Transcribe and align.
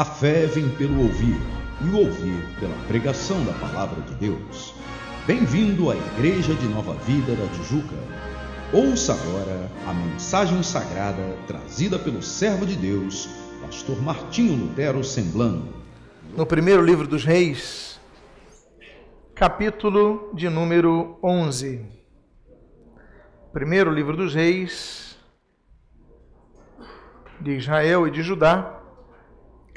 A 0.00 0.04
fé 0.06 0.46
vem 0.46 0.66
pelo 0.76 0.98
ouvir, 1.02 1.36
e 1.82 1.88
o 1.90 1.98
ouvir 1.98 2.42
pela 2.58 2.74
pregação 2.88 3.44
da 3.44 3.52
palavra 3.52 4.00
de 4.00 4.14
Deus. 4.14 4.74
Bem-vindo 5.26 5.90
à 5.90 5.94
Igreja 5.94 6.54
de 6.54 6.66
Nova 6.68 6.94
Vida 7.04 7.36
da 7.36 7.46
Tijuca. 7.48 7.96
Ouça 8.72 9.12
agora 9.12 9.70
a 9.86 9.92
mensagem 9.92 10.62
sagrada 10.62 11.36
trazida 11.46 11.98
pelo 11.98 12.22
servo 12.22 12.64
de 12.64 12.76
Deus, 12.76 13.28
pastor 13.60 14.00
Martinho 14.00 14.56
Lutero 14.56 15.04
Semblano. 15.04 15.68
No 16.34 16.46
primeiro 16.46 16.82
livro 16.82 17.06
dos 17.06 17.22
Reis, 17.22 18.00
capítulo 19.34 20.30
de 20.32 20.48
número 20.48 21.18
11. 21.22 21.84
Primeiro 23.52 23.92
livro 23.92 24.16
dos 24.16 24.34
Reis 24.34 25.18
de 27.38 27.50
Israel 27.50 28.08
e 28.08 28.10
de 28.10 28.22
Judá, 28.22 28.79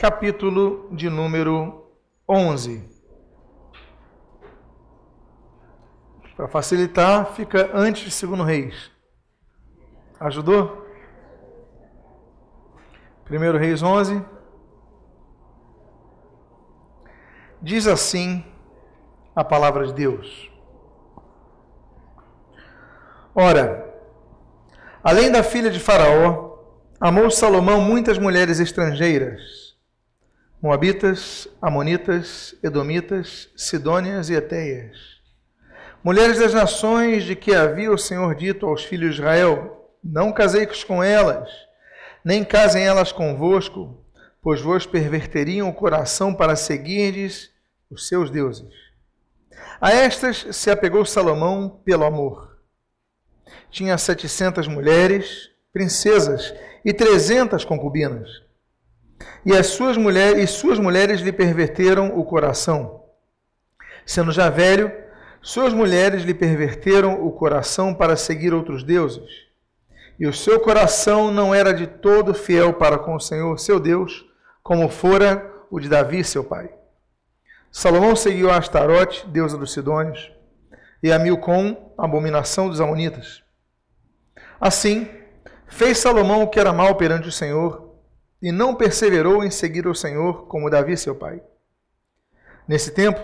capítulo 0.03 0.89
de 0.91 1.09
número 1.09 1.89
11. 2.27 2.83
Para 6.35 6.49
facilitar, 6.49 7.27
fica 7.27 7.71
antes 7.73 8.03
de 8.03 8.11
segundo 8.11 8.43
Reis. 8.43 8.91
Ajudou? 10.19 10.85
Primeiro 13.23 13.57
Reis 13.57 13.81
11. 13.81 14.21
Diz 17.61 17.87
assim 17.87 18.43
a 19.33 19.41
palavra 19.41 19.87
de 19.87 19.93
Deus. 19.93 20.51
Ora, 23.33 23.89
além 25.01 25.31
da 25.31 25.41
filha 25.43 25.69
de 25.69 25.79
Faraó, 25.79 26.57
amou 26.99 27.31
Salomão 27.31 27.79
muitas 27.79 28.17
mulheres 28.17 28.59
estrangeiras 28.59 29.62
Moabitas, 30.63 31.45
Amonitas, 31.61 32.55
Edomitas, 32.63 33.49
Sidônias 33.53 34.29
e 34.29 34.33
Eteias. 34.33 34.97
Mulheres 36.01 36.39
das 36.39 36.53
nações 36.53 37.25
de 37.25 37.35
que 37.35 37.53
havia 37.53 37.91
o 37.91 37.97
Senhor 37.97 38.33
dito 38.33 38.65
aos 38.65 38.81
filhos 38.81 39.15
de 39.15 39.21
Israel: 39.21 39.91
Não 40.01 40.31
caseis 40.31 40.81
com 40.85 41.03
elas, 41.03 41.49
nem 42.23 42.45
casem 42.45 42.81
elas 42.81 43.11
convosco, 43.11 44.05
pois 44.41 44.61
vos 44.61 44.85
perverteriam 44.85 45.67
o 45.67 45.73
coração 45.73 46.33
para 46.33 46.55
seguirdes 46.55 47.51
os 47.91 48.07
seus 48.07 48.29
deuses. 48.29 48.73
A 49.81 49.91
estas 49.91 50.47
se 50.55 50.71
apegou 50.71 51.05
Salomão 51.05 51.81
pelo 51.83 52.05
amor. 52.05 52.57
Tinha 53.69 53.97
setecentas 53.97 54.65
mulheres, 54.65 55.49
princesas, 55.73 56.53
e 56.85 56.93
trezentas 56.93 57.65
concubinas 57.65 58.42
e 59.45 59.53
as 59.53 59.67
suas 59.67 59.97
mulheres, 59.97 60.43
e 60.43 60.47
suas 60.47 60.79
mulheres 60.79 61.21
lhe 61.21 61.31
perverteram 61.31 62.17
o 62.17 62.23
coração. 62.23 63.03
Sendo 64.05 64.31
já 64.31 64.49
velho, 64.49 64.91
suas 65.41 65.73
mulheres 65.73 66.23
lhe 66.23 66.33
perverteram 66.33 67.25
o 67.25 67.31
coração 67.31 67.93
para 67.93 68.15
seguir 68.15 68.53
outros 68.53 68.83
deuses. 68.83 69.29
E 70.19 70.25
o 70.25 70.33
seu 70.33 70.59
coração 70.59 71.31
não 71.31 71.53
era 71.53 71.73
de 71.73 71.87
todo 71.87 72.33
fiel 72.33 72.73
para 72.73 72.97
com 72.97 73.15
o 73.15 73.19
Senhor, 73.19 73.59
seu 73.59 73.79
Deus, 73.79 74.25
como 74.61 74.87
fora 74.87 75.51
o 75.69 75.79
de 75.79 75.89
Davi, 75.89 76.23
seu 76.23 76.43
pai. 76.43 76.73
Salomão 77.71 78.15
seguiu 78.15 78.51
a 78.51 78.57
Astarote, 78.57 79.27
deusa 79.27 79.57
dos 79.57 79.73
Sidônios, 79.73 80.31
e 81.01 81.11
a 81.11 81.19
Milcom, 81.19 81.93
abominação 81.97 82.69
dos 82.69 82.79
Amonitas. 82.79 83.43
Assim, 84.61 85.09
fez 85.67 85.97
Salomão 85.97 86.43
o 86.43 86.47
que 86.47 86.59
era 86.59 86.71
mal 86.71 86.95
perante 86.95 87.27
o 87.27 87.31
Senhor, 87.31 87.92
e 88.43 88.51
não 88.51 88.75
perseverou 88.75 89.41
em 89.41 89.49
seguir 89.49 89.87
o 89.87 89.95
Senhor 89.95 90.47
como 90.47 90.69
Davi, 90.69 90.97
seu 90.97 91.15
pai. 91.15 91.41
Nesse 92.67 92.91
tempo, 92.91 93.21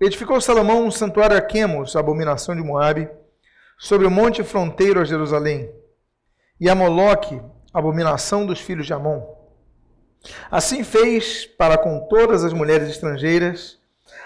edificou 0.00 0.40
Salomão 0.40 0.84
um 0.84 0.90
santuário 0.90 1.36
a 1.36 1.40
Quemos, 1.40 1.94
abominação 1.94 2.52
de 2.52 2.62
Moabe, 2.62 3.08
sobre 3.78 4.08
o 4.08 4.10
monte 4.10 4.42
fronteiro 4.42 5.00
a 5.00 5.04
Jerusalém, 5.04 5.72
e 6.60 6.68
a 6.68 6.74
Moloque, 6.74 7.40
abominação 7.72 8.44
dos 8.44 8.58
filhos 8.58 8.86
de 8.86 8.92
Amon. 8.92 9.22
Assim 10.50 10.82
fez 10.82 11.46
para 11.46 11.78
com 11.78 12.08
todas 12.08 12.42
as 12.42 12.52
mulheres 12.52 12.88
estrangeiras, 12.88 13.78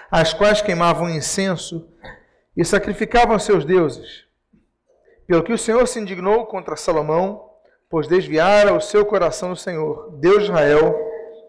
as 0.09 0.33
quais 0.33 0.59
queimavam 0.59 1.07
incenso 1.07 1.87
e 2.57 2.65
sacrificavam 2.65 3.37
seus 3.37 3.63
deuses. 3.63 4.25
Pelo 5.27 5.43
que 5.43 5.53
o 5.53 5.57
Senhor 5.57 5.87
se 5.87 5.99
indignou 5.99 6.47
contra 6.47 6.75
Salomão, 6.75 7.50
pois 7.91 8.07
desviara 8.07 8.73
o 8.73 8.79
seu 8.79 9.05
coração 9.05 9.49
do 9.49 9.55
Senhor, 9.57 10.09
Deus 10.17 10.37
de 10.37 10.43
Israel, 10.45 10.97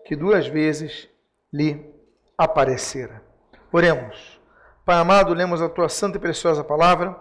que 0.04 0.16
duas 0.16 0.48
vezes 0.48 1.08
lhe 1.53 1.88
aparecera. 2.36 3.22
Oremos. 3.72 4.41
Pai 4.84 4.97
amado, 4.97 5.32
lemos 5.32 5.62
a 5.62 5.69
tua 5.69 5.88
santa 5.88 6.19
e 6.19 6.20
preciosa 6.20 6.64
palavra 6.64 7.16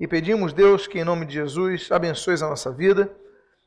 e 0.00 0.08
pedimos, 0.08 0.54
Deus, 0.54 0.86
que 0.86 0.98
em 0.98 1.04
nome 1.04 1.26
de 1.26 1.34
Jesus 1.34 1.92
abençoes 1.92 2.42
a 2.42 2.48
nossa 2.48 2.72
vida, 2.72 3.14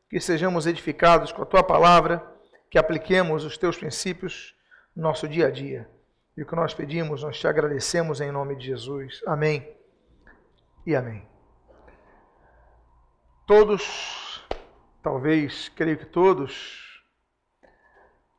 que 0.10 0.20
sejamos 0.20 0.66
edificados 0.66 1.32
com 1.32 1.44
a 1.44 1.46
tua 1.46 1.62
palavra, 1.62 2.26
que 2.72 2.80
apliquemos 2.80 3.46
os 3.46 3.60
teus 3.60 3.78
princípios 3.78 4.56
no 4.96 5.04
nosso 5.04 5.28
dia 5.28 5.48
a 5.48 5.52
dia. 5.52 5.88
E 6.36 6.42
o 6.42 6.48
que 6.48 6.56
nós 6.56 6.74
pedimos, 6.74 7.22
nós 7.22 7.40
te 7.40 7.48
agradecemos 7.48 8.22
em 8.22 8.32
nome 8.32 8.56
de 8.56 8.66
Jesus. 8.66 9.22
Amém 9.28 9.72
e 10.86 10.96
amém. 10.96 11.28
Todos 13.46 14.25
talvez, 15.06 15.70
creio 15.76 16.00
que 16.00 16.06
todos, 16.08 17.04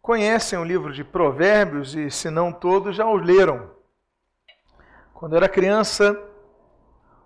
conhecem 0.02 0.58
o 0.58 0.64
livro 0.64 0.92
de 0.92 1.04
Provérbios 1.04 1.94
e, 1.94 2.10
se 2.10 2.28
não 2.28 2.52
todos, 2.52 2.96
já 2.96 3.06
o 3.06 3.14
leram. 3.14 3.70
Quando 5.14 5.34
eu 5.34 5.36
era 5.36 5.48
criança, 5.48 6.20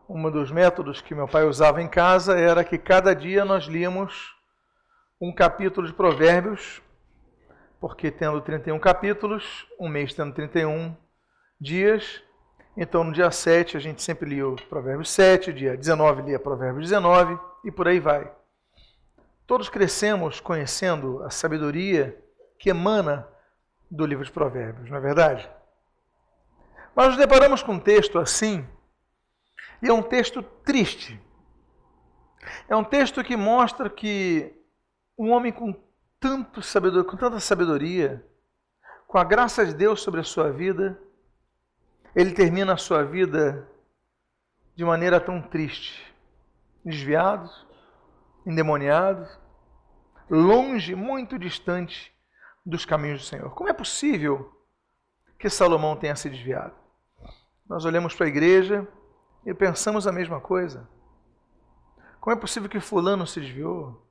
um 0.06 0.30
dos 0.30 0.50
métodos 0.50 1.00
que 1.00 1.14
meu 1.14 1.26
pai 1.26 1.44
usava 1.44 1.80
em 1.80 1.88
casa 1.88 2.38
era 2.38 2.62
que 2.62 2.76
cada 2.76 3.14
dia 3.14 3.42
nós 3.42 3.64
líamos 3.64 4.36
um 5.18 5.32
capítulo 5.34 5.86
de 5.86 5.94
Provérbios, 5.94 6.82
porque 7.80 8.10
tendo 8.10 8.42
31 8.42 8.78
capítulos, 8.78 9.66
um 9.80 9.88
mês 9.88 10.12
tendo 10.12 10.34
31 10.34 10.94
dias, 11.58 12.22
então 12.76 13.04
no 13.04 13.12
dia 13.12 13.30
7 13.30 13.78
a 13.78 13.80
gente 13.80 14.02
sempre 14.02 14.28
lia 14.28 14.46
o 14.46 14.56
Provérbios 14.68 15.08
7, 15.08 15.50
dia 15.50 15.78
19 15.78 16.24
lia 16.24 16.38
Provérbios 16.38 16.90
19 16.90 17.38
e 17.64 17.72
por 17.72 17.88
aí 17.88 17.98
vai. 17.98 18.39
Todos 19.50 19.68
crescemos 19.68 20.38
conhecendo 20.38 21.24
a 21.24 21.30
sabedoria 21.30 22.16
que 22.56 22.70
emana 22.70 23.26
do 23.90 24.06
livro 24.06 24.24
de 24.24 24.30
Provérbios, 24.30 24.88
não 24.88 24.96
é 24.96 25.00
verdade? 25.00 25.50
Mas 26.94 27.08
nos 27.08 27.16
deparamos 27.16 27.60
com 27.60 27.72
um 27.72 27.80
texto 27.80 28.20
assim, 28.20 28.64
e 29.82 29.88
é 29.88 29.92
um 29.92 30.04
texto 30.04 30.40
triste. 30.40 31.20
É 32.68 32.76
um 32.76 32.84
texto 32.84 33.24
que 33.24 33.36
mostra 33.36 33.90
que 33.90 34.54
um 35.18 35.32
homem 35.32 35.50
com, 35.50 35.74
tanto 36.20 36.62
sabedoria, 36.62 37.10
com 37.10 37.16
tanta 37.16 37.40
sabedoria, 37.40 38.24
com 39.08 39.18
a 39.18 39.24
graça 39.24 39.66
de 39.66 39.74
Deus 39.74 40.00
sobre 40.00 40.20
a 40.20 40.24
sua 40.24 40.52
vida, 40.52 40.96
ele 42.14 42.30
termina 42.30 42.74
a 42.74 42.76
sua 42.76 43.02
vida 43.02 43.68
de 44.76 44.84
maneira 44.84 45.18
tão 45.18 45.42
triste, 45.42 46.14
desviado, 46.84 47.50
endemoniado, 48.46 49.39
longe, 50.30 50.94
muito 50.94 51.38
distante 51.38 52.14
dos 52.64 52.84
caminhos 52.84 53.22
do 53.22 53.26
Senhor. 53.26 53.50
Como 53.50 53.68
é 53.68 53.72
possível 53.72 54.50
que 55.38 55.50
Salomão 55.50 55.96
tenha 55.96 56.14
se 56.14 56.30
desviado? 56.30 56.74
Nós 57.68 57.84
olhamos 57.84 58.14
para 58.14 58.26
a 58.26 58.28
igreja 58.28 58.86
e 59.44 59.52
pensamos 59.52 60.06
a 60.06 60.12
mesma 60.12 60.40
coisa. 60.40 60.88
Como 62.20 62.36
é 62.36 62.38
possível 62.38 62.68
que 62.68 62.80
Fulano 62.80 63.26
se 63.26 63.40
desviou? 63.40 64.06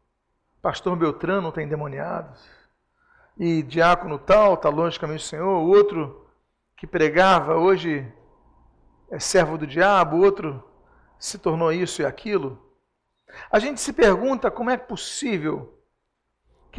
Pastor 0.62 0.96
Beltrano 0.96 1.50
está 1.50 1.62
endemoniado. 1.62 2.38
E 3.38 3.64
diácono 3.64 4.20
tal 4.20 4.56
está 4.56 4.68
longe 4.68 4.98
do 4.98 5.02
caminho 5.02 5.20
do 5.20 5.24
Senhor. 5.24 5.62
O 5.62 5.68
outro 5.70 6.28
que 6.76 6.88
pregava 6.88 7.56
hoje 7.56 8.12
é 9.10 9.20
servo 9.20 9.58
do 9.58 9.68
diabo. 9.68 10.18
O 10.18 10.22
outro 10.22 10.64
se 11.18 11.38
tornou 11.38 11.72
isso 11.72 12.02
e 12.02 12.06
aquilo. 12.06 12.60
A 13.52 13.60
gente 13.60 13.80
se 13.80 13.94
pergunta 13.94 14.50
como 14.50 14.70
é 14.70 14.78
possível 14.78 15.79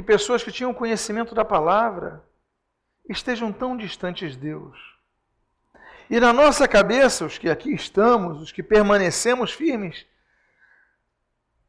que 0.01 0.07
pessoas 0.07 0.43
que 0.43 0.51
tinham 0.51 0.73
conhecimento 0.73 1.35
da 1.35 1.45
palavra 1.45 2.25
estejam 3.07 3.53
tão 3.53 3.77
distantes 3.77 4.33
de 4.33 4.39
Deus. 4.39 4.79
E 6.09 6.19
na 6.19 6.33
nossa 6.33 6.67
cabeça, 6.67 7.27
os 7.27 7.37
que 7.37 7.51
aqui 7.51 7.75
estamos, 7.75 8.41
os 8.41 8.51
que 8.51 8.63
permanecemos 8.63 9.53
firmes, 9.53 10.07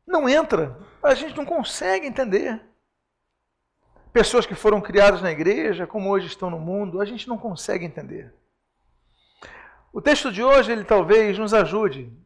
não 0.07 0.29
entra, 0.29 0.79
a 1.03 1.13
gente 1.13 1.35
não 1.35 1.45
consegue 1.45 2.07
entender. 2.07 2.61
Pessoas 4.13 4.45
que 4.45 4.55
foram 4.55 4.79
criadas 4.79 5.21
na 5.21 5.31
igreja, 5.31 5.85
como 5.85 6.09
hoje 6.09 6.27
estão 6.27 6.49
no 6.49 6.57
mundo, 6.57 7.01
a 7.01 7.05
gente 7.05 7.27
não 7.27 7.37
consegue 7.37 7.83
entender. 7.83 8.33
O 9.91 10.01
texto 10.01 10.31
de 10.31 10.41
hoje, 10.41 10.71
ele 10.71 10.85
talvez 10.85 11.37
nos 11.37 11.53
ajude 11.53 12.17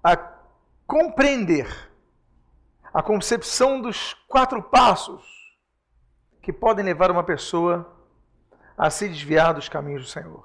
a 0.00 0.16
compreender 0.86 1.93
a 2.94 3.02
concepção 3.02 3.80
dos 3.80 4.14
quatro 4.28 4.62
passos 4.62 5.24
que 6.40 6.52
podem 6.52 6.84
levar 6.84 7.10
uma 7.10 7.24
pessoa 7.24 7.92
a 8.78 8.88
se 8.88 9.08
desviar 9.08 9.52
dos 9.52 9.68
caminhos 9.68 10.02
do 10.02 10.08
Senhor. 10.08 10.44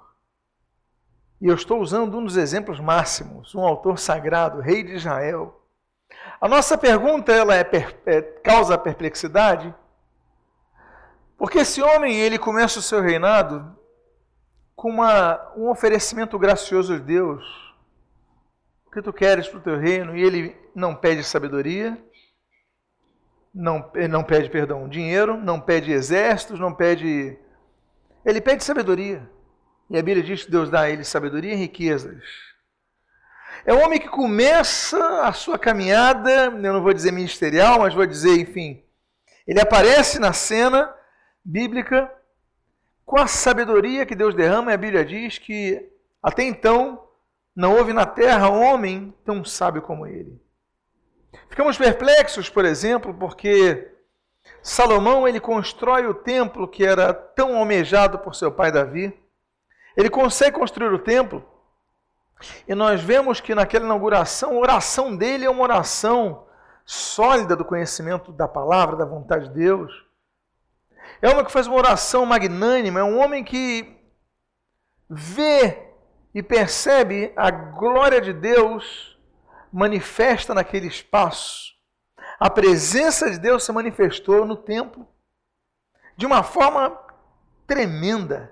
E 1.39 1.47
eu 1.47 1.53
estou 1.53 1.79
usando 1.79 2.17
um 2.17 2.23
dos 2.23 2.37
exemplos 2.37 2.79
máximos, 2.79 3.53
um 3.53 3.63
autor 3.63 3.99
sagrado, 3.99 4.61
rei 4.61 4.83
de 4.83 4.93
Israel. 4.93 5.63
A 6.41 6.47
nossa 6.47 6.75
pergunta 6.75 7.31
ela 7.31 7.55
é, 7.55 7.69
é, 8.07 8.21
causa 8.21 8.77
perplexidade, 8.79 9.73
porque 11.37 11.59
esse 11.59 11.83
homem 11.83 12.19
ele 12.19 12.39
começa 12.39 12.79
o 12.79 12.81
seu 12.81 12.99
reinado 12.99 13.77
com 14.75 14.89
uma, 14.89 15.53
um 15.55 15.69
oferecimento 15.69 16.37
gracioso 16.39 16.97
de 16.97 17.05
Deus. 17.05 17.45
O 18.87 18.91
que 18.91 19.03
tu 19.03 19.13
queres 19.13 19.47
para 19.47 19.59
o 19.59 19.61
teu 19.61 19.77
reino? 19.77 20.17
E 20.17 20.23
ele 20.23 20.57
não 20.73 20.95
pede 20.95 21.23
sabedoria, 21.23 21.97
não, 23.59 23.91
não 24.09 24.23
pede, 24.23 24.49
perdão, 24.49 24.87
dinheiro, 24.87 25.35
não 25.37 25.59
pede 25.59 25.91
exércitos, 25.91 26.59
não 26.59 26.73
pede. 26.73 27.37
Ele 28.25 28.39
pede 28.39 28.63
sabedoria. 28.63 29.29
E 29.89 29.97
a 29.97 30.01
Bíblia 30.01 30.23
diz 30.23 30.45
que 30.45 30.51
Deus 30.51 30.69
dá 30.69 30.81
a 30.81 30.89
ele 30.89 31.03
sabedoria 31.03 31.53
e 31.53 31.57
riquezas. 31.57 32.23
É 33.65 33.73
um 33.73 33.83
homem 33.83 33.99
que 33.99 34.07
começa 34.07 35.23
a 35.23 35.33
sua 35.33 35.59
caminhada, 35.59 36.45
eu 36.45 36.73
não 36.73 36.81
vou 36.81 36.93
dizer 36.93 37.11
ministerial, 37.11 37.79
mas 37.79 37.93
vou 37.93 38.05
dizer, 38.05 38.39
enfim, 38.39 38.81
ele 39.45 39.59
aparece 39.59 40.19
na 40.19 40.31
cena 40.31 40.93
bíblica 41.43 42.09
com 43.05 43.19
a 43.19 43.27
sabedoria 43.27 44.05
que 44.05 44.15
Deus 44.15 44.33
derrama, 44.33 44.71
e 44.71 44.75
a 44.75 44.77
Bíblia 44.77 45.03
diz 45.03 45.37
que 45.37 45.85
até 46.23 46.43
então 46.43 47.05
não 47.53 47.75
houve 47.75 47.91
na 47.91 48.05
terra 48.05 48.47
homem 48.47 49.13
tão 49.25 49.43
sábio 49.43 49.81
como 49.81 50.07
ele. 50.07 50.39
Ficamos 51.49 51.77
perplexos, 51.77 52.49
por 52.49 52.65
exemplo, 52.65 53.13
porque 53.13 53.91
Salomão 54.61 55.27
ele 55.27 55.39
constrói 55.39 56.05
o 56.05 56.13
templo 56.13 56.67
que 56.67 56.85
era 56.85 57.13
tão 57.13 57.57
almejado 57.57 58.19
por 58.19 58.35
seu 58.35 58.51
pai 58.51 58.71
Davi. 58.71 59.17
Ele 59.95 60.09
consegue 60.09 60.57
construir 60.57 60.93
o 60.93 60.99
templo 60.99 61.45
e 62.67 62.73
nós 62.73 63.01
vemos 63.01 63.41
que 63.41 63.53
naquela 63.53 63.85
inauguração, 63.85 64.51
a 64.51 64.59
oração 64.59 65.15
dele 65.15 65.45
é 65.45 65.49
uma 65.49 65.63
oração 65.63 66.47
sólida 66.85 67.55
do 67.55 67.65
conhecimento 67.65 68.31
da 68.31 68.47
palavra, 68.47 68.95
da 68.95 69.05
vontade 69.05 69.49
de 69.49 69.53
Deus. 69.53 69.91
É 71.21 71.27
um 71.27 71.33
homem 71.33 71.45
que 71.45 71.51
faz 71.51 71.67
uma 71.67 71.75
oração 71.75 72.25
magnânima, 72.25 72.99
é 72.99 73.03
um 73.03 73.19
homem 73.19 73.43
que 73.43 73.97
vê 75.09 75.89
e 76.33 76.41
percebe 76.41 77.33
a 77.35 77.51
glória 77.51 78.21
de 78.21 78.31
Deus 78.31 79.18
manifesta 79.71 80.53
naquele 80.53 80.87
espaço. 80.87 81.73
A 82.39 82.49
presença 82.49 83.29
de 83.29 83.37
Deus 83.37 83.63
se 83.63 83.71
manifestou 83.71 84.45
no 84.45 84.55
templo 84.55 85.07
de 86.15 86.25
uma 86.25 86.43
forma 86.43 86.97
tremenda. 87.67 88.51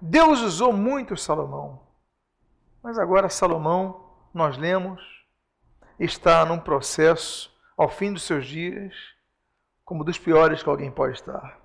Deus 0.00 0.40
usou 0.40 0.72
muito 0.72 1.16
Salomão. 1.16 1.80
Mas 2.82 2.98
agora 2.98 3.28
Salomão, 3.28 4.12
nós 4.32 4.56
lemos, 4.56 5.02
está 5.98 6.44
num 6.44 6.58
processo 6.58 7.52
ao 7.76 7.88
fim 7.88 8.12
dos 8.12 8.22
seus 8.22 8.46
dias, 8.46 8.94
como 9.84 10.04
dos 10.04 10.18
piores 10.18 10.62
que 10.62 10.68
alguém 10.68 10.90
pode 10.90 11.14
estar. 11.14 11.58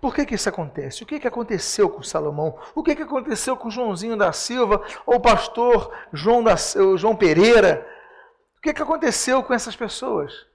Por 0.00 0.14
que, 0.14 0.24
que 0.24 0.34
isso 0.34 0.48
acontece? 0.48 1.02
O 1.02 1.06
que, 1.06 1.20
que 1.20 1.28
aconteceu 1.28 1.90
com 1.90 2.02
Salomão? 2.02 2.58
O 2.74 2.82
que, 2.82 2.96
que 2.96 3.02
aconteceu 3.02 3.56
com 3.56 3.70
Joãozinho 3.70 4.16
da 4.16 4.32
Silva 4.32 4.82
ou 5.04 5.16
o 5.16 5.20
pastor 5.20 5.92
João, 6.12 6.42
da, 6.42 6.54
João 6.96 7.14
Pereira? 7.14 7.86
O 8.56 8.60
que, 8.60 8.72
que 8.72 8.82
aconteceu 8.82 9.42
com 9.42 9.52
essas 9.52 9.76
pessoas 9.76 10.46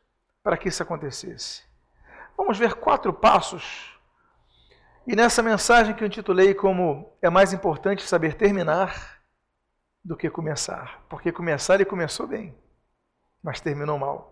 para 0.43 0.57
que 0.57 0.69
isso 0.69 0.81
acontecesse? 0.81 1.63
Vamos 2.35 2.57
ver 2.57 2.73
quatro 2.73 3.13
passos 3.13 3.95
e 5.07 5.15
nessa 5.15 5.43
mensagem 5.43 5.93
que 5.93 6.03
eu 6.03 6.07
intitulei 6.07 6.53
como 6.53 7.15
É 7.21 7.29
mais 7.29 7.53
importante 7.53 8.03
saber 8.03 8.33
terminar 8.33 9.19
do 10.03 10.17
que 10.17 10.29
começar. 10.29 11.03
Porque 11.07 11.31
começar 11.31 11.75
ele 11.75 11.85
começou 11.85 12.27
bem, 12.27 12.57
mas 13.43 13.61
terminou 13.61 13.99
mal. 13.99 14.31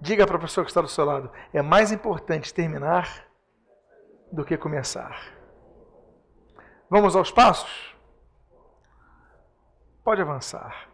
Diga 0.00 0.26
para 0.26 0.36
a 0.36 0.40
pessoa 0.40 0.64
que 0.64 0.70
está 0.70 0.80
do 0.80 0.88
seu 0.88 1.04
lado: 1.04 1.30
é 1.52 1.60
mais 1.60 1.92
importante 1.92 2.52
terminar 2.52 3.26
do 4.32 4.44
que 4.44 4.56
começar. 4.56 5.32
Vamos 6.90 7.14
aos 7.14 7.30
passos? 7.30 7.94
Pode 10.02 10.20
avançar. 10.20 10.88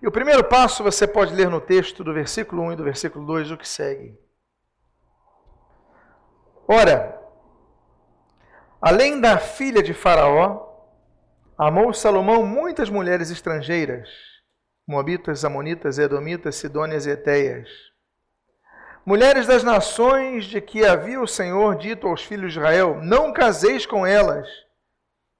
E 0.00 0.06
o 0.06 0.12
primeiro 0.12 0.44
passo 0.44 0.82
você 0.82 1.06
pode 1.06 1.34
ler 1.34 1.50
no 1.50 1.60
texto 1.60 2.02
do 2.02 2.14
versículo 2.14 2.62
1 2.62 2.72
e 2.72 2.76
do 2.76 2.84
versículo 2.84 3.26
2 3.26 3.50
o 3.50 3.56
que 3.58 3.68
segue. 3.68 4.18
Ora, 6.68 7.16
Além 8.80 9.20
da 9.20 9.38
filha 9.38 9.82
de 9.82 9.94
Faraó, 9.94 10.64
amou 11.58 11.92
Salomão 11.94 12.44
muitas 12.46 12.90
mulheres 12.90 13.30
estrangeiras, 13.30 14.08
Moabitas, 14.86 15.44
Amonitas, 15.44 15.98
Edomitas, 15.98 16.56
Sidônias 16.56 17.06
e 17.06 17.10
Eteias. 17.10 17.68
Mulheres 19.06 19.46
das 19.46 19.62
nações 19.62 20.46
de 20.46 20.60
que 20.60 20.84
havia 20.84 21.20
o 21.20 21.28
Senhor 21.28 21.76
dito 21.76 22.08
aos 22.08 22.24
filhos 22.24 22.52
de 22.52 22.58
Israel: 22.58 23.00
Não 23.00 23.32
caseis 23.32 23.86
com 23.86 24.04
elas, 24.04 24.48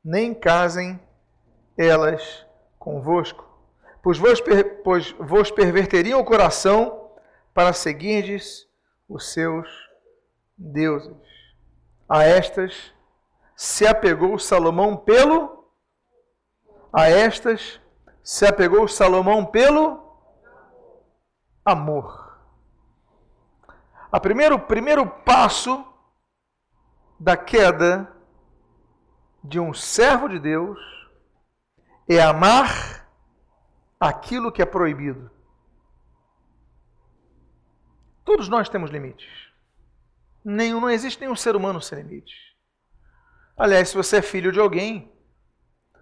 nem 0.04 0.32
casem 0.32 1.00
elas 1.76 2.46
convosco, 2.78 3.44
pois 4.00 4.18
vos, 4.18 4.40
pois 4.84 5.10
vos 5.18 5.50
perverteriam 5.50 6.20
o 6.20 6.24
coração 6.24 7.10
para 7.52 7.72
seguirdes 7.72 8.68
os 9.08 9.32
seus 9.32 9.68
deuses. 10.56 11.16
A 12.08 12.22
estas 12.22 12.94
se 13.56 13.84
apegou 13.84 14.38
Salomão 14.38 14.96
pelo 14.96 15.56
a 16.92 17.10
estas 17.10 17.80
se 18.22 18.46
apegou 18.46 18.86
Salomão 18.86 19.44
pelo 19.44 20.00
amor. 21.64 22.25
A 24.10 24.20
primeiro 24.20 24.58
primeiro 24.58 25.06
passo 25.06 25.84
da 27.18 27.36
queda 27.36 28.12
de 29.42 29.58
um 29.58 29.72
servo 29.72 30.28
de 30.28 30.38
Deus 30.38 30.78
é 32.08 32.20
amar 32.20 33.08
aquilo 33.98 34.52
que 34.52 34.62
é 34.62 34.66
proibido. 34.66 35.30
Todos 38.24 38.48
nós 38.48 38.68
temos 38.68 38.90
limites. 38.90 39.28
Nenhum, 40.44 40.80
não 40.80 40.90
existe 40.90 41.20
nenhum 41.20 41.36
ser 41.36 41.56
humano 41.56 41.80
sem 41.80 41.98
limites. 41.98 42.36
Aliás, 43.56 43.88
se 43.88 43.96
você 43.96 44.18
é 44.18 44.22
filho 44.22 44.52
de 44.52 44.60
alguém, 44.60 45.12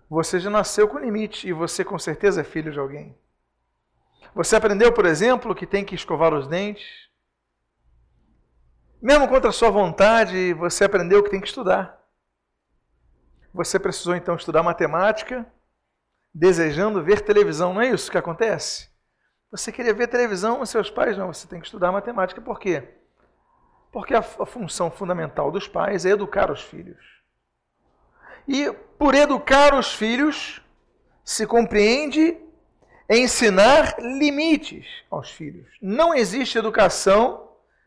você 0.08 0.40
já 0.40 0.50
nasceu 0.50 0.88
com 0.88 0.98
limite 0.98 1.46
e 1.46 1.52
você 1.52 1.84
com 1.84 1.98
certeza 1.98 2.40
é 2.40 2.44
filho 2.44 2.72
de 2.72 2.78
alguém. 2.78 3.16
Você 4.34 4.56
aprendeu, 4.56 4.92
por 4.92 5.06
exemplo, 5.06 5.54
que 5.54 5.66
tem 5.66 5.84
que 5.84 5.94
escovar 5.94 6.34
os 6.34 6.48
dentes. 6.48 6.84
Mesmo 9.04 9.28
contra 9.28 9.50
a 9.50 9.52
sua 9.52 9.68
vontade, 9.68 10.54
você 10.54 10.84
aprendeu 10.84 11.22
que 11.22 11.28
tem 11.28 11.38
que 11.38 11.46
estudar. 11.46 12.02
Você 13.52 13.78
precisou 13.78 14.16
então 14.16 14.34
estudar 14.34 14.62
matemática, 14.62 15.46
desejando 16.32 17.04
ver 17.04 17.20
televisão, 17.20 17.74
não 17.74 17.82
é 17.82 17.90
isso 17.90 18.10
que 18.10 18.16
acontece? 18.16 18.88
Você 19.50 19.70
queria 19.70 19.92
ver 19.92 20.08
televisão, 20.08 20.60
mas 20.60 20.70
seus 20.70 20.88
pais 20.88 21.18
não, 21.18 21.30
você 21.30 21.46
tem 21.46 21.60
que 21.60 21.66
estudar 21.66 21.92
matemática. 21.92 22.40
Por 22.40 22.58
quê? 22.58 22.94
Porque 23.92 24.14
a, 24.14 24.20
a 24.20 24.46
função 24.46 24.90
fundamental 24.90 25.52
dos 25.52 25.68
pais 25.68 26.06
é 26.06 26.08
educar 26.08 26.50
os 26.50 26.62
filhos. 26.62 27.04
E 28.48 28.72
por 28.98 29.14
educar 29.14 29.74
os 29.74 29.92
filhos, 29.92 30.62
se 31.22 31.46
compreende 31.46 32.38
ensinar 33.10 33.96
limites 33.98 34.86
aos 35.10 35.30
filhos. 35.30 35.68
Não 35.82 36.14
existe 36.14 36.56
educação 36.56 37.44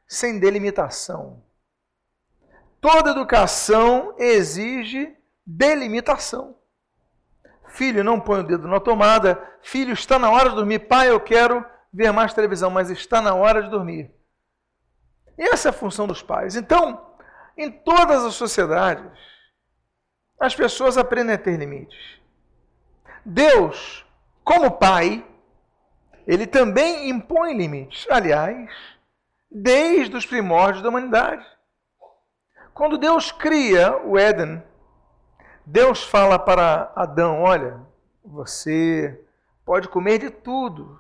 sem 0.08 0.40
delimitação. 0.40 1.44
Toda 2.80 3.12
educação 3.12 4.16
exige 4.18 5.16
delimitação. 5.46 6.56
Filho, 7.70 8.04
não 8.04 8.20
põe 8.20 8.40
o 8.40 8.44
dedo 8.44 8.68
na 8.68 8.80
tomada. 8.80 9.42
Filho, 9.62 9.94
está 9.94 10.18
na 10.18 10.32
hora 10.32 10.50
de 10.50 10.56
dormir. 10.56 10.80
Pai, 10.88 11.10
eu 11.10 11.20
quero 11.20 11.66
ver 11.92 12.12
mais 12.12 12.34
televisão, 12.34 12.70
mas 12.70 12.90
está 12.90 13.22
na 13.22 13.34
hora 13.36 13.62
de 13.62 13.70
dormir. 13.70 14.12
E 15.38 15.44
essa 15.44 15.70
é 15.70 15.72
a 15.72 15.74
função 15.74 16.08
dos 16.08 16.22
pais. 16.22 16.56
Então, 16.56 17.16
em 17.58 17.70
todas 17.72 18.24
as 18.24 18.36
sociedades, 18.36 19.12
as 20.40 20.56
pessoas 20.56 20.98
aprendem 20.98 21.36
a 21.36 21.38
ter 21.38 21.58
limites. 21.58 22.20
Deus, 23.26 24.06
como 24.44 24.72
Pai, 24.72 25.26
ele 26.26 26.48
também 26.48 27.10
impõe 27.10 27.56
limites. 27.56 28.08
Aliás, 28.10 28.70
desde 29.50 30.16
os 30.16 30.26
primórdios 30.26 30.84
da 30.84 30.90
humanidade. 30.90 31.46
Quando 32.74 32.98
Deus 32.98 33.32
cria 33.32 33.98
o 34.06 34.18
Éden, 34.18 34.64
Deus 35.66 36.04
fala 36.04 36.38
para 36.38 36.92
Adão: 36.96 37.42
Olha, 37.42 37.80
você 38.24 39.20
pode 39.66 39.88
comer 39.90 40.20
de 40.20 40.30
tudo, 40.30 41.00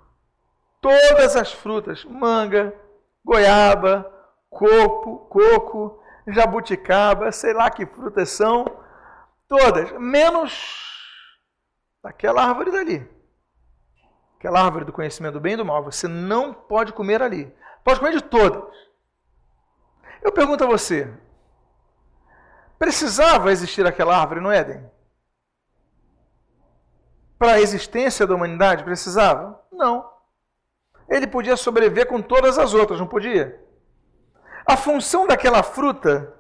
todas 0.81 1.35
as 1.35 1.53
frutas, 1.53 2.03
manga, 2.05 2.73
goiaba, 3.23 4.11
coco, 4.49 5.19
coco, 5.29 6.01
jabuticaba, 6.27 7.31
sei 7.31 7.53
lá 7.53 7.69
que 7.69 7.85
frutas 7.85 8.29
são, 8.29 8.65
todas, 9.47 9.91
menos 9.93 10.87
aquela 12.03 12.43
árvore 12.43 12.71
dali. 12.71 13.17
Aquela 14.37 14.61
árvore 14.63 14.85
do 14.85 14.93
conhecimento 14.93 15.33
do 15.33 15.39
bem 15.39 15.53
e 15.53 15.57
do 15.57 15.65
mal. 15.65 15.83
Você 15.83 16.07
não 16.07 16.53
pode 16.53 16.93
comer 16.93 17.21
ali. 17.21 17.51
Pode 17.87 18.01
comer 18.01 18.11
de 18.11 18.21
todas. 18.21 18.75
Eu 20.21 20.29
pergunto 20.29 20.61
a 20.61 20.67
você: 20.67 21.09
precisava 22.77 23.49
existir 23.49 23.87
aquela 23.87 24.13
árvore 24.13 24.41
no 24.41 24.51
Éden? 24.51 24.85
Para 27.39 27.53
a 27.53 27.61
existência 27.61 28.27
da 28.27 28.35
humanidade, 28.35 28.83
precisava? 28.83 29.63
Não. 29.71 30.05
Ele 31.07 31.25
podia 31.27 31.55
sobreviver 31.55 32.07
com 32.07 32.21
todas 32.21 32.57
as 32.57 32.73
outras, 32.73 32.99
não 32.99 33.07
podia? 33.07 33.57
A 34.65 34.75
função 34.75 35.25
daquela 35.25 35.63
fruta 35.63 36.33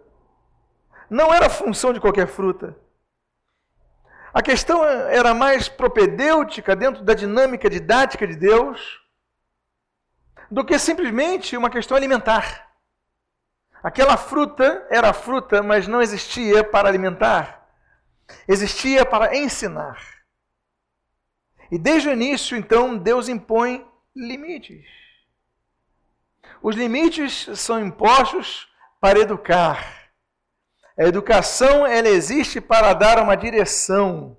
não 1.09 1.33
era 1.33 1.45
a 1.45 1.49
função 1.49 1.93
de 1.93 2.01
qualquer 2.01 2.27
fruta. 2.27 2.75
A 4.33 4.41
questão 4.41 4.83
era 4.83 5.33
mais 5.33 5.69
propedêutica 5.69 6.75
dentro 6.75 7.05
da 7.05 7.13
dinâmica 7.13 7.69
didática 7.69 8.27
de 8.27 8.35
Deus 8.35 9.06
do 10.49 10.63
que 10.63 10.77
simplesmente 10.79 11.57
uma 11.57 11.69
questão 11.69 11.95
alimentar. 11.95 12.67
Aquela 13.83 14.17
fruta 14.17 14.85
era 14.89 15.13
fruta, 15.13 15.61
mas 15.61 15.87
não 15.87 16.01
existia 16.01 16.63
para 16.63 16.87
alimentar, 16.87 17.67
existia 18.47 19.05
para 19.05 19.37
ensinar. 19.37 20.17
E 21.71 21.77
desde 21.77 22.09
o 22.09 22.13
início, 22.13 22.57
então, 22.57 22.97
Deus 22.97 23.27
impõe 23.27 23.85
limites. 24.15 24.85
Os 26.61 26.75
limites 26.75 27.47
são 27.59 27.79
impostos 27.79 28.67
para 28.99 29.19
educar. 29.19 30.09
A 30.97 31.03
educação 31.03 31.85
ela 31.85 32.07
existe 32.07 32.59
para 32.59 32.93
dar 32.93 33.19
uma 33.19 33.35
direção. 33.35 34.37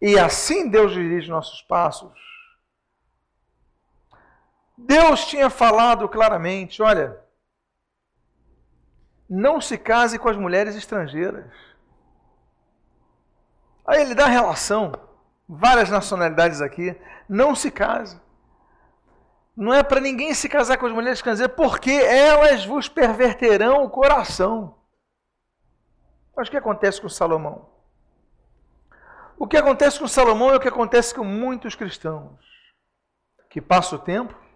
E 0.00 0.18
assim 0.18 0.68
Deus 0.68 0.92
dirige 0.92 1.30
nossos 1.30 1.62
passos. 1.62 2.27
Deus 4.88 5.26
tinha 5.26 5.50
falado 5.50 6.08
claramente, 6.08 6.80
olha, 6.80 7.22
não 9.28 9.60
se 9.60 9.76
case 9.76 10.18
com 10.18 10.30
as 10.30 10.36
mulheres 10.38 10.74
estrangeiras. 10.74 11.52
Aí 13.86 14.00
ele 14.00 14.14
dá 14.14 14.24
relação, 14.24 14.92
várias 15.46 15.90
nacionalidades 15.90 16.62
aqui, 16.62 16.98
não 17.28 17.54
se 17.54 17.70
case. 17.70 18.18
Não 19.54 19.74
é 19.74 19.82
para 19.82 20.00
ninguém 20.00 20.32
se 20.32 20.48
casar 20.48 20.78
com 20.78 20.86
as 20.86 20.92
mulheres 20.92 21.18
estrangeiras, 21.18 21.54
porque 21.54 21.90
elas 21.90 22.64
vos 22.64 22.88
perverterão 22.88 23.84
o 23.84 23.90
coração. 23.90 24.78
Mas 26.34 26.48
o 26.48 26.50
que 26.50 26.56
acontece 26.56 26.98
com 26.98 27.10
Salomão? 27.10 27.68
O 29.38 29.46
que 29.46 29.58
acontece 29.58 29.98
com 29.98 30.08
Salomão 30.08 30.50
é 30.50 30.56
o 30.56 30.60
que 30.60 30.68
acontece 30.68 31.14
com 31.14 31.24
muitos 31.24 31.74
cristãos, 31.74 32.40
que 33.50 33.60
passam 33.60 33.98
o 33.98 34.02
tempo, 34.02 34.47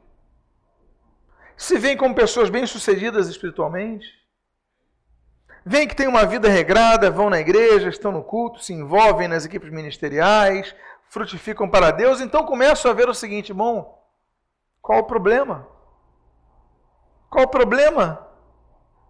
se 1.56 1.78
veem 1.78 1.96
como 1.96 2.14
pessoas 2.14 2.50
bem-sucedidas 2.50 3.28
espiritualmente, 3.28 4.06
veem 5.64 5.86
que 5.86 5.94
têm 5.94 6.08
uma 6.08 6.26
vida 6.26 6.48
regrada, 6.48 7.10
vão 7.10 7.30
na 7.30 7.38
igreja, 7.38 7.88
estão 7.88 8.10
no 8.10 8.22
culto, 8.22 8.62
se 8.62 8.72
envolvem 8.72 9.28
nas 9.28 9.44
equipes 9.44 9.70
ministeriais, 9.70 10.74
frutificam 11.08 11.68
para 11.68 11.90
Deus, 11.90 12.20
então 12.20 12.44
começam 12.44 12.90
a 12.90 12.94
ver 12.94 13.08
o 13.08 13.14
seguinte, 13.14 13.52
bom, 13.52 14.02
qual 14.80 15.00
o 15.00 15.04
problema? 15.04 15.68
Qual 17.30 17.44
o 17.44 17.48
problema? 17.48 18.26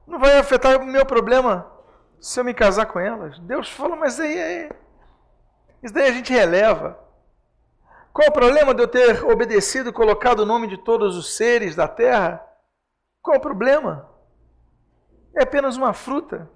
Não 0.06 0.18
vai 0.18 0.36
afetar 0.36 0.80
o 0.80 0.84
meu 0.84 1.06
problema 1.06 1.70
se 2.20 2.38
eu 2.38 2.44
me 2.44 2.52
casar 2.52 2.86
com 2.86 3.00
elas? 3.00 3.38
Deus 3.40 3.70
fala, 3.70 3.96
mas 3.96 4.20
aí, 4.20 4.40
aí 4.40 4.70
isso 5.82 5.92
daí 5.92 6.08
a 6.08 6.12
gente 6.12 6.32
releva. 6.32 6.98
Qual 8.12 8.28
o 8.28 8.32
problema 8.32 8.74
de 8.74 8.82
eu 8.82 8.88
ter 8.88 9.24
obedecido 9.24 9.88
e 9.88 9.92
colocado 9.92 10.40
o 10.40 10.46
nome 10.46 10.66
de 10.66 10.76
todos 10.76 11.16
os 11.16 11.34
seres 11.34 11.74
da 11.74 11.88
terra? 11.88 12.44
Qual 13.22 13.38
o 13.38 13.40
problema? 13.40 14.08
É 15.34 15.42
apenas 15.42 15.76
uma 15.76 15.94
fruta. 15.94 16.50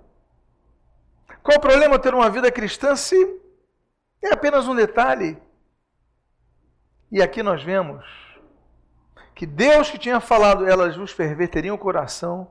Qual 1.43 1.57
o 1.57 1.61
problema 1.61 1.99
ter 1.99 2.15
uma 2.15 2.29
vida 2.29 2.53
cristã 2.53 2.95
se 2.95 3.41
é 4.23 4.33
apenas 4.33 4.69
um 4.69 4.75
detalhe? 4.75 5.41
E 7.11 7.23
aqui 7.23 7.43
nós 7.43 7.63
vemos 7.63 8.05
que 9.35 9.47
Deus 9.47 9.91
que 9.91 9.99
tinha 9.99 10.21
falado, 10.21 10.67
elas 10.67 10.97
vos 10.97 11.15
perverteriam 11.15 11.77
o 11.77 11.79
coração, 11.79 12.51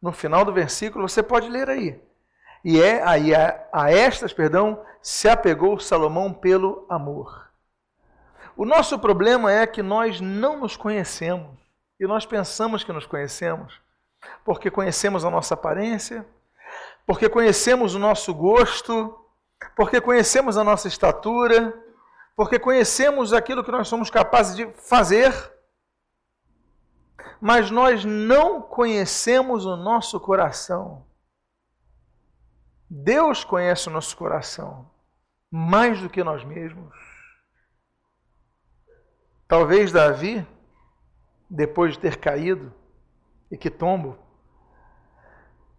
no 0.00 0.12
final 0.12 0.44
do 0.44 0.52
versículo, 0.52 1.08
você 1.08 1.22
pode 1.22 1.48
ler 1.48 1.70
aí. 1.70 2.02
E 2.64 2.82
é 2.82 3.02
aí 3.02 3.34
a, 3.34 3.68
a 3.72 3.90
estas, 3.90 4.32
perdão, 4.32 4.84
se 5.00 5.28
apegou 5.28 5.78
Salomão 5.78 6.32
pelo 6.32 6.84
amor. 6.88 7.51
O 8.56 8.64
nosso 8.64 8.98
problema 8.98 9.52
é 9.52 9.66
que 9.66 9.82
nós 9.82 10.20
não 10.20 10.60
nos 10.60 10.76
conhecemos 10.76 11.58
e 11.98 12.06
nós 12.06 12.26
pensamos 12.26 12.84
que 12.84 12.92
nos 12.92 13.06
conhecemos, 13.06 13.80
porque 14.44 14.70
conhecemos 14.70 15.24
a 15.24 15.30
nossa 15.30 15.54
aparência, 15.54 16.26
porque 17.06 17.28
conhecemos 17.28 17.94
o 17.94 17.98
nosso 17.98 18.34
gosto, 18.34 19.18
porque 19.76 20.00
conhecemos 20.00 20.56
a 20.56 20.64
nossa 20.64 20.88
estatura, 20.88 21.72
porque 22.36 22.58
conhecemos 22.58 23.32
aquilo 23.32 23.64
que 23.64 23.70
nós 23.70 23.88
somos 23.88 24.10
capazes 24.10 24.56
de 24.56 24.66
fazer 24.74 25.52
mas 27.44 27.72
nós 27.72 28.04
não 28.04 28.62
conhecemos 28.62 29.66
o 29.66 29.74
nosso 29.74 30.20
coração. 30.20 31.04
Deus 32.88 33.42
conhece 33.42 33.88
o 33.88 33.90
nosso 33.90 34.16
coração 34.16 34.88
mais 35.50 36.00
do 36.00 36.08
que 36.08 36.22
nós 36.22 36.44
mesmos. 36.44 36.94
Talvez 39.52 39.92
Davi, 39.92 40.46
depois 41.50 41.92
de 41.92 41.98
ter 41.98 42.16
caído, 42.16 42.72
e 43.50 43.58
que 43.58 43.68
tombo, 43.68 44.16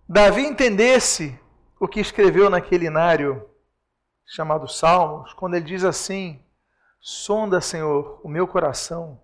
Davi 0.07 0.43
entendesse 0.43 1.39
o 1.79 1.87
que 1.87 1.99
escreveu 1.99 2.51
naquele 2.51 2.85
inário 2.85 3.49
chamado 4.27 4.67
Salmos, 4.67 5.33
quando 5.33 5.55
ele 5.55 5.65
diz 5.65 5.83
assim: 5.83 6.39
Sonda, 7.01 7.59
Senhor, 7.59 8.21
o 8.23 8.29
meu 8.29 8.47
coração 8.47 9.19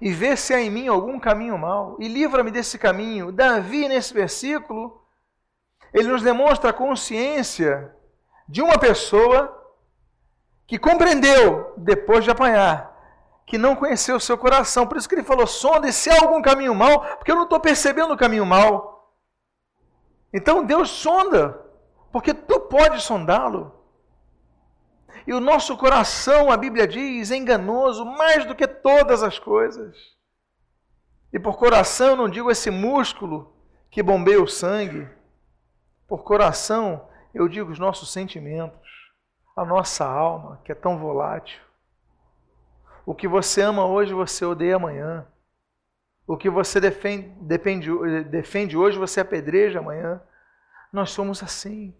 e 0.00 0.10
vê 0.10 0.34
se 0.34 0.54
há 0.54 0.60
em 0.62 0.70
mim 0.70 0.88
algum 0.88 1.20
caminho 1.20 1.58
mau 1.58 1.98
e 2.00 2.08
livra-me 2.08 2.50
desse 2.50 2.78
caminho. 2.78 3.30
Davi, 3.30 3.88
nesse 3.88 4.14
versículo, 4.14 5.06
ele 5.92 6.08
nos 6.08 6.22
demonstra 6.22 6.70
a 6.70 6.72
consciência 6.72 7.94
de 8.48 8.62
uma 8.62 8.78
pessoa 8.78 9.54
que 10.66 10.78
compreendeu, 10.78 11.74
depois 11.76 12.24
de 12.24 12.30
apanhar, 12.30 12.96
que 13.48 13.56
não 13.56 13.74
conheceu 13.74 14.16
o 14.16 14.20
seu 14.20 14.36
coração. 14.36 14.86
Por 14.86 14.98
isso 14.98 15.08
que 15.08 15.14
ele 15.14 15.24
falou: 15.24 15.46
sonde 15.46 15.90
se 15.92 16.10
há 16.10 16.20
algum 16.20 16.40
caminho 16.42 16.74
mau, 16.74 17.00
porque 17.16 17.32
eu 17.32 17.36
não 17.36 17.44
estou 17.44 17.58
percebendo 17.58 18.12
o 18.12 18.16
caminho 18.16 18.44
mau. 18.44 19.16
Então 20.32 20.64
Deus 20.64 20.90
sonda, 20.90 21.58
porque 22.12 22.34
tu 22.34 22.60
podes 22.60 23.02
sondá-lo. 23.02 23.74
E 25.26 25.32
o 25.32 25.40
nosso 25.40 25.76
coração, 25.76 26.50
a 26.50 26.56
Bíblia 26.56 26.86
diz, 26.86 27.30
é 27.30 27.36
enganoso 27.36 28.04
mais 28.04 28.44
do 28.44 28.54
que 28.54 28.66
todas 28.66 29.22
as 29.22 29.38
coisas. 29.38 29.96
E 31.32 31.38
por 31.38 31.58
coração 31.58 32.16
não 32.16 32.28
digo 32.28 32.50
esse 32.50 32.70
músculo 32.70 33.54
que 33.90 34.02
bombeia 34.02 34.42
o 34.42 34.46
sangue. 34.46 35.08
Por 36.06 36.22
coração 36.22 37.08
eu 37.34 37.48
digo 37.48 37.70
os 37.70 37.78
nossos 37.78 38.12
sentimentos, 38.12 38.88
a 39.56 39.64
nossa 39.64 40.06
alma, 40.06 40.60
que 40.64 40.72
é 40.72 40.74
tão 40.74 40.98
volátil. 40.98 41.67
O 43.08 43.14
que 43.14 43.26
você 43.26 43.62
ama 43.62 43.86
hoje, 43.86 44.12
você 44.12 44.44
odeia 44.44 44.76
amanhã. 44.76 45.26
O 46.26 46.36
que 46.36 46.50
você 46.50 46.78
defende, 46.78 47.26
defende, 47.40 47.90
defende 48.24 48.76
hoje, 48.76 48.98
você 48.98 49.20
apedreja 49.20 49.78
amanhã. 49.78 50.20
Nós 50.92 51.10
somos 51.12 51.42
assim. 51.42 51.96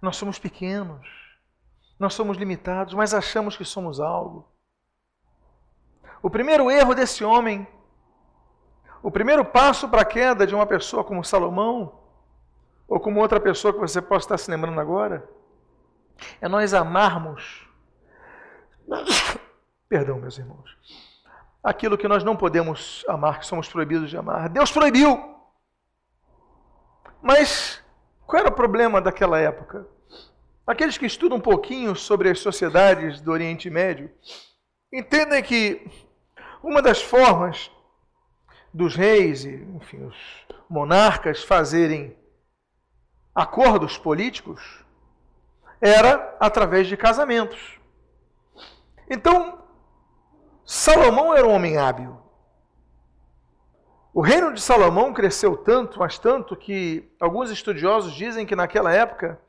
Nós 0.00 0.16
somos 0.16 0.38
pequenos. 0.38 1.04
Nós 1.98 2.14
somos 2.14 2.36
limitados, 2.36 2.94
mas 2.94 3.12
achamos 3.12 3.56
que 3.56 3.64
somos 3.64 3.98
algo. 3.98 4.48
O 6.22 6.30
primeiro 6.30 6.70
erro 6.70 6.94
desse 6.94 7.24
homem, 7.24 7.66
o 9.02 9.10
primeiro 9.10 9.44
passo 9.44 9.88
para 9.88 10.02
a 10.02 10.04
queda 10.04 10.46
de 10.46 10.54
uma 10.54 10.66
pessoa 10.66 11.02
como 11.02 11.24
Salomão, 11.24 12.00
ou 12.86 13.00
como 13.00 13.18
outra 13.18 13.40
pessoa 13.40 13.74
que 13.74 13.80
você 13.80 14.00
possa 14.00 14.26
estar 14.26 14.38
se 14.38 14.52
lembrando 14.52 14.80
agora, 14.80 15.28
é 16.40 16.46
nós 16.46 16.74
amarmos, 16.74 17.68
perdão, 19.90 20.20
meus 20.20 20.38
irmãos, 20.38 20.78
aquilo 21.62 21.98
que 21.98 22.06
nós 22.06 22.22
não 22.22 22.36
podemos 22.36 23.04
amar, 23.08 23.40
que 23.40 23.46
somos 23.46 23.68
proibidos 23.68 24.08
de 24.08 24.16
amar. 24.16 24.48
Deus 24.48 24.70
proibiu. 24.70 25.34
Mas 27.20 27.82
qual 28.24 28.40
era 28.40 28.48
o 28.48 28.54
problema 28.54 29.00
daquela 29.00 29.40
época? 29.40 29.84
Aqueles 30.64 30.96
que 30.96 31.06
estudam 31.06 31.38
um 31.38 31.40
pouquinho 31.40 31.96
sobre 31.96 32.30
as 32.30 32.38
sociedades 32.38 33.20
do 33.20 33.32
Oriente 33.32 33.68
Médio 33.68 34.08
entendem 34.92 35.42
que 35.42 35.84
uma 36.62 36.80
das 36.80 37.02
formas 37.02 37.68
dos 38.72 38.94
reis 38.94 39.44
e, 39.44 39.56
enfim, 39.74 40.04
os 40.04 40.16
monarcas 40.68 41.42
fazerem 41.42 42.16
acordos 43.34 43.98
políticos 43.98 44.84
era 45.80 46.36
através 46.38 46.86
de 46.86 46.96
casamentos. 46.96 47.80
Então, 49.08 49.59
Salomão 50.72 51.34
era 51.34 51.44
um 51.44 51.50
homem 51.50 51.76
hábil. 51.78 52.16
O 54.14 54.20
reino 54.20 54.54
de 54.54 54.60
Salomão 54.60 55.12
cresceu 55.12 55.56
tanto, 55.56 55.98
mas 55.98 56.16
tanto, 56.16 56.54
que 56.54 57.12
alguns 57.18 57.50
estudiosos 57.50 58.12
dizem 58.12 58.46
que 58.46 58.54
naquela 58.54 58.92
época 58.92 59.40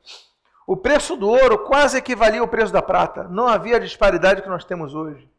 o 0.66 0.76
preço 0.76 1.16
do 1.16 1.28
ouro 1.28 1.60
quase 1.60 1.96
equivalia 1.96 2.40
ao 2.40 2.48
preço 2.48 2.72
da 2.72 2.82
prata. 2.82 3.28
Não 3.28 3.46
havia 3.46 3.76
a 3.76 3.78
disparidade 3.78 4.42
que 4.42 4.48
nós 4.48 4.64
temos 4.64 4.96
hoje. 4.96 5.30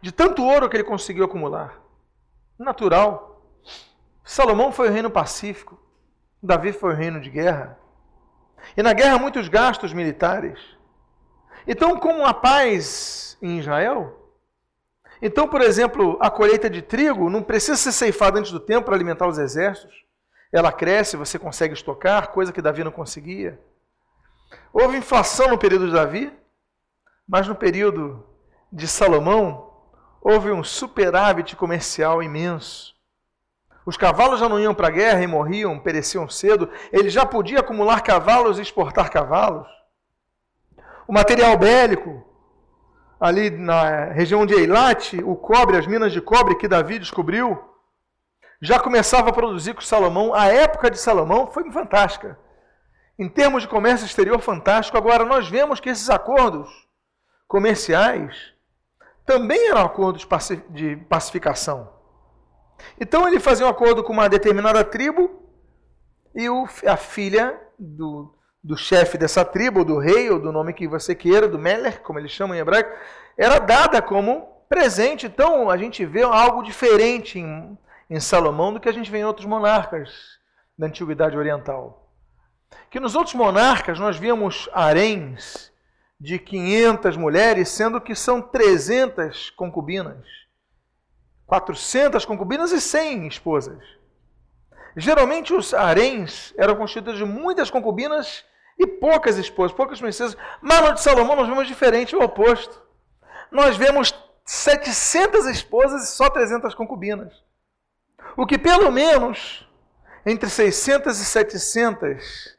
De 0.00 0.10
tanto 0.10 0.42
ouro 0.42 0.66
que 0.66 0.78
ele 0.78 0.82
conseguiu 0.82 1.26
acumular. 1.26 1.78
Natural. 2.58 3.42
Salomão 4.24 4.72
foi 4.72 4.88
o 4.88 4.92
reino 4.92 5.10
pacífico. 5.10 5.78
Davi 6.42 6.72
foi 6.72 6.94
o 6.94 6.96
reino 6.96 7.20
de 7.20 7.28
guerra. 7.28 7.78
E 8.74 8.82
na 8.82 8.94
guerra, 8.94 9.18
muitos 9.18 9.46
gastos 9.46 9.92
militares. 9.92 10.58
Então, 11.66 11.98
como 11.98 12.24
a 12.24 12.32
paz 12.32 13.36
em 13.42 13.58
Israel, 13.58 14.15
então, 15.20 15.48
por 15.48 15.60
exemplo, 15.60 16.18
a 16.20 16.30
colheita 16.30 16.68
de 16.68 16.82
trigo 16.82 17.30
não 17.30 17.42
precisa 17.42 17.76
ser 17.76 17.92
ceifada 17.92 18.38
antes 18.38 18.52
do 18.52 18.60
tempo 18.60 18.86
para 18.86 18.94
alimentar 18.94 19.26
os 19.26 19.38
exércitos. 19.38 20.04
Ela 20.52 20.72
cresce, 20.72 21.16
você 21.16 21.38
consegue 21.38 21.74
estocar, 21.74 22.30
coisa 22.30 22.52
que 22.52 22.62
Davi 22.62 22.84
não 22.84 22.92
conseguia. 22.92 23.58
Houve 24.72 24.98
inflação 24.98 25.48
no 25.48 25.58
período 25.58 25.86
de 25.86 25.92
Davi, 25.92 26.32
mas 27.26 27.48
no 27.48 27.54
período 27.54 28.24
de 28.70 28.86
Salomão 28.86 29.72
houve 30.20 30.50
um 30.50 30.62
superávit 30.62 31.56
comercial 31.56 32.22
imenso. 32.22 32.94
Os 33.86 33.96
cavalos 33.96 34.40
já 34.40 34.48
não 34.48 34.58
iam 34.58 34.74
para 34.74 34.88
a 34.88 34.90
guerra 34.90 35.22
e 35.22 35.26
morriam, 35.26 35.78
pereciam 35.78 36.28
cedo. 36.28 36.68
Ele 36.92 37.08
já 37.08 37.24
podia 37.24 37.60
acumular 37.60 38.00
cavalos 38.00 38.58
e 38.58 38.62
exportar 38.62 39.10
cavalos. 39.10 39.68
O 41.06 41.12
material 41.12 41.56
bélico, 41.56 42.25
ali 43.20 43.50
na 43.50 44.06
região 44.06 44.44
de 44.44 44.54
Eilat, 44.54 45.14
o 45.24 45.34
cobre, 45.34 45.76
as 45.76 45.86
minas 45.86 46.12
de 46.12 46.20
cobre 46.20 46.54
que 46.56 46.68
Davi 46.68 46.98
descobriu, 46.98 47.58
já 48.60 48.78
começava 48.78 49.30
a 49.30 49.32
produzir 49.32 49.74
com 49.74 49.80
Salomão. 49.80 50.34
A 50.34 50.46
época 50.46 50.90
de 50.90 50.98
Salomão 50.98 51.46
foi 51.46 51.70
fantástica. 51.70 52.38
Em 53.18 53.28
termos 53.28 53.62
de 53.62 53.68
comércio 53.68 54.06
exterior, 54.06 54.40
fantástico. 54.40 54.96
Agora, 54.96 55.24
nós 55.24 55.48
vemos 55.48 55.80
que 55.80 55.88
esses 55.88 56.10
acordos 56.10 56.68
comerciais 57.48 58.52
também 59.24 59.68
eram 59.68 59.82
acordos 59.82 60.26
de 60.70 60.96
pacificação. 61.08 61.92
Então 63.00 63.26
ele 63.26 63.40
fazia 63.40 63.66
um 63.66 63.70
acordo 63.70 64.04
com 64.04 64.12
uma 64.12 64.28
determinada 64.28 64.84
tribo 64.84 65.42
e 66.34 66.46
a 66.86 66.96
filha 66.96 67.58
do, 67.78 68.34
do 68.66 68.76
chefe 68.76 69.16
dessa 69.16 69.44
tribo, 69.44 69.84
do 69.84 69.96
rei, 69.96 70.28
ou 70.28 70.40
do 70.40 70.50
nome 70.50 70.72
que 70.72 70.88
você 70.88 71.14
queira, 71.14 71.46
do 71.46 71.56
Meller, 71.56 72.02
como 72.02 72.18
eles 72.18 72.32
chamam 72.32 72.56
em 72.56 72.58
hebraico, 72.58 72.90
era 73.38 73.60
dada 73.60 74.02
como 74.02 74.42
presente. 74.68 75.26
Então 75.26 75.70
a 75.70 75.76
gente 75.76 76.04
vê 76.04 76.22
algo 76.22 76.64
diferente 76.64 77.38
em, 77.38 77.78
em 78.10 78.18
Salomão 78.18 78.72
do 78.72 78.80
que 78.80 78.88
a 78.88 78.92
gente 78.92 79.08
vê 79.08 79.18
em 79.18 79.24
outros 79.24 79.46
monarcas 79.46 80.10
da 80.76 80.88
antiguidade 80.88 81.38
oriental. 81.38 82.10
Que 82.90 82.98
nos 82.98 83.14
outros 83.14 83.36
monarcas 83.36 84.00
nós 84.00 84.16
víamos 84.16 84.68
haréns 84.72 85.72
de 86.20 86.36
500 86.36 87.16
mulheres, 87.16 87.68
sendo 87.68 88.00
que 88.00 88.16
são 88.16 88.42
300 88.42 89.50
concubinas. 89.50 90.26
400 91.46 92.24
concubinas 92.24 92.72
e 92.72 92.80
100 92.80 93.28
esposas. 93.28 93.80
Geralmente 94.96 95.54
os 95.54 95.72
haréns 95.72 96.52
eram 96.58 96.74
constituídos 96.74 97.18
de 97.18 97.24
muitas 97.24 97.70
concubinas 97.70 98.44
e 98.78 98.86
poucas 98.86 99.36
esposas, 99.38 99.76
poucas 99.76 100.00
princesas. 100.00 100.36
Mas 100.60 100.80
no 100.80 100.94
de 100.94 101.00
Salomão 101.00 101.36
nós 101.36 101.48
vemos 101.48 101.66
diferente, 101.66 102.14
o 102.14 102.22
oposto. 102.22 102.82
Nós 103.50 103.76
vemos 103.76 104.14
700 104.44 105.46
esposas 105.46 106.04
e 106.04 106.06
só 106.08 106.28
300 106.28 106.74
concubinas. 106.74 107.44
O 108.36 108.46
que 108.46 108.58
pelo 108.58 108.90
menos 108.90 109.66
entre 110.24 110.50
600 110.50 111.18
e 111.20 111.24
700 111.24 112.56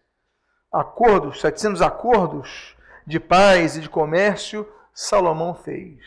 acordos, 0.71 1.41
700 1.41 1.81
acordos 1.81 2.75
de 3.05 3.19
paz 3.19 3.77
e 3.77 3.81
de 3.81 3.89
comércio, 3.89 4.69
Salomão 4.93 5.53
fez. 5.53 5.99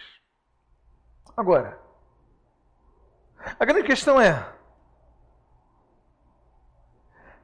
Agora, 1.36 1.78
a 3.58 3.64
grande 3.64 3.84
questão 3.84 4.20
é: 4.20 4.46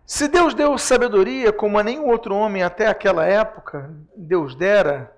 se 0.06 0.28
Deus 0.28 0.54
deu 0.54 0.78
sabedoria 0.78 1.52
como 1.52 1.78
a 1.78 1.82
nenhum 1.82 2.06
outro 2.06 2.34
homem 2.34 2.62
até 2.62 2.86
aquela 2.86 3.26
época 3.26 3.94
Deus 4.16 4.54
dera 4.54 5.14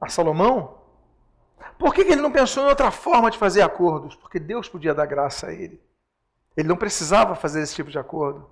a 0.00 0.08
Salomão, 0.08 0.82
por 1.78 1.94
que 1.94 2.02
ele 2.02 2.16
não 2.16 2.32
pensou 2.32 2.64
em 2.64 2.68
outra 2.68 2.90
forma 2.90 3.30
de 3.30 3.38
fazer 3.38 3.62
acordos? 3.62 4.16
Porque 4.16 4.38
Deus 4.38 4.68
podia 4.68 4.92
dar 4.92 5.06
graça 5.06 5.46
a 5.46 5.52
ele. 5.52 5.80
Ele 6.56 6.68
não 6.68 6.76
precisava 6.76 7.34
fazer 7.34 7.62
esse 7.62 7.74
tipo 7.74 7.90
de 7.90 7.98
acordo, 7.98 8.50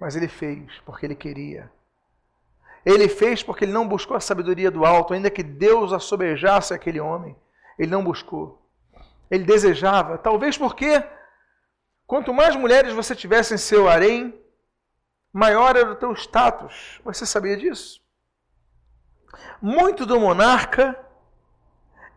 mas 0.00 0.16
ele 0.16 0.28
fez 0.28 0.80
porque 0.86 1.04
ele 1.04 1.14
queria. 1.14 1.70
Ele 2.86 3.08
fez 3.08 3.42
porque 3.42 3.64
ele 3.64 3.72
não 3.72 3.86
buscou 3.86 4.16
a 4.16 4.20
sabedoria 4.20 4.70
do 4.70 4.84
alto, 4.84 5.12
ainda 5.12 5.30
que 5.30 5.42
Deus 5.42 5.92
assobejasse 5.92 6.72
aquele 6.72 7.00
homem. 7.00 7.36
Ele 7.78 7.90
não 7.90 8.02
buscou 8.02 8.62
ele 9.32 9.44
desejava, 9.44 10.18
talvez 10.18 10.58
porque 10.58 11.02
quanto 12.06 12.34
mais 12.34 12.54
mulheres 12.54 12.92
você 12.92 13.16
tivesse 13.16 13.54
em 13.54 13.56
seu 13.56 13.88
harém, 13.88 14.38
maior 15.32 15.76
era 15.76 15.90
o 15.90 15.96
teu 15.96 16.12
status. 16.12 17.00
Você 17.04 17.24
sabia 17.24 17.56
disso? 17.56 18.00
Muito 19.60 20.04
do 20.04 20.20
monarca 20.20 20.98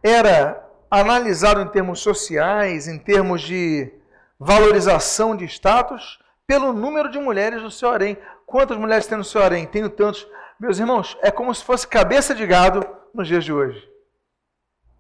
era 0.04 0.68
analisado 0.90 1.62
em 1.62 1.68
termos 1.68 2.00
sociais, 2.00 2.88
em 2.88 3.00
termos 3.00 3.42
de 3.42 3.92
valorização 4.40 5.36
de 5.36 5.46
status, 5.46 6.20
pelo 6.46 6.74
número 6.74 7.10
de 7.10 7.20
mulheres 7.20 7.62
no 7.62 7.72
seu 7.72 7.90
harém. 7.90 8.18
Quantas 8.46 8.78
mulheres 8.78 9.08
tem 9.08 9.18
no 9.18 9.24
seu 9.24 9.42
harém? 9.42 9.66
Tenho 9.66 9.90
tantos. 9.90 10.28
Meus 10.60 10.78
irmãos, 10.80 11.18
é 11.22 11.32
como 11.32 11.54
se 11.54 11.64
fosse 11.64 11.88
cabeça 11.88 12.36
de 12.36 12.46
gado 12.46 12.86
nos 13.14 13.28
dias 13.28 13.44
de 13.44 13.52
hoje. 13.52 13.90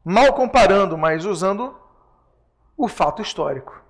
Mal 0.04 0.34
comparando, 0.34 0.97
mas 0.97 1.25
usando 1.25 1.80
o 2.78 2.88
fato 2.88 3.21
histórico 3.21 3.82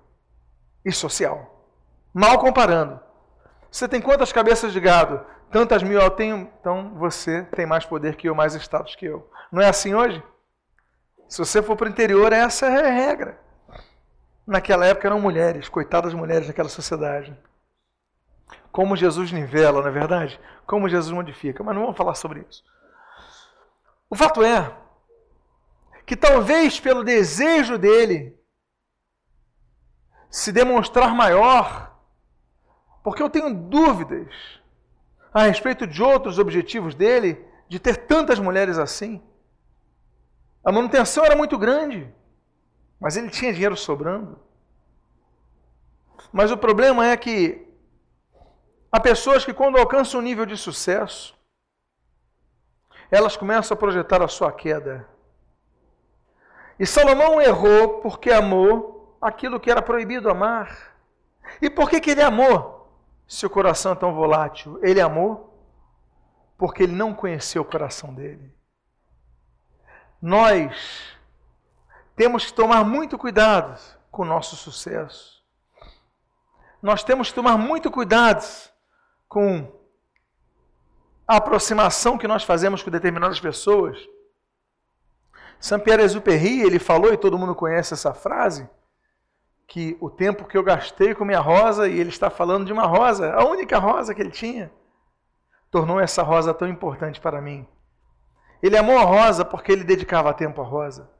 e 0.84 0.92
social. 0.92 1.64
Mal 2.12 2.38
comparando. 2.38 3.05
Você 3.70 3.88
tem 3.88 4.00
quantas 4.00 4.32
cabeças 4.32 4.72
de 4.72 4.80
gado? 4.80 5.24
Tantas 5.50 5.82
mil 5.82 6.00
eu 6.00 6.10
tenho, 6.10 6.50
então 6.60 6.94
você 6.94 7.44
tem 7.44 7.66
mais 7.66 7.84
poder 7.84 8.16
que 8.16 8.28
eu, 8.28 8.34
mais 8.34 8.54
status 8.54 8.96
que 8.96 9.06
eu. 9.06 9.30
Não 9.50 9.62
é 9.62 9.68
assim 9.68 9.94
hoje? 9.94 10.22
Se 11.28 11.38
você 11.38 11.62
for 11.62 11.76
para 11.76 11.86
o 11.86 11.90
interior, 11.90 12.32
essa 12.32 12.66
é 12.66 12.86
a 12.86 12.90
regra. 12.90 13.40
Naquela 14.46 14.86
época 14.86 15.08
eram 15.08 15.20
mulheres, 15.20 15.68
coitadas 15.68 16.14
mulheres 16.14 16.46
daquela 16.46 16.68
sociedade. 16.68 17.36
Como 18.70 18.96
Jesus 18.96 19.32
nivela, 19.32 19.80
não 19.80 19.88
é 19.88 19.92
verdade? 19.92 20.38
Como 20.66 20.88
Jesus 20.88 21.12
modifica. 21.12 21.64
Mas 21.64 21.74
não 21.74 21.82
vamos 21.82 21.96
falar 21.96 22.14
sobre 22.14 22.46
isso. 22.48 22.62
O 24.08 24.14
fato 24.14 24.42
é 24.44 24.72
que 26.04 26.14
talvez 26.16 26.78
pelo 26.78 27.02
desejo 27.02 27.76
dele 27.76 28.38
se 30.30 30.52
demonstrar 30.52 31.14
maior, 31.14 31.95
porque 33.06 33.22
eu 33.22 33.30
tenho 33.30 33.54
dúvidas 33.54 34.34
a 35.32 35.44
respeito 35.44 35.86
de 35.86 36.02
outros 36.02 36.40
objetivos 36.40 36.92
dele, 36.92 37.40
de 37.68 37.78
ter 37.78 37.98
tantas 37.98 38.40
mulheres 38.40 38.78
assim. 38.78 39.22
A 40.64 40.72
manutenção 40.72 41.24
era 41.24 41.36
muito 41.36 41.56
grande, 41.56 42.12
mas 42.98 43.16
ele 43.16 43.30
tinha 43.30 43.52
dinheiro 43.52 43.76
sobrando. 43.76 44.40
Mas 46.32 46.50
o 46.50 46.56
problema 46.56 47.06
é 47.06 47.16
que 47.16 47.68
há 48.90 48.98
pessoas 48.98 49.44
que, 49.44 49.54
quando 49.54 49.78
alcançam 49.78 50.18
um 50.18 50.24
nível 50.24 50.44
de 50.44 50.56
sucesso, 50.56 51.38
elas 53.08 53.36
começam 53.36 53.76
a 53.76 53.78
projetar 53.78 54.20
a 54.20 54.26
sua 54.26 54.50
queda. 54.50 55.08
E 56.76 56.84
Salomão 56.84 57.40
errou 57.40 58.00
porque 58.00 58.32
amou 58.32 59.16
aquilo 59.22 59.60
que 59.60 59.70
era 59.70 59.80
proibido 59.80 60.28
amar. 60.28 60.92
E 61.62 61.70
por 61.70 61.88
que, 61.88 62.00
que 62.00 62.10
ele 62.10 62.22
amou? 62.22 62.75
Se 63.26 63.44
o 63.44 63.50
coração 63.50 63.92
é 63.92 63.96
tão 63.96 64.14
volátil, 64.14 64.78
ele 64.82 65.00
amou 65.00 65.52
porque 66.56 66.84
ele 66.84 66.92
não 66.92 67.14
conheceu 67.14 67.62
o 67.62 67.64
coração 67.64 68.14
dele. 68.14 68.54
Nós 70.22 71.16
temos 72.14 72.46
que 72.46 72.52
tomar 72.52 72.84
muito 72.84 73.18
cuidado 73.18 73.78
com 74.10 74.22
o 74.22 74.26
nosso 74.26 74.56
sucesso. 74.56 75.44
Nós 76.80 77.04
temos 77.04 77.28
que 77.28 77.34
tomar 77.34 77.58
muito 77.58 77.90
cuidado 77.90 78.44
com 79.28 79.70
a 81.28 81.36
aproximação 81.36 82.16
que 82.16 82.28
nós 82.28 82.44
fazemos 82.44 82.82
com 82.82 82.90
determinadas 82.90 83.40
pessoas. 83.40 83.98
Saint-Pierre 85.58 86.02
Exupéry, 86.02 86.62
ele 86.62 86.78
falou, 86.78 87.12
e 87.12 87.16
todo 87.16 87.38
mundo 87.38 87.54
conhece 87.54 87.92
essa 87.92 88.14
frase, 88.14 88.68
que 89.66 89.96
o 90.00 90.08
tempo 90.08 90.44
que 90.44 90.56
eu 90.56 90.62
gastei 90.62 91.14
com 91.14 91.24
minha 91.24 91.40
rosa, 91.40 91.88
e 91.88 91.98
ele 91.98 92.10
está 92.10 92.30
falando 92.30 92.66
de 92.66 92.72
uma 92.72 92.86
rosa, 92.86 93.32
a 93.32 93.44
única 93.44 93.78
rosa 93.78 94.14
que 94.14 94.22
ele 94.22 94.30
tinha, 94.30 94.70
tornou 95.70 95.98
essa 95.98 96.22
rosa 96.22 96.54
tão 96.54 96.68
importante 96.68 97.20
para 97.20 97.40
mim. 97.40 97.66
Ele 98.62 98.76
amou 98.76 98.98
a 98.98 99.04
rosa 99.04 99.44
porque 99.44 99.72
ele 99.72 99.84
dedicava 99.84 100.32
tempo 100.32 100.60
à 100.60 100.64
rosa. 100.64 101.10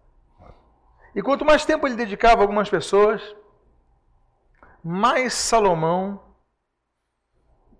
E 1.14 1.22
quanto 1.22 1.44
mais 1.44 1.64
tempo 1.64 1.86
ele 1.86 1.96
dedicava 1.96 2.40
a 2.40 2.44
algumas 2.44 2.70
pessoas, 2.70 3.34
mais 4.82 5.34
Salomão 5.34 6.22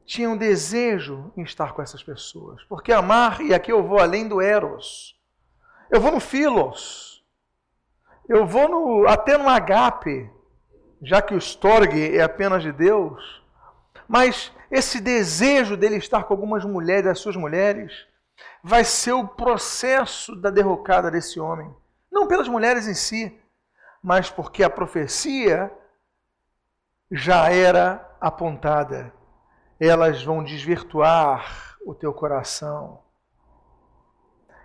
tinha 0.05 0.31
um 0.31 0.37
desejo 0.37 1.33
em 1.37 1.43
estar 1.43 1.73
com 1.73 1.83
essas 1.83 2.03
pessoas. 2.03 2.63
Porque 2.65 2.93
amar, 2.93 3.41
e 3.41 3.55
aqui 3.55 3.71
eu 3.71 3.87
vou 3.87 3.99
além 3.99 4.27
do 4.27 4.41
Eros, 4.41 5.17
eu 5.91 6.01
vou 6.01 6.11
no 6.11 6.21
Philos, 6.21 7.25
eu 8.29 8.47
vou 8.47 8.69
no, 8.69 9.09
até 9.09 9.37
no 9.37 9.49
agape, 9.49 10.31
já 11.03 11.21
que 11.21 11.35
o 11.35 11.39
Storge 11.39 12.17
é 12.17 12.23
apenas 12.23 12.63
de 12.63 12.73
Deus, 12.73 13.43
mas 14.09 14.53
esse 14.71 15.01
desejo 15.01 15.77
dele 15.77 15.97
estar 15.97 16.25
com 16.25 16.35
algumas 16.35 16.65
mulheres, 16.65 17.07
as 17.07 17.19
suas 17.19 17.37
mulheres, 17.37 18.07
vai 18.63 18.85
ser 18.85 19.13
o 19.13 19.27
processo 19.27 20.35
da 20.37 20.51
derrocada 20.51 21.11
desse 21.11 21.39
homem. 21.39 21.73
Não 22.11 22.27
pelas 22.27 22.49
mulheres 22.49 22.87
em 22.87 22.95
si, 22.95 23.39
mas 24.03 24.31
porque 24.31 24.63
a 24.63 24.71
profecia 24.71 25.73
já 27.11 27.51
era 27.51 28.17
apontada. 28.21 29.13
Elas 29.79 30.23
vão 30.23 30.43
desvirtuar 30.43 31.77
o 31.85 31.95
teu 31.95 32.13
coração. 32.13 33.03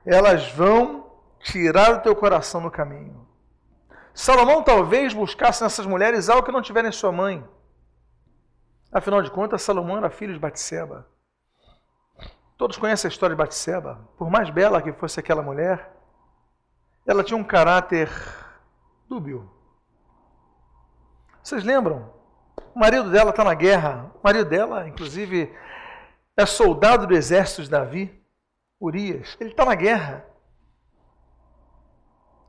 Elas 0.06 0.52
vão 0.52 1.12
tirar 1.40 1.94
o 1.94 2.00
teu 2.00 2.16
coração 2.16 2.62
no 2.62 2.72
caminho. 2.72 3.28
Salomão 4.14 4.62
talvez 4.62 5.14
buscasse 5.14 5.64
nessas 5.64 5.86
mulheres 5.86 6.30
algo 6.30 6.46
que 6.46 6.52
não 6.52 6.62
tiver 6.62 6.84
em 6.86 6.92
sua 6.92 7.12
mãe. 7.12 7.44
Afinal 8.92 9.22
de 9.22 9.32
contas, 9.32 9.62
Salomão 9.62 9.98
era 9.98 10.10
filho 10.10 10.34
de 10.34 10.40
Batseba. 10.40 11.08
Todos 12.58 12.78
conhecem 12.78 13.08
a 13.08 13.12
história 13.12 13.36
de 13.36 13.42
Batseba. 13.42 14.08
Por 14.18 14.30
mais 14.30 14.50
bela 14.50 14.82
que 14.82 14.92
fosse 14.92 15.20
aquela 15.20 15.42
mulher, 15.42 15.92
ela 17.08 17.24
tinha 17.24 17.38
um 17.38 17.44
caráter 17.44 18.10
dúbio. 19.08 19.50
Vocês 21.42 21.64
lembram? 21.64 22.14
O 22.76 22.80
marido 22.80 23.10
dela 23.10 23.32
está 23.32 23.44
na 23.44 23.54
guerra. 23.54 24.12
O 24.16 24.24
marido 24.24 24.50
dela, 24.50 24.88
inclusive, 24.88 25.52
é 26.38 26.46
soldado 26.46 27.08
do 27.08 27.16
exército 27.16 27.64
de 27.64 27.70
Davi, 27.70 28.24
Urias. 28.80 29.36
Ele 29.40 29.52
está 29.52 29.66
na 29.66 29.74
guerra. 29.74 30.26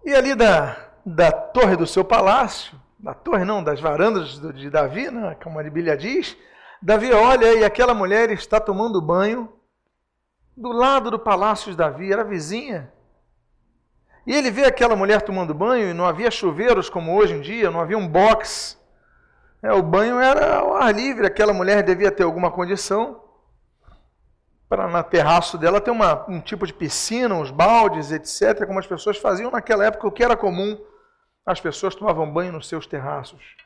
E 0.04 0.14
ali 0.14 0.34
da, 0.34 0.91
da 1.04 1.32
torre 1.32 1.76
do 1.76 1.86
seu 1.86 2.04
palácio, 2.04 2.80
da 2.98 3.12
torre 3.12 3.44
não, 3.44 3.62
das 3.62 3.80
varandas 3.80 4.40
de 4.54 4.70
Davi, 4.70 5.10
né, 5.10 5.36
como 5.42 5.58
a 5.58 5.62
Bíblia 5.62 5.96
diz, 5.96 6.36
Davi 6.80 7.12
olha 7.12 7.54
e 7.54 7.64
aquela 7.64 7.94
mulher 7.94 8.30
está 8.30 8.60
tomando 8.60 9.00
banho 9.00 9.52
do 10.56 10.70
lado 10.70 11.10
do 11.10 11.18
palácio 11.18 11.70
de 11.70 11.76
Davi, 11.76 12.12
era 12.12 12.24
vizinha. 12.24 12.92
E 14.26 14.34
ele 14.34 14.50
vê 14.50 14.64
aquela 14.64 14.94
mulher 14.94 15.22
tomando 15.22 15.52
banho 15.52 15.90
e 15.90 15.94
não 15.94 16.06
havia 16.06 16.30
chuveiros 16.30 16.88
como 16.88 17.16
hoje 17.16 17.34
em 17.34 17.40
dia, 17.40 17.70
não 17.70 17.80
havia 17.80 17.98
um 17.98 18.06
box. 18.06 18.78
É, 19.62 19.72
o 19.72 19.82
banho 19.82 20.20
era 20.20 20.56
ao 20.56 20.74
ar 20.74 20.94
livre, 20.94 21.26
aquela 21.26 21.52
mulher 21.52 21.82
devia 21.82 22.10
ter 22.10 22.22
alguma 22.22 22.50
condição 22.50 23.20
para 24.68 24.88
na 24.88 25.02
terraço 25.02 25.58
dela 25.58 25.80
ter 25.80 25.90
uma, 25.90 26.24
um 26.30 26.40
tipo 26.40 26.66
de 26.66 26.72
piscina, 26.72 27.34
uns 27.34 27.50
baldes, 27.50 28.10
etc., 28.10 28.64
como 28.66 28.78
as 28.78 28.86
pessoas 28.86 29.18
faziam 29.18 29.50
naquela 29.50 29.84
época, 29.84 30.06
o 30.06 30.12
que 30.12 30.24
era 30.24 30.36
comum 30.36 30.80
as 31.44 31.60
pessoas 31.60 31.94
tomavam 31.94 32.30
banho 32.32 32.52
nos 32.52 32.68
seus 32.68 32.86
terraços. 32.86 33.56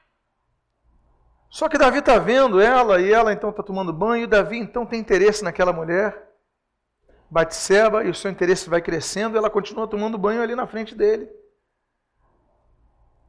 Só 1.49 1.69
que 1.69 1.79
Davi 1.79 1.99
está 1.99 2.19
vendo 2.19 2.61
ela 2.61 3.01
e 3.01 3.13
ela 3.13 3.33
então 3.33 3.51
está 3.51 3.63
tomando 3.63 3.93
banho, 3.93 4.25
e 4.25 4.27
Davi 4.27 4.59
então 4.59 4.85
tem 4.85 4.99
interesse 4.99 5.45
naquela 5.45 5.73
mulher, 5.73 6.27
Batseba, 7.31 8.05
e 8.05 8.11
o 8.11 8.15
seu 8.15 8.31
interesse 8.31 8.69
vai 8.69 8.81
crescendo, 8.81 9.37
e 9.37 9.39
ela 9.39 9.51
continua 9.51 9.87
tomando 9.87 10.19
banho 10.19 10.43
ali 10.43 10.55
na 10.55 10.67
frente 10.67 10.95
dele. 10.95 11.29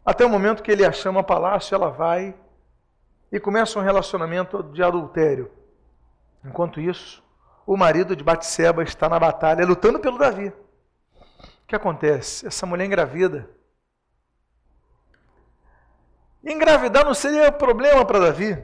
Até 0.06 0.26
o 0.26 0.30
momento 0.30 0.64
que 0.64 0.72
ele 0.72 0.86
a 0.86 0.92
chama 0.92 1.20
a 1.20 1.24
palácio, 1.24 1.76
ela 1.76 1.90
vai 1.90 2.36
e 3.32 3.40
começa 3.40 3.78
um 3.78 3.82
relacionamento 3.82 4.64
de 4.64 4.82
adultério. 4.82 5.52
Enquanto 6.44 6.80
isso, 6.80 7.24
o 7.66 7.76
marido 7.76 8.16
de 8.16 8.24
Batseba 8.24 8.84
está 8.84 9.10
na 9.10 9.20
batalha, 9.20 9.66
lutando 9.66 10.00
pelo 10.00 10.18
Davi. 10.18 10.48
O 10.48 11.68
que 11.68 11.76
acontece? 11.76 12.48
Essa 12.48 12.66
mulher 12.66 12.86
engravida 12.86 13.50
Engravidar 16.48 17.04
não 17.04 17.14
seria 17.14 17.52
problema 17.52 18.06
para 18.06 18.20
Davi. 18.20 18.58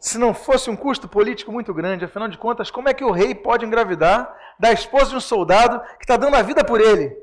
Se 0.00 0.18
não 0.18 0.34
fosse 0.34 0.68
um 0.68 0.74
custo 0.74 1.06
político 1.06 1.52
muito 1.52 1.72
grande, 1.72 2.04
afinal 2.04 2.26
de 2.26 2.36
contas, 2.36 2.72
como 2.72 2.88
é 2.88 2.94
que 2.94 3.04
o 3.04 3.12
rei 3.12 3.36
pode 3.36 3.64
engravidar 3.64 4.36
da 4.58 4.72
esposa 4.72 5.10
de 5.10 5.16
um 5.16 5.20
soldado 5.20 5.80
que 5.96 6.02
está 6.02 6.16
dando 6.16 6.34
a 6.34 6.42
vida 6.42 6.64
por 6.64 6.80
ele? 6.80 7.16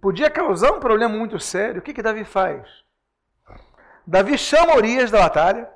Podia 0.00 0.30
causar 0.30 0.70
um 0.70 0.78
problema 0.78 1.16
muito 1.16 1.40
sério. 1.40 1.80
O 1.80 1.82
que, 1.82 1.92
que 1.92 2.02
Davi 2.02 2.24
faz? 2.24 2.68
Davi 4.06 4.38
chama 4.38 4.76
Urias 4.76 5.10
da 5.10 5.20
batalha, 5.20 5.68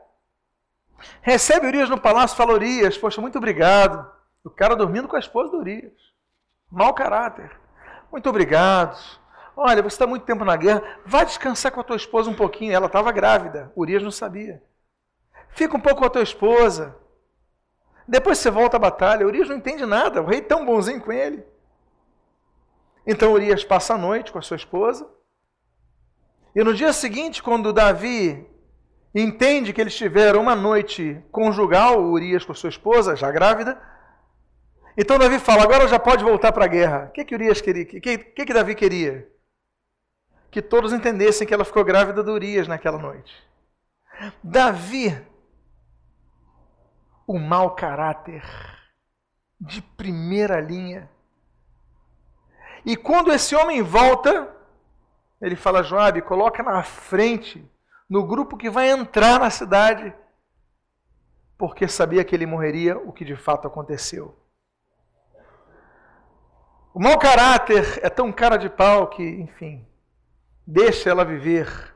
recebe 1.20 1.66
Urias 1.66 1.88
no 1.88 2.00
palácio 2.00 2.34
e 2.34 2.36
fala: 2.36 2.52
Urias, 2.52 2.96
poxa, 2.96 3.20
muito 3.20 3.38
obrigado. 3.38 4.08
O 4.44 4.50
cara 4.50 4.76
dormindo 4.76 5.08
com 5.08 5.16
a 5.16 5.20
esposa 5.20 5.50
do 5.50 5.58
Urias. 5.58 5.94
Mau 6.70 6.94
caráter. 6.94 7.50
Muito 8.12 8.28
obrigado. 8.28 9.17
Olha, 9.60 9.82
você 9.82 9.96
está 9.96 10.06
muito 10.06 10.24
tempo 10.24 10.44
na 10.44 10.54
guerra, 10.54 10.80
vai 11.04 11.26
descansar 11.26 11.72
com 11.72 11.80
a 11.80 11.84
tua 11.84 11.96
esposa 11.96 12.30
um 12.30 12.34
pouquinho. 12.34 12.72
Ela 12.72 12.86
estava 12.86 13.10
grávida, 13.10 13.72
Urias 13.76 14.04
não 14.04 14.10
sabia. 14.12 14.62
Fica 15.48 15.76
um 15.76 15.80
pouco 15.80 15.98
com 15.98 16.06
a 16.06 16.10
tua 16.10 16.22
esposa. 16.22 16.96
Depois 18.06 18.38
você 18.38 18.52
volta 18.52 18.76
à 18.76 18.80
batalha. 18.80 19.26
Urias 19.26 19.48
não 19.48 19.56
entende 19.56 19.84
nada, 19.84 20.22
o 20.22 20.26
rei 20.26 20.40
tão 20.40 20.64
bonzinho 20.64 21.00
com 21.00 21.10
ele. 21.10 21.44
Então 23.04 23.32
Urias 23.32 23.64
passa 23.64 23.94
a 23.94 23.98
noite 23.98 24.30
com 24.30 24.38
a 24.38 24.42
sua 24.42 24.56
esposa. 24.56 25.10
E 26.54 26.62
no 26.62 26.72
dia 26.72 26.92
seguinte, 26.92 27.42
quando 27.42 27.72
Davi 27.72 28.48
entende 29.12 29.72
que 29.72 29.80
eles 29.80 29.96
tiveram 29.96 30.40
uma 30.40 30.54
noite 30.54 31.20
conjugal, 31.32 32.00
Urias 32.00 32.44
com 32.44 32.52
a 32.52 32.54
sua 32.54 32.70
esposa, 32.70 33.16
já 33.16 33.28
grávida, 33.32 33.76
então 34.96 35.18
Davi 35.18 35.40
fala: 35.40 35.64
agora 35.64 35.88
já 35.88 35.98
pode 35.98 36.22
voltar 36.22 36.52
para 36.52 36.64
a 36.64 36.68
guerra. 36.68 37.06
O 37.08 37.10
que, 37.10 37.24
que 37.24 37.34
Urias 37.34 37.60
queria? 37.60 37.82
O 37.82 37.86
que, 37.86 38.00
que, 38.18 38.46
que 38.46 38.54
Davi 38.54 38.76
queria? 38.76 39.36
Que 40.50 40.62
todos 40.62 40.92
entendessem 40.92 41.46
que 41.46 41.54
ela 41.54 41.64
ficou 41.64 41.84
grávida 41.84 42.22
de 42.22 42.30
Urias 42.30 42.66
naquela 42.66 42.98
noite. 42.98 43.34
Davi, 44.42 45.16
o 47.26 47.38
mau 47.38 47.74
caráter 47.74 48.42
de 49.60 49.82
primeira 49.82 50.60
linha. 50.60 51.10
E 52.84 52.96
quando 52.96 53.32
esse 53.32 53.54
homem 53.54 53.82
volta, 53.82 54.54
ele 55.40 55.56
fala: 55.56 55.82
Joabe, 55.82 56.22
coloca 56.22 56.62
na 56.62 56.82
frente, 56.82 57.64
no 58.08 58.26
grupo 58.26 58.56
que 58.56 58.70
vai 58.70 58.88
entrar 58.88 59.38
na 59.38 59.50
cidade, 59.50 60.14
porque 61.56 61.86
sabia 61.86 62.24
que 62.24 62.34
ele 62.34 62.46
morreria, 62.46 62.96
o 62.96 63.12
que 63.12 63.24
de 63.24 63.36
fato 63.36 63.66
aconteceu. 63.66 64.36
O 66.94 67.00
mau 67.00 67.18
caráter 67.18 68.00
é 68.02 68.08
tão 68.08 68.32
cara 68.32 68.56
de 68.56 68.70
pau 68.70 69.08
que, 69.08 69.22
enfim, 69.22 69.86
deixa 70.70 71.08
ela 71.08 71.24
viver 71.24 71.94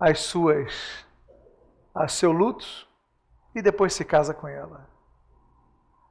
as 0.00 0.18
suas 0.18 1.06
a 1.94 2.08
seu 2.08 2.32
luto 2.32 2.66
e 3.54 3.62
depois 3.62 3.94
se 3.94 4.04
casa 4.04 4.34
com 4.34 4.48
ela. 4.48 4.90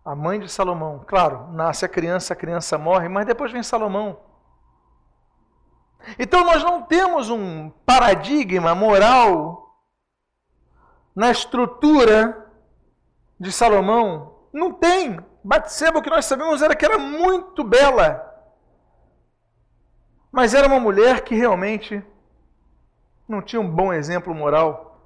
A 0.06 0.16
mãe 0.16 0.40
de 0.40 0.48
Salomão, 0.48 1.04
claro, 1.06 1.52
nasce 1.52 1.84
a 1.84 1.90
criança, 1.90 2.32
a 2.32 2.38
criança 2.38 2.78
morre, 2.78 3.10
mas 3.10 3.26
depois 3.26 3.52
vem 3.52 3.62
Salomão. 3.62 4.18
Então 6.18 6.46
nós 6.46 6.64
não 6.64 6.84
temos 6.84 7.30
um 7.30 7.70
paradigma 7.86 8.74
moral 8.74 9.78
na 11.14 11.32
estrutura 11.32 12.50
de 13.38 13.52
Salomão. 13.52 14.48
Não 14.54 14.72
tem. 14.72 15.20
Batseba, 15.44 16.00
o 16.00 16.02
que 16.02 16.10
nós 16.10 16.24
sabemos 16.24 16.62
era 16.62 16.78
que 16.78 16.86
era 16.86 16.98
muito 16.98 17.62
bela. 17.62 18.33
Mas 20.34 20.56
era 20.56 20.66
uma 20.66 20.80
mulher 20.80 21.22
que 21.22 21.36
realmente 21.36 22.04
não 23.28 23.40
tinha 23.40 23.62
um 23.62 23.70
bom 23.70 23.94
exemplo 23.94 24.34
moral. 24.34 25.00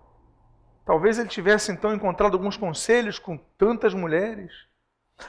Talvez 0.86 1.20
ele 1.20 1.28
tivesse 1.28 1.70
então 1.70 1.94
encontrado 1.94 2.36
alguns 2.36 2.56
conselhos 2.56 3.20
com 3.20 3.38
tantas 3.58 3.94
mulheres. 3.94 4.54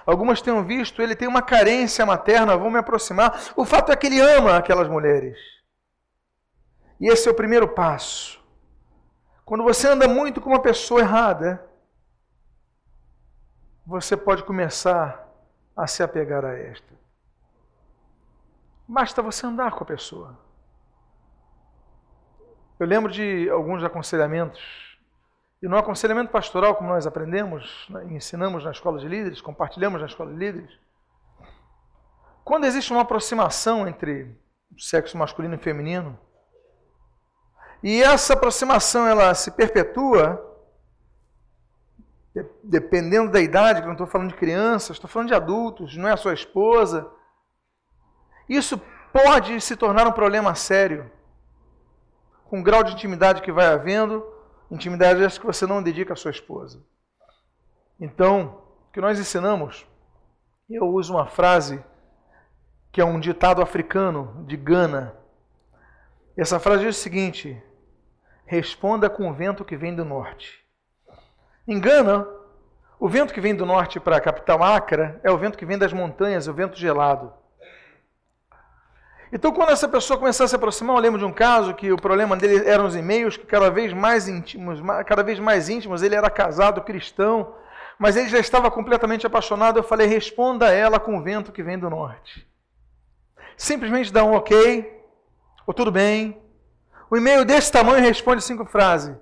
Algumas 0.06 0.40
tenham 0.40 0.64
visto, 0.64 1.02
ele 1.02 1.16
tem 1.16 1.26
uma 1.26 1.42
carência 1.42 2.06
materna, 2.06 2.56
vou 2.56 2.70
me 2.70 2.78
aproximar. 2.78 3.52
O 3.56 3.64
fato 3.64 3.90
é 3.90 3.96
que 3.96 4.06
ele 4.06 4.20
ama 4.20 4.56
aquelas 4.56 4.86
mulheres. 4.86 5.36
E 7.00 7.08
esse 7.08 7.26
é 7.26 7.32
o 7.32 7.34
primeiro 7.34 7.66
passo. 7.66 8.40
Quando 9.44 9.64
você 9.64 9.88
anda 9.88 10.06
muito 10.06 10.40
com 10.40 10.50
uma 10.50 10.62
pessoa 10.62 11.00
errada, 11.00 11.60
você 13.84 14.16
pode 14.16 14.44
começar 14.44 15.28
a 15.76 15.88
se 15.88 16.04
apegar 16.04 16.44
a 16.44 16.56
esta. 16.56 16.98
Basta 18.88 19.20
você 19.20 19.44
andar 19.44 19.72
com 19.72 19.84
a 19.84 19.86
pessoa. 19.86 20.38
Eu 22.80 22.86
lembro 22.86 23.12
de 23.12 23.50
alguns 23.50 23.84
aconselhamentos. 23.84 24.98
E 25.60 25.68
no 25.68 25.76
aconselhamento 25.76 26.30
pastoral, 26.30 26.74
como 26.74 26.88
nós 26.88 27.06
aprendemos, 27.06 27.86
né, 27.90 28.06
ensinamos 28.10 28.64
na 28.64 28.70
escola 28.70 28.98
de 28.98 29.06
líderes, 29.06 29.42
compartilhamos 29.42 30.00
na 30.00 30.06
escola 30.06 30.32
de 30.32 30.38
líderes, 30.38 30.78
quando 32.44 32.64
existe 32.64 32.92
uma 32.92 33.02
aproximação 33.02 33.86
entre 33.86 34.34
o 34.74 34.80
sexo 34.80 35.18
masculino 35.18 35.56
e 35.56 35.58
feminino, 35.58 36.18
e 37.82 38.02
essa 38.02 38.32
aproximação 38.32 39.06
ela 39.06 39.34
se 39.34 39.50
perpetua, 39.50 40.44
dependendo 42.62 43.30
da 43.32 43.40
idade, 43.40 43.80
que 43.80 43.84
eu 43.84 43.88
não 43.88 43.94
estou 43.94 44.06
falando 44.06 44.30
de 44.30 44.36
crianças, 44.36 44.96
estou 44.96 45.10
falando 45.10 45.28
de 45.28 45.34
adultos, 45.34 45.96
não 45.96 46.08
é 46.08 46.12
a 46.12 46.16
sua 46.16 46.32
esposa. 46.32 47.17
Isso 48.48 48.80
pode 49.12 49.60
se 49.60 49.76
tornar 49.76 50.06
um 50.06 50.12
problema 50.12 50.54
sério, 50.54 51.10
com 52.44 52.60
o 52.60 52.62
grau 52.62 52.82
de 52.82 52.92
intimidade 52.92 53.42
que 53.42 53.52
vai 53.52 53.66
havendo, 53.66 54.24
intimidade 54.70 55.22
essa 55.22 55.38
que 55.38 55.46
você 55.46 55.66
não 55.66 55.82
dedica 55.82 56.14
à 56.14 56.16
sua 56.16 56.30
esposa. 56.30 56.82
Então, 58.00 58.62
o 58.88 58.92
que 58.92 59.00
nós 59.00 59.18
ensinamos, 59.18 59.86
eu 60.70 60.86
uso 60.86 61.14
uma 61.14 61.26
frase 61.26 61.82
que 62.90 63.00
é 63.00 63.04
um 63.04 63.20
ditado 63.20 63.60
africano 63.60 64.44
de 64.46 64.56
Gana. 64.56 65.14
Essa 66.36 66.58
frase 66.58 66.84
diz 66.84 66.96
o 66.96 67.00
seguinte: 67.00 67.62
responda 68.46 69.10
com 69.10 69.28
o 69.28 69.34
vento 69.34 69.64
que 69.64 69.76
vem 69.76 69.94
do 69.94 70.04
norte. 70.04 70.64
Em 71.66 71.78
Gana, 71.78 72.26
o 72.98 73.08
vento 73.08 73.34
que 73.34 73.40
vem 73.40 73.54
do 73.54 73.66
norte 73.66 74.00
para 74.00 74.16
a 74.16 74.20
capital 74.20 74.62
Acra 74.62 75.20
é 75.22 75.30
o 75.30 75.38
vento 75.38 75.58
que 75.58 75.66
vem 75.66 75.76
das 75.76 75.92
montanhas, 75.92 76.48
o 76.48 76.54
vento 76.54 76.76
gelado. 76.76 77.32
Então, 79.32 79.52
quando 79.52 79.70
essa 79.70 79.86
pessoa 79.86 80.18
começou 80.18 80.44
a 80.44 80.48
se 80.48 80.56
aproximar, 80.56 80.96
eu 80.96 81.02
lembro 81.02 81.18
de 81.18 81.24
um 81.24 81.32
caso 81.32 81.74
que 81.74 81.92
o 81.92 81.96
problema 81.96 82.36
dele 82.36 82.66
eram 82.66 82.86
os 82.86 82.96
e-mails 82.96 83.36
que 83.36 83.46
cada 83.46 83.70
vez 83.70 83.92
mais 83.92 84.26
íntimos, 84.26 84.80
cada 85.06 85.22
vez 85.22 85.38
mais 85.38 85.68
íntimos. 85.68 86.02
Ele 86.02 86.14
era 86.14 86.30
casado, 86.30 86.80
cristão, 86.82 87.54
mas 87.98 88.16
ele 88.16 88.28
já 88.28 88.38
estava 88.38 88.70
completamente 88.70 89.26
apaixonado. 89.26 89.78
Eu 89.78 89.82
falei: 89.82 90.06
responda 90.06 90.68
a 90.68 90.72
ela 90.72 90.98
com 90.98 91.18
o 91.18 91.22
vento 91.22 91.52
que 91.52 91.62
vem 91.62 91.78
do 91.78 91.90
norte. 91.90 92.48
Simplesmente 93.56 94.12
dá 94.12 94.24
um 94.24 94.34
ok, 94.34 95.02
ou 95.66 95.74
tudo 95.74 95.92
bem. 95.92 96.40
O 97.10 97.16
e-mail 97.16 97.44
desse 97.44 97.70
tamanho 97.70 98.04
responde 98.04 98.42
cinco 98.42 98.64
frases. 98.64 99.14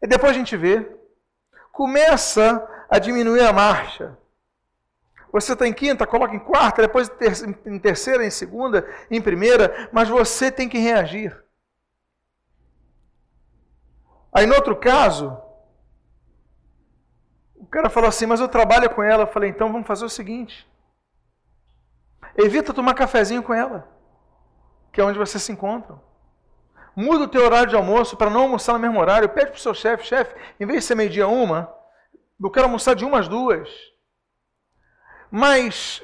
E 0.00 0.06
depois 0.06 0.32
a 0.32 0.38
gente 0.38 0.56
vê. 0.56 0.90
Começa 1.70 2.68
a 2.90 2.98
diminuir 2.98 3.40
a 3.42 3.52
marcha. 3.52 4.18
Você 5.32 5.54
está 5.54 5.66
em 5.66 5.72
quinta, 5.72 6.06
coloca 6.06 6.36
em 6.36 6.38
quarta, 6.38 6.82
depois 6.82 7.10
em 7.64 7.78
terceira, 7.78 8.24
em 8.24 8.30
segunda, 8.30 8.86
em 9.10 9.20
primeira, 9.20 9.88
mas 9.90 10.08
você 10.08 10.52
tem 10.52 10.68
que 10.68 10.78
reagir. 10.78 11.42
Aí, 14.30 14.44
no 14.44 14.54
outro 14.54 14.76
caso, 14.76 15.38
o 17.54 17.66
cara 17.66 17.88
falou 17.88 18.08
assim: 18.08 18.26
Mas 18.26 18.40
eu 18.40 18.48
trabalho 18.48 18.90
com 18.90 19.02
ela. 19.02 19.22
Eu 19.22 19.28
falei: 19.28 19.48
Então 19.48 19.72
vamos 19.72 19.86
fazer 19.86 20.04
o 20.04 20.10
seguinte: 20.10 20.70
evita 22.36 22.74
tomar 22.74 22.94
cafezinho 22.94 23.42
com 23.42 23.54
ela, 23.54 23.88
que 24.92 25.00
é 25.00 25.04
onde 25.04 25.18
vocês 25.18 25.42
se 25.42 25.52
encontram. 25.52 25.98
Muda 26.94 27.24
o 27.24 27.28
teu 27.28 27.42
horário 27.42 27.70
de 27.70 27.76
almoço 27.76 28.18
para 28.18 28.28
não 28.28 28.42
almoçar 28.42 28.74
no 28.74 28.78
mesmo 28.78 29.00
horário. 29.00 29.30
Pede 29.30 29.50
para 29.50 29.56
o 29.56 29.60
seu 29.60 29.72
chefe: 29.72 30.06
chefe, 30.06 30.34
em 30.60 30.66
vez 30.66 30.80
de 30.80 30.84
ser 30.86 30.94
meio-dia 30.94 31.26
uma, 31.26 31.74
eu 32.38 32.50
quero 32.50 32.66
almoçar 32.66 32.94
de 32.94 33.04
uma 33.04 33.18
às 33.18 33.28
duas 33.28 33.91
mas 35.34 36.02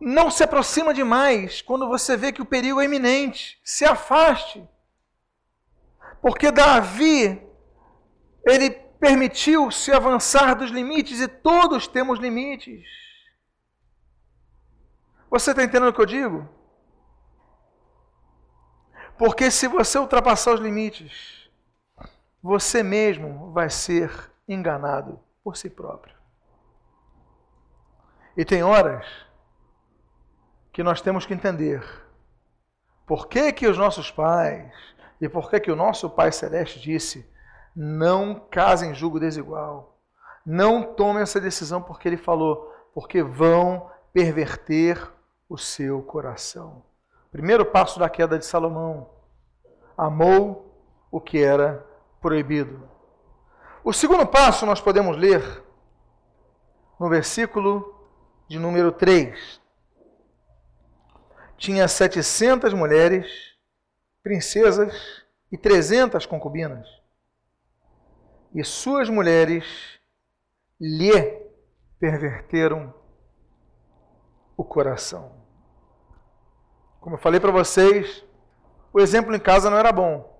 não 0.00 0.30
se 0.30 0.44
aproxima 0.44 0.94
demais 0.94 1.60
quando 1.60 1.88
você 1.88 2.16
vê 2.16 2.30
que 2.30 2.40
o 2.40 2.46
perigo 2.46 2.80
é 2.80 2.84
iminente. 2.84 3.60
Se 3.64 3.84
afaste. 3.84 4.64
Porque 6.22 6.52
Davi, 6.52 7.42
ele 8.46 8.70
permitiu 8.70 9.72
se 9.72 9.90
avançar 9.90 10.54
dos 10.54 10.70
limites 10.70 11.20
e 11.20 11.26
todos 11.26 11.88
temos 11.88 12.20
limites. 12.20 12.86
Você 15.28 15.50
está 15.50 15.64
entendendo 15.64 15.88
o 15.88 15.92
que 15.92 16.00
eu 16.00 16.06
digo? 16.06 16.48
Porque 19.18 19.50
se 19.50 19.66
você 19.66 19.98
ultrapassar 19.98 20.54
os 20.54 20.60
limites, 20.60 21.50
você 22.40 22.84
mesmo 22.84 23.50
vai 23.50 23.68
ser 23.68 24.30
enganado 24.46 25.18
por 25.42 25.56
si 25.56 25.68
próprio. 25.68 26.13
E 28.36 28.44
tem 28.44 28.62
horas 28.62 29.06
que 30.72 30.82
nós 30.82 31.00
temos 31.00 31.24
que 31.24 31.34
entender 31.34 31.82
por 33.06 33.28
que, 33.28 33.52
que 33.52 33.66
os 33.66 33.78
nossos 33.78 34.10
pais 34.10 34.72
e 35.20 35.28
por 35.28 35.48
que, 35.48 35.60
que 35.60 35.70
o 35.70 35.76
nosso 35.76 36.10
Pai 36.10 36.32
Celeste 36.32 36.80
disse: 36.80 37.30
não 37.74 38.34
casem 38.50 38.90
em 38.90 38.94
julgo 38.94 39.20
desigual. 39.20 39.98
Não 40.44 40.94
tomem 40.94 41.22
essa 41.22 41.40
decisão 41.40 41.80
porque 41.80 42.08
ele 42.08 42.16
falou, 42.16 42.72
porque 42.92 43.22
vão 43.22 43.90
perverter 44.12 45.10
o 45.48 45.56
seu 45.56 46.02
coração. 46.02 46.82
Primeiro 47.30 47.64
passo 47.64 47.98
da 47.98 48.08
queda 48.08 48.38
de 48.38 48.46
Salomão: 48.46 49.10
amou 49.96 50.74
o 51.10 51.20
que 51.20 51.42
era 51.42 51.86
proibido. 52.20 52.88
O 53.82 53.92
segundo 53.92 54.26
passo 54.26 54.66
nós 54.66 54.80
podemos 54.80 55.16
ler 55.16 55.62
no 56.98 57.08
versículo 57.08 57.93
de 58.48 58.58
número 58.58 58.92
3. 58.92 59.60
Tinha 61.56 61.88
700 61.88 62.74
mulheres, 62.74 63.56
princesas 64.22 65.24
e 65.50 65.56
300 65.56 66.26
concubinas. 66.26 66.86
E 68.54 68.62
suas 68.62 69.08
mulheres 69.08 69.64
lhe 70.80 71.12
perverteram 71.98 72.94
o 74.56 74.64
coração. 74.64 75.32
Como 77.00 77.16
eu 77.16 77.20
falei 77.20 77.40
para 77.40 77.50
vocês, 77.50 78.24
o 78.92 79.00
exemplo 79.00 79.34
em 79.34 79.40
casa 79.40 79.68
não 79.68 79.78
era 79.78 79.92
bom. 79.92 80.32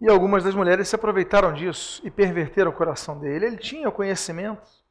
E 0.00 0.08
algumas 0.08 0.42
das 0.42 0.54
mulheres 0.54 0.88
se 0.88 0.96
aproveitaram 0.96 1.52
disso 1.52 2.00
e 2.04 2.10
perverteram 2.10 2.70
o 2.70 2.74
coração 2.74 3.18
dele. 3.18 3.46
Ele 3.46 3.56
tinha 3.56 3.90
conhecimento 3.90 4.81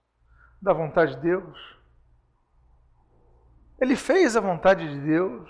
da 0.62 0.74
vontade 0.74 1.16
de 1.16 1.22
Deus. 1.22 1.58
Ele 3.80 3.96
fez 3.96 4.38
a 4.38 4.42
vontade 4.42 4.88
de 4.88 5.00
Deus. 5.00 5.50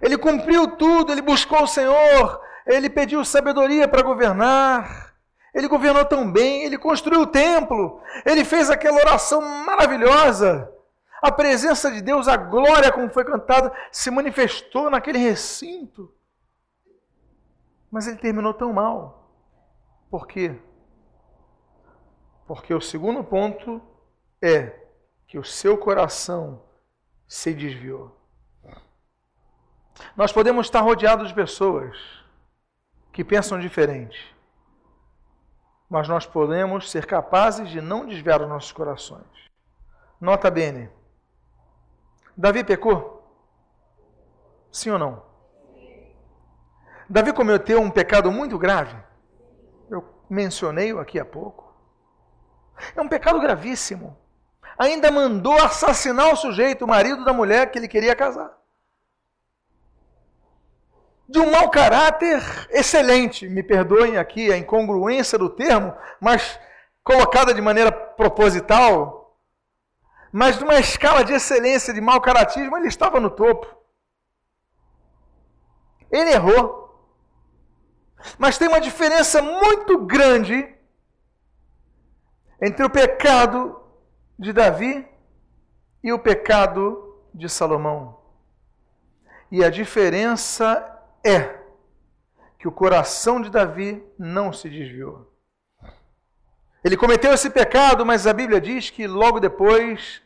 Ele 0.00 0.16
cumpriu 0.16 0.76
tudo, 0.76 1.12
ele 1.12 1.20
buscou 1.20 1.64
o 1.64 1.66
Senhor, 1.66 2.40
ele 2.66 2.88
pediu 2.88 3.24
sabedoria 3.24 3.86
para 3.86 4.02
governar. 4.02 5.14
Ele 5.54 5.68
governou 5.68 6.04
tão 6.04 6.30
bem, 6.30 6.62
ele 6.62 6.78
construiu 6.78 7.22
o 7.22 7.26
templo, 7.26 8.00
ele 8.24 8.44
fez 8.44 8.70
aquela 8.70 8.98
oração 8.98 9.40
maravilhosa. 9.40 10.72
A 11.20 11.32
presença 11.32 11.90
de 11.90 12.00
Deus, 12.00 12.28
a 12.28 12.36
glória, 12.36 12.92
como 12.92 13.10
foi 13.10 13.24
cantada, 13.24 13.72
se 13.90 14.10
manifestou 14.10 14.88
naquele 14.88 15.18
recinto. 15.18 16.14
Mas 17.90 18.06
ele 18.06 18.18
terminou 18.18 18.54
tão 18.54 18.72
mal. 18.72 19.32
Por 20.10 20.26
quê? 20.28 20.60
Porque 22.48 22.72
o 22.72 22.80
segundo 22.80 23.22
ponto 23.22 23.78
é 24.40 24.74
que 25.26 25.38
o 25.38 25.44
seu 25.44 25.76
coração 25.76 26.62
se 27.28 27.52
desviou. 27.52 28.18
Nós 30.16 30.32
podemos 30.32 30.66
estar 30.66 30.80
rodeados 30.80 31.28
de 31.28 31.34
pessoas 31.34 31.94
que 33.12 33.22
pensam 33.22 33.60
diferente, 33.60 34.34
mas 35.90 36.08
nós 36.08 36.24
podemos 36.24 36.90
ser 36.90 37.04
capazes 37.04 37.68
de 37.68 37.82
não 37.82 38.06
desviar 38.06 38.40
os 38.40 38.48
nossos 38.48 38.72
corações. 38.72 39.50
Nota 40.18 40.50
bene. 40.50 40.88
Davi 42.34 42.64
pecou? 42.64 43.30
Sim 44.72 44.92
ou 44.92 44.98
não? 44.98 45.22
Davi 47.10 47.30
cometeu 47.34 47.78
um 47.78 47.90
pecado 47.90 48.32
muito 48.32 48.58
grave. 48.58 48.96
Eu 49.90 50.02
mencionei-o 50.30 50.98
aqui 50.98 51.20
há 51.20 51.26
pouco. 51.26 51.67
É 52.94 53.00
um 53.00 53.08
pecado 53.08 53.40
gravíssimo. 53.40 54.16
Ainda 54.78 55.10
mandou 55.10 55.54
assassinar 55.60 56.32
o 56.32 56.36
sujeito, 56.36 56.84
o 56.84 56.88
marido 56.88 57.24
da 57.24 57.32
mulher 57.32 57.70
que 57.70 57.78
ele 57.78 57.88
queria 57.88 58.14
casar. 58.14 58.56
De 61.28 61.38
um 61.38 61.50
mau 61.50 61.68
caráter 61.68 62.40
excelente, 62.70 63.48
me 63.48 63.62
perdoem 63.62 64.16
aqui 64.16 64.50
a 64.52 64.56
incongruência 64.56 65.36
do 65.36 65.50
termo, 65.50 65.94
mas 66.20 66.58
colocada 67.04 67.52
de 67.52 67.60
maneira 67.60 67.92
proposital, 67.92 69.36
mas 70.32 70.58
numa 70.58 70.78
escala 70.78 71.24
de 71.24 71.32
excelência, 71.32 71.92
de 71.92 72.00
mau 72.00 72.20
caratismo, 72.20 72.76
ele 72.76 72.88
estava 72.88 73.18
no 73.18 73.30
topo. 73.30 73.66
Ele 76.10 76.30
errou. 76.30 76.78
Mas 78.38 78.58
tem 78.58 78.68
uma 78.68 78.80
diferença 78.80 79.40
muito 79.42 79.98
grande 79.98 80.77
entre 82.60 82.84
o 82.84 82.90
pecado 82.90 83.80
de 84.38 84.52
Davi 84.52 85.06
e 86.02 86.12
o 86.12 86.18
pecado 86.18 87.22
de 87.34 87.48
Salomão. 87.48 88.18
E 89.50 89.64
a 89.64 89.70
diferença 89.70 91.00
é 91.24 91.58
que 92.58 92.68
o 92.68 92.72
coração 92.72 93.40
de 93.40 93.50
Davi 93.50 94.04
não 94.18 94.52
se 94.52 94.68
desviou. 94.68 95.32
Ele 96.84 96.96
cometeu 96.96 97.32
esse 97.32 97.50
pecado, 97.50 98.04
mas 98.04 98.26
a 98.26 98.32
Bíblia 98.32 98.60
diz 98.60 98.90
que 98.90 99.06
logo 99.06 99.40
depois 99.40 100.22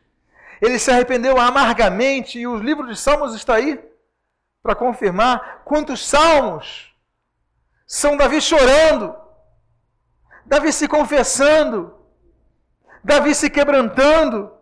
ele 0.61 0.79
se 0.79 0.91
arrependeu 0.91 1.39
amargamente 1.39 2.39
e 2.39 2.47
o 2.47 2.57
livro 2.57 2.87
de 2.87 2.97
Salmos 2.97 3.35
está 3.35 3.57
aí 3.57 3.83
para 4.63 4.75
confirmar 4.75 5.63
quantos 5.65 6.07
salmos 6.07 6.95
são 7.87 8.17
Davi 8.17 8.41
chorando, 8.41 9.15
Davi 10.47 10.73
se 10.73 10.87
confessando, 10.87 12.02
Davi 13.05 13.35
se 13.35 13.51
quebrantando. 13.51 14.53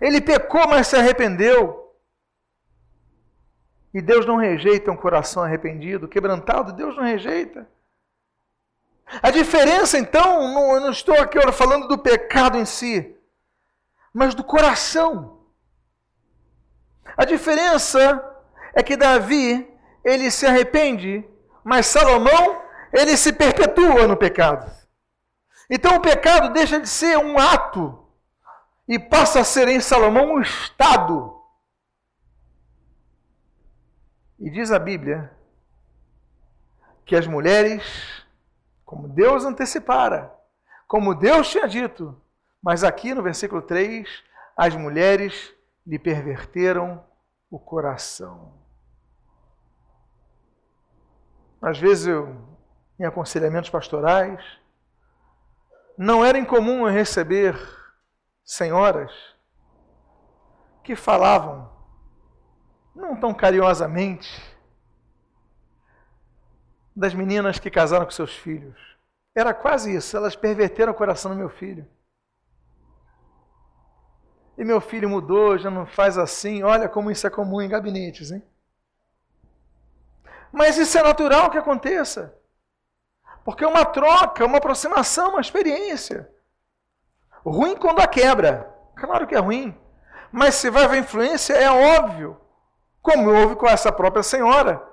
Ele 0.00 0.20
pecou, 0.20 0.66
mas 0.68 0.86
se 0.86 0.96
arrependeu. 0.96 1.92
E 3.92 4.00
Deus 4.00 4.26
não 4.26 4.36
rejeita 4.36 4.92
um 4.92 4.96
coração 4.96 5.42
arrependido, 5.42 6.06
quebrantado, 6.06 6.72
Deus 6.72 6.96
não 6.96 7.02
rejeita. 7.02 7.68
A 9.22 9.30
diferença, 9.30 9.98
então, 9.98 10.52
não, 10.52 10.74
eu 10.74 10.80
não 10.80 10.90
estou 10.90 11.18
aqui 11.18 11.38
falando 11.52 11.88
do 11.88 11.98
pecado 11.98 12.58
em 12.58 12.66
si, 12.66 13.16
mas 14.12 14.34
do 14.34 14.44
coração. 14.44 15.40
A 17.16 17.24
diferença 17.24 18.24
é 18.74 18.82
que 18.82 18.96
Davi, 18.96 19.66
ele 20.04 20.30
se 20.30 20.46
arrepende, 20.46 21.24
mas 21.64 21.86
Salomão, 21.86 22.62
ele 22.92 23.16
se 23.16 23.32
perpetua 23.32 24.06
no 24.06 24.16
pecado. 24.16 24.70
Então 25.70 25.96
o 25.96 26.00
pecado 26.00 26.52
deixa 26.52 26.80
de 26.80 26.88
ser 26.88 27.18
um 27.18 27.38
ato 27.38 28.06
e 28.86 28.98
passa 28.98 29.40
a 29.40 29.44
ser 29.44 29.68
em 29.68 29.80
Salomão 29.80 30.34
um 30.34 30.40
estado. 30.40 31.38
E 34.38 34.48
diz 34.50 34.70
a 34.70 34.78
Bíblia 34.78 35.36
que 37.04 37.16
as 37.16 37.26
mulheres, 37.26 38.24
como 38.84 39.08
Deus 39.08 39.44
antecipara, 39.44 40.32
como 40.86 41.14
Deus 41.14 41.50
tinha 41.50 41.68
dito, 41.68 42.18
mas 42.62 42.82
aqui 42.82 43.12
no 43.12 43.22
versículo 43.22 43.60
3, 43.60 44.08
as 44.56 44.74
mulheres 44.74 45.54
lhe 45.86 45.98
perverteram 45.98 47.04
o 47.50 47.58
coração. 47.58 48.52
Às 51.60 51.78
vezes 51.78 52.06
eu, 52.06 52.36
em 52.98 53.04
aconselhamentos 53.04 53.68
pastorais, 53.68 54.40
não 55.98 56.24
era 56.24 56.38
incomum 56.38 56.88
receber 56.88 57.58
senhoras 58.44 59.12
que 60.84 60.94
falavam, 60.94 61.68
não 62.94 63.16
tão 63.16 63.34
carinhosamente, 63.34 64.28
das 66.94 67.12
meninas 67.12 67.58
que 67.58 67.70
casaram 67.70 68.04
com 68.04 68.12
seus 68.12 68.34
filhos. 68.34 68.78
Era 69.34 69.52
quase 69.52 69.94
isso, 69.94 70.16
elas 70.16 70.36
perverteram 70.36 70.92
o 70.92 70.96
coração 70.96 71.32
do 71.32 71.36
meu 71.36 71.50
filho. 71.50 71.86
E 74.56 74.64
meu 74.64 74.80
filho 74.80 75.08
mudou, 75.08 75.58
já 75.58 75.70
não 75.70 75.86
faz 75.86 76.16
assim. 76.16 76.62
Olha 76.62 76.88
como 76.88 77.10
isso 77.10 77.26
é 77.26 77.30
comum 77.30 77.60
em 77.60 77.68
gabinetes, 77.68 78.32
hein? 78.32 78.42
Mas 80.52 80.78
isso 80.78 80.96
é 80.98 81.02
natural 81.02 81.50
que 81.50 81.58
aconteça. 81.58 82.37
Porque 83.48 83.64
é 83.64 83.66
uma 83.66 83.86
troca, 83.86 84.44
uma 84.44 84.58
aproximação, 84.58 85.30
uma 85.30 85.40
experiência. 85.40 86.30
Ruim 87.42 87.78
quando 87.78 88.00
a 88.00 88.06
quebra. 88.06 88.70
Claro 88.94 89.26
que 89.26 89.34
é 89.34 89.38
ruim. 89.38 89.74
Mas 90.30 90.56
se 90.56 90.68
vai 90.68 90.84
haver 90.84 90.98
influência, 90.98 91.54
é 91.54 91.70
óbvio. 91.70 92.38
Como 93.00 93.32
houve 93.32 93.56
com 93.56 93.66
essa 93.66 93.90
própria 93.90 94.22
senhora. 94.22 94.86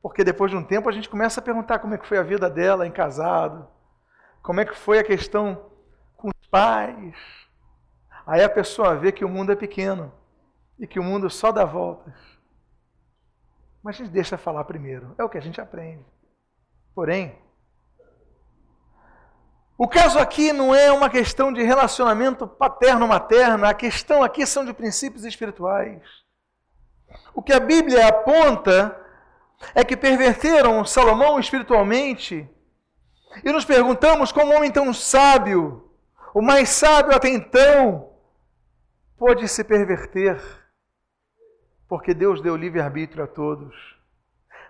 Porque 0.00 0.24
depois 0.24 0.50
de 0.50 0.56
um 0.56 0.64
tempo 0.64 0.88
a 0.88 0.92
gente 0.92 1.10
começa 1.10 1.40
a 1.40 1.42
perguntar 1.42 1.78
como 1.78 1.92
é 1.92 1.98
que 1.98 2.06
foi 2.06 2.16
a 2.16 2.22
vida 2.22 2.48
dela 2.48 2.86
em 2.86 2.90
casado. 2.90 3.68
Como 4.42 4.60
é 4.60 4.64
que 4.64 4.74
foi 4.74 4.98
a 4.98 5.04
questão 5.04 5.70
com 6.16 6.28
os 6.28 6.48
pais 6.48 7.14
Aí 8.26 8.42
a 8.42 8.48
pessoa 8.48 8.96
vê 8.96 9.12
que 9.12 9.26
o 9.26 9.28
mundo 9.28 9.52
é 9.52 9.56
pequeno 9.56 10.10
e 10.78 10.86
que 10.86 10.98
o 10.98 11.04
mundo 11.04 11.28
só 11.28 11.52
dá 11.52 11.66
voltas. 11.66 12.14
Mas 13.82 13.96
a 13.96 13.98
gente 13.98 14.10
deixa 14.10 14.38
falar 14.38 14.64
primeiro, 14.64 15.14
é 15.18 15.22
o 15.22 15.28
que 15.28 15.36
a 15.36 15.42
gente 15.42 15.60
aprende. 15.60 16.02
Porém, 16.94 17.43
o 19.76 19.88
caso 19.88 20.18
aqui 20.18 20.52
não 20.52 20.74
é 20.74 20.92
uma 20.92 21.10
questão 21.10 21.52
de 21.52 21.62
relacionamento 21.62 22.46
paterno-materno, 22.46 23.66
a 23.66 23.74
questão 23.74 24.22
aqui 24.22 24.46
são 24.46 24.64
de 24.64 24.72
princípios 24.72 25.24
espirituais. 25.24 26.00
O 27.34 27.42
que 27.42 27.52
a 27.52 27.60
Bíblia 27.60 28.06
aponta 28.06 28.96
é 29.74 29.84
que 29.84 29.96
perverteram 29.96 30.84
Salomão 30.84 31.40
espiritualmente, 31.40 32.48
e 33.44 33.50
nos 33.50 33.64
perguntamos 33.64 34.30
como 34.30 34.52
um 34.52 34.56
homem 34.56 34.70
tão 34.70 34.94
sábio, 34.94 35.90
o 36.32 36.40
mais 36.40 36.68
sábio 36.68 37.14
até 37.14 37.28
então, 37.28 38.12
pôde 39.18 39.48
se 39.48 39.64
perverter, 39.64 40.40
porque 41.88 42.14
Deus 42.14 42.40
deu 42.40 42.56
livre-arbítrio 42.56 43.24
a 43.24 43.26
todos. 43.26 43.74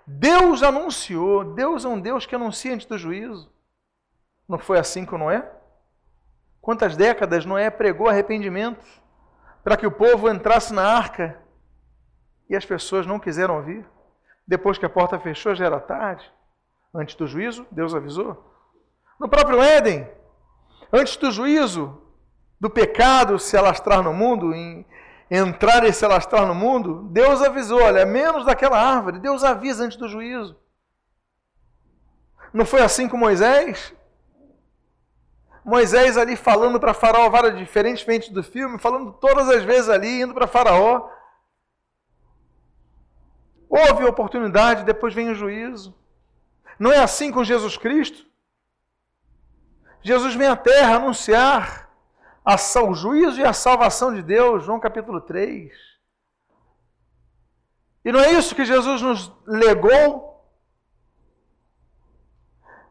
Deus 0.07 0.63
anunciou, 0.63 1.55
Deus 1.55 1.85
é 1.85 1.89
um 1.89 2.01
Deus 2.01 2.27
que 2.27 2.35
anuncia 2.35 2.75
antes 2.75 2.87
do 2.87 2.99
juízo. 2.99 3.54
Não 4.49 4.59
foi 4.59 4.79
assim 4.79 5.05
com 5.05 5.19
Noé? 5.19 5.51
Quantas 6.61 6.97
décadas 6.97 7.45
Noé 7.45 7.71
pregou 7.71 8.09
arrependimento 8.09 8.85
para 9.63 9.77
que 9.77 9.87
o 9.87 9.93
povo 9.93 10.31
entrasse 10.31 10.73
na 10.73 10.83
arca 10.83 11.39
e 12.49 12.57
as 12.57 12.65
pessoas 12.65 13.07
não 13.07 13.19
quiseram 13.19 13.57
ouvir? 13.57 13.87
Depois 14.47 14.79
que 14.79 14.87
a 14.87 14.91
porta 14.91 15.19
fechou, 15.19 15.55
já 15.55 15.67
era 15.67 15.81
tarde. 15.81 16.31
Antes 16.95 17.15
do 17.15 17.27
juízo, 17.27 17.67
Deus 17.71 17.95
avisou. 17.95 18.55
No 19.19 19.29
próprio 19.29 19.63
Éden, 19.63 20.09
antes 20.93 21.17
do 21.17 21.31
juízo, 21.31 22.01
do 22.61 22.71
pecado 22.71 23.39
se 23.39 23.57
alastrar 23.57 24.03
no 24.03 24.13
mundo, 24.13 24.55
em 24.55 24.87
entrar 25.31 25.85
e 25.85 25.93
se 25.93 26.05
alastrar 26.05 26.47
no 26.47 26.55
mundo, 26.55 27.09
Deus 27.11 27.43
avisou: 27.43 27.81
olha, 27.81 28.07
menos 28.07 28.45
daquela 28.45 28.79
árvore. 28.79 29.19
Deus 29.19 29.43
avisa 29.43 29.85
antes 29.85 29.97
do 29.97 30.09
juízo. 30.09 30.57
Não 32.53 32.65
foi 32.65 32.83
assim 32.83 33.09
com 33.09 33.17
Moisés? 33.17 33.95
Moisés 35.65 36.19
ali 36.19 36.37
falando 36.37 36.79
para 36.79 36.93
Faraó 36.93 37.31
várias 37.31 37.57
diferentemente 37.57 38.33
do 38.33 38.43
filme, 38.43 38.79
falando 38.79 39.13
todas 39.13 39.49
as 39.49 39.63
vezes 39.63 39.89
ali, 39.89 40.21
indo 40.21 40.35
para 40.35 40.47
Faraó. 40.47 41.09
Houve 43.69 44.05
oportunidade, 44.05 44.85
depois 44.85 45.15
vem 45.15 45.31
o 45.31 45.35
juízo. 45.35 45.95
Não 46.79 46.93
é 46.93 46.99
assim 46.99 47.33
com 47.33 47.43
Jesus 47.43 47.77
Cristo? 47.77 48.27
Jesus 50.03 50.35
vem 50.35 50.49
à 50.49 50.57
terra 50.57 50.97
anunciar 50.97 51.91
o 52.45 52.95
juízo 52.95 53.41
e 53.41 53.45
a 53.45 53.55
salvação 53.55 54.15
de 54.15 54.23
Deus, 54.23 54.65
João 54.65 54.79
capítulo 54.79 55.19
3. 55.19 55.73
E 58.05 58.13
não 58.13 58.21
é 58.21 58.33
isso 58.33 58.55
que 58.55 58.67
Jesus 58.67 59.01
nos 59.01 59.33
legou? 59.47 60.34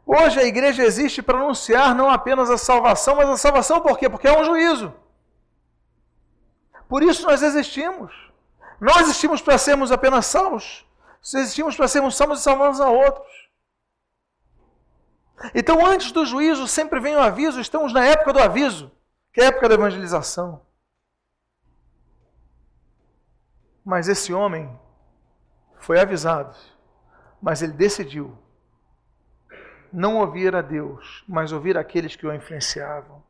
Hoje 0.06 0.40
a 0.40 0.44
igreja 0.44 0.84
existe 0.84 1.22
para 1.22 1.38
anunciar 1.38 1.96
não 1.96 2.10
apenas 2.10 2.50
a 2.50 2.58
salvação, 2.58 3.16
mas 3.16 3.30
a 3.30 3.38
salvação 3.38 3.82
por 3.82 3.98
quê? 3.98 4.10
Porque 4.10 4.28
é 4.28 4.38
um 4.38 4.44
juízo. 4.44 4.94
Por 6.88 7.02
isso 7.02 7.24
nós 7.24 7.42
existimos. 7.42 8.14
Nós 8.80 9.02
existimos 9.02 9.42
para 9.42 9.58
sermos 9.58 9.92
apenas 9.92 10.26
salvos. 10.26 10.86
Existimos 11.22 11.76
para 11.76 11.88
sermos 11.88 12.16
salvos 12.16 12.40
e 12.40 12.44
salvamos 12.44 12.82
a 12.82 12.90
outros. 12.90 13.32
Então, 15.56 15.86
antes 15.86 16.12
do 16.12 16.26
juízo, 16.26 16.68
sempre 16.68 17.00
vem 17.00 17.16
o 17.16 17.20
aviso, 17.20 17.60
estamos 17.60 17.92
na 17.94 18.06
época 18.06 18.34
do 18.34 18.40
aviso 18.40 18.92
que 19.34 19.42
é 19.42 19.46
a 19.46 19.48
época 19.48 19.68
da 19.68 19.74
evangelização. 19.74 20.62
Mas 23.84 24.08
esse 24.08 24.32
homem 24.32 24.80
foi 25.80 26.00
avisado, 26.00 26.56
mas 27.42 27.62
ele 27.62 27.74
decidiu 27.74 28.38
não 29.94 30.18
ouvir 30.18 30.56
a 30.56 30.62
Deus, 30.62 31.24
mas 31.28 31.52
ouvir 31.52 31.78
aqueles 31.78 32.16
que 32.16 32.26
o 32.26 32.34
influenciavam. 32.34 33.24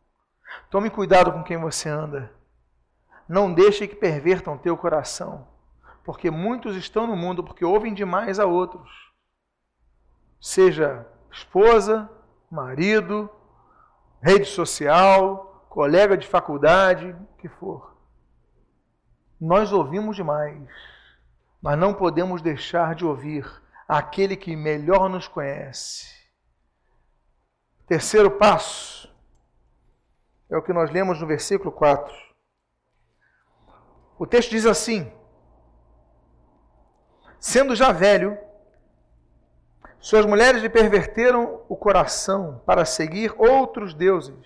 Tome 0.69 0.89
cuidado 0.89 1.31
com 1.33 1.43
quem 1.43 1.57
você 1.57 1.89
anda. 1.89 2.31
Não 3.27 3.53
deixe 3.53 3.87
que 3.87 3.95
pervertam 3.95 4.57
teu 4.57 4.77
coração, 4.77 5.45
porque 6.05 6.31
muitos 6.31 6.77
estão 6.77 7.05
no 7.05 7.15
mundo 7.15 7.43
porque 7.43 7.65
ouvem 7.65 7.93
demais 7.93 8.39
a 8.39 8.45
outros. 8.45 8.89
Seja 10.39 11.05
esposa, 11.31 12.09
marido, 12.49 13.29
rede 14.21 14.45
social, 14.45 15.65
colega 15.69 16.17
de 16.17 16.27
faculdade, 16.27 17.15
que 17.39 17.49
for. 17.49 17.97
Nós 19.39 19.73
ouvimos 19.73 20.15
demais, 20.15 20.69
mas 21.61 21.77
não 21.77 21.93
podemos 21.93 22.41
deixar 22.41 22.95
de 22.95 23.05
ouvir 23.05 23.45
aquele 23.87 24.37
que 24.37 24.55
melhor 24.55 25.09
nos 25.09 25.27
conhece. 25.27 26.12
Terceiro 27.93 28.31
passo 28.31 29.07
é 30.49 30.57
o 30.57 30.63
que 30.63 30.73
nós 30.73 30.89
lemos 30.89 31.21
no 31.21 31.27
versículo 31.27 31.71
4. 31.71 32.11
O 34.17 34.25
texto 34.25 34.49
diz 34.49 34.65
assim: 34.65 35.13
sendo 37.39 37.75
já 37.75 37.91
velho, 37.91 38.35
suas 39.99 40.25
mulheres 40.25 40.63
lhe 40.63 40.69
perverteram 40.69 41.61
o 41.69 41.77
coração 41.77 42.63
para 42.65 42.83
seguir 42.83 43.31
outros 43.37 43.93
deuses. 43.93 44.43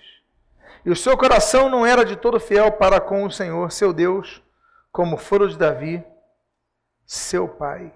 E 0.84 0.92
o 0.92 0.96
seu 0.98 1.18
coração 1.18 1.70
não 1.70 1.86
era 1.86 2.04
de 2.04 2.18
todo 2.18 2.42
fiel 2.42 2.74
para 2.74 3.00
com 3.00 3.24
o 3.24 3.32
Senhor, 3.32 3.72
seu 3.72 3.94
Deus, 3.94 4.44
como 4.92 5.16
fora 5.16 5.48
de 5.48 5.58
Davi, 5.58 6.06
seu 7.06 7.48
pai. 7.48 7.94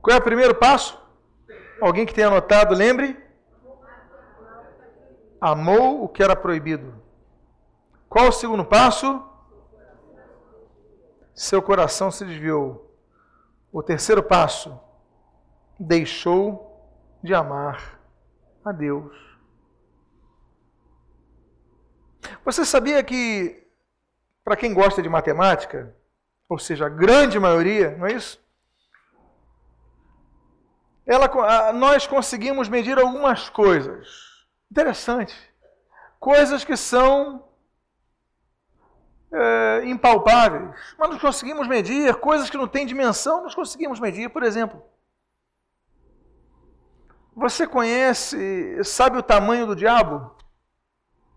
Qual 0.00 0.16
é 0.16 0.18
o 0.18 0.24
primeiro 0.24 0.54
passo? 0.54 0.98
Alguém 1.82 2.06
que 2.06 2.14
tenha 2.14 2.28
anotado, 2.28 2.74
lembre? 2.74 3.21
Amou 5.44 6.04
o 6.04 6.08
que 6.08 6.22
era 6.22 6.36
proibido. 6.36 7.02
Qual 8.08 8.28
o 8.28 8.32
segundo 8.32 8.64
passo? 8.64 9.20
Seu 11.34 11.60
coração 11.60 12.12
se 12.12 12.24
desviou. 12.24 12.96
O 13.72 13.82
terceiro 13.82 14.22
passo, 14.22 14.78
deixou 15.76 16.80
de 17.24 17.34
amar 17.34 17.98
a 18.64 18.70
Deus. 18.70 19.12
Você 22.44 22.64
sabia 22.64 23.02
que, 23.02 23.66
para 24.44 24.54
quem 24.54 24.72
gosta 24.72 25.02
de 25.02 25.08
matemática, 25.08 25.92
ou 26.48 26.56
seja, 26.56 26.86
a 26.86 26.88
grande 26.88 27.40
maioria, 27.40 27.96
não 27.96 28.06
é 28.06 28.12
isso? 28.12 28.40
Ela, 31.04 31.72
nós 31.72 32.06
conseguimos 32.06 32.68
medir 32.68 32.96
algumas 32.96 33.50
coisas. 33.50 34.31
Interessante. 34.72 35.36
Coisas 36.18 36.64
que 36.64 36.78
são 36.78 37.44
é, 39.30 39.82
impalpáveis, 39.84 40.74
mas 40.96 41.10
nós 41.10 41.20
conseguimos 41.20 41.68
medir. 41.68 42.14
Coisas 42.14 42.48
que 42.48 42.56
não 42.56 42.66
têm 42.66 42.86
dimensão, 42.86 43.42
nós 43.42 43.54
conseguimos 43.54 44.00
medir. 44.00 44.30
Por 44.30 44.42
exemplo, 44.42 44.82
você 47.36 47.66
conhece, 47.66 48.82
sabe 48.82 49.18
o 49.18 49.22
tamanho 49.22 49.66
do 49.66 49.76
diabo? 49.76 50.34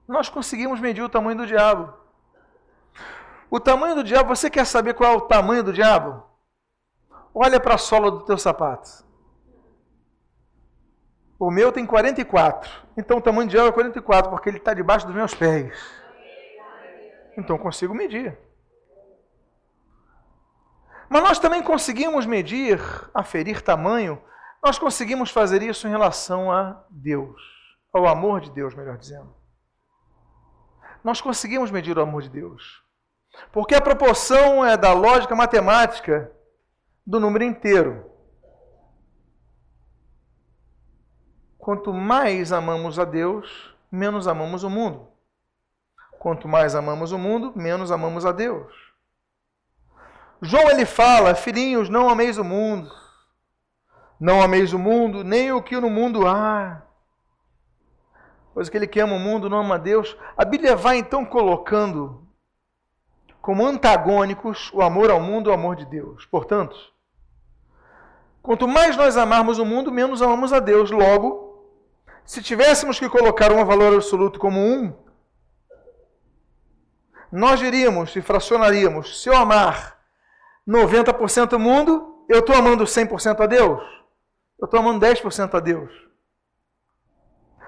Nós 0.08 0.30
conseguimos 0.30 0.80
medir 0.80 1.02
o 1.02 1.10
tamanho 1.10 1.40
do 1.40 1.46
diabo. 1.46 1.94
O 3.52 3.60
tamanho 3.60 3.96
do 3.96 4.04
diabo, 4.04 4.34
você 4.34 4.50
quer 4.50 4.66
saber 4.66 4.94
qual 4.94 5.12
é 5.12 5.18
o 5.18 5.28
tamanho 5.28 5.62
do 5.62 5.74
diabo? 5.74 6.24
Olha 7.34 7.60
para 7.60 7.76
a 7.76 7.78
sola 7.78 8.10
do 8.10 8.22
teu 8.22 8.38
sapato. 8.38 9.05
O 11.38 11.52
meu 11.52 11.72
tem 11.72 11.86
44. 11.86 12.70
Então 12.98 13.18
o 13.18 13.22
tamanho 13.22 13.48
do 13.48 13.52
diabo 13.52 13.70
é 13.70 13.72
44, 13.72 14.32
porque 14.32 14.50
ele 14.50 14.58
está 14.58 14.74
debaixo 14.74 15.06
dos 15.06 15.16
meus 15.16 15.34
pés. 15.34 15.78
Então 17.38 17.58
consigo 17.58 17.94
medir. 17.94 18.38
Mas 21.10 21.22
nós 21.22 21.40
também 21.40 21.62
conseguimos 21.62 22.26
medir, 22.26 22.80
aferir 23.14 23.62
tamanho, 23.62 24.22
nós 24.64 24.80
conseguimos 24.80 25.30
fazer 25.30 25.62
isso 25.62 25.88
em 25.88 25.92
relação 25.92 26.52
a 26.52 26.84
Deus, 26.90 27.40
ao 27.94 28.08
amor 28.08 28.42
de 28.42 28.50
Deus, 28.52 28.74
melhor 28.74 28.98
dizendo. 28.98 29.34
Nós 31.04 31.22
conseguimos 31.22 31.70
medir 31.70 31.98
o 31.98 32.02
amor 32.02 32.24
de 32.24 32.30
Deus. 32.30 32.84
Porque 33.52 33.76
a 33.76 33.82
proporção 33.82 34.66
é 34.66 34.76
da 34.76 34.94
lógica 34.94 35.36
matemática 35.36 36.32
do 37.06 37.20
número 37.20 37.44
inteiro. 37.44 38.10
Quanto 41.66 41.92
mais 41.92 42.52
amamos 42.52 43.00
a 43.00 43.06
Deus, 43.06 43.74
menos 43.92 44.28
amamos 44.28 44.64
o 44.64 44.70
mundo. 44.70 45.08
Quanto 46.20 46.48
mais 46.48 46.76
amamos 46.76 47.12
o 47.12 47.18
mundo, 47.18 47.54
menos 47.56 47.92
amamos 47.92 48.24
a 48.24 48.32
Deus. 48.32 48.72
João 50.40 50.70
ele 50.70 50.86
fala: 50.86 51.34
Filhinhos, 51.34 51.90
não 51.90 52.08
ameis 52.08 52.38
o 52.38 52.44
mundo, 52.44 52.92
não 54.20 54.44
ameis 54.44 54.74
o 54.74 54.78
mundo, 54.78 55.24
nem 55.24 55.52
o 55.52 55.60
que 55.60 55.76
no 55.80 55.90
mundo 55.90 56.28
há. 56.28 56.84
Pois 58.54 58.68
aquele 58.68 58.86
que 58.86 59.00
ama 59.00 59.16
o 59.16 59.20
mundo 59.20 59.50
não 59.50 59.58
ama 59.58 59.74
a 59.74 59.80
Deus. 59.80 60.16
A 60.38 60.46
Bíblia 60.46 60.76
vai 60.76 61.00
então 61.00 61.26
colocando 61.26 62.28
como 63.42 63.66
antagônicos 63.66 64.70
o 64.72 64.84
amor 64.84 65.10
ao 65.10 65.20
mundo 65.20 65.50
e 65.50 65.52
o 65.52 65.56
amor 65.56 65.76
de 65.76 65.86
Deus. 65.88 66.28
Portanto, 66.28 66.78
quanto 68.44 68.68
mais 68.68 68.96
nós 68.96 69.18
amarmos 69.18 69.58
o 69.58 69.66
mundo, 69.66 69.92
menos 69.92 70.22
amamos 70.22 70.54
a 70.54 70.60
Deus. 70.60 70.92
Logo, 70.92 71.45
se 72.26 72.42
tivéssemos 72.42 73.00
que 73.00 73.08
colocar 73.08 73.52
um 73.52 73.64
valor 73.64 73.94
absoluto 73.94 74.40
como 74.40 74.60
um, 74.60 74.94
nós 77.32 77.60
diríamos 77.60 78.16
e 78.16 78.22
fracionaríamos: 78.22 79.22
se 79.22 79.30
eu 79.30 79.36
amar 79.36 80.00
90% 80.68 81.54
o 81.54 81.60
mundo, 81.60 82.26
eu 82.28 82.40
estou 82.40 82.56
amando 82.56 82.84
100% 82.86 83.42
a 83.42 83.46
Deus? 83.46 83.84
Eu 84.60 84.66
estou 84.66 84.80
amando 84.80 85.06
10% 85.06 85.54
a 85.54 85.60
Deus. 85.60 85.92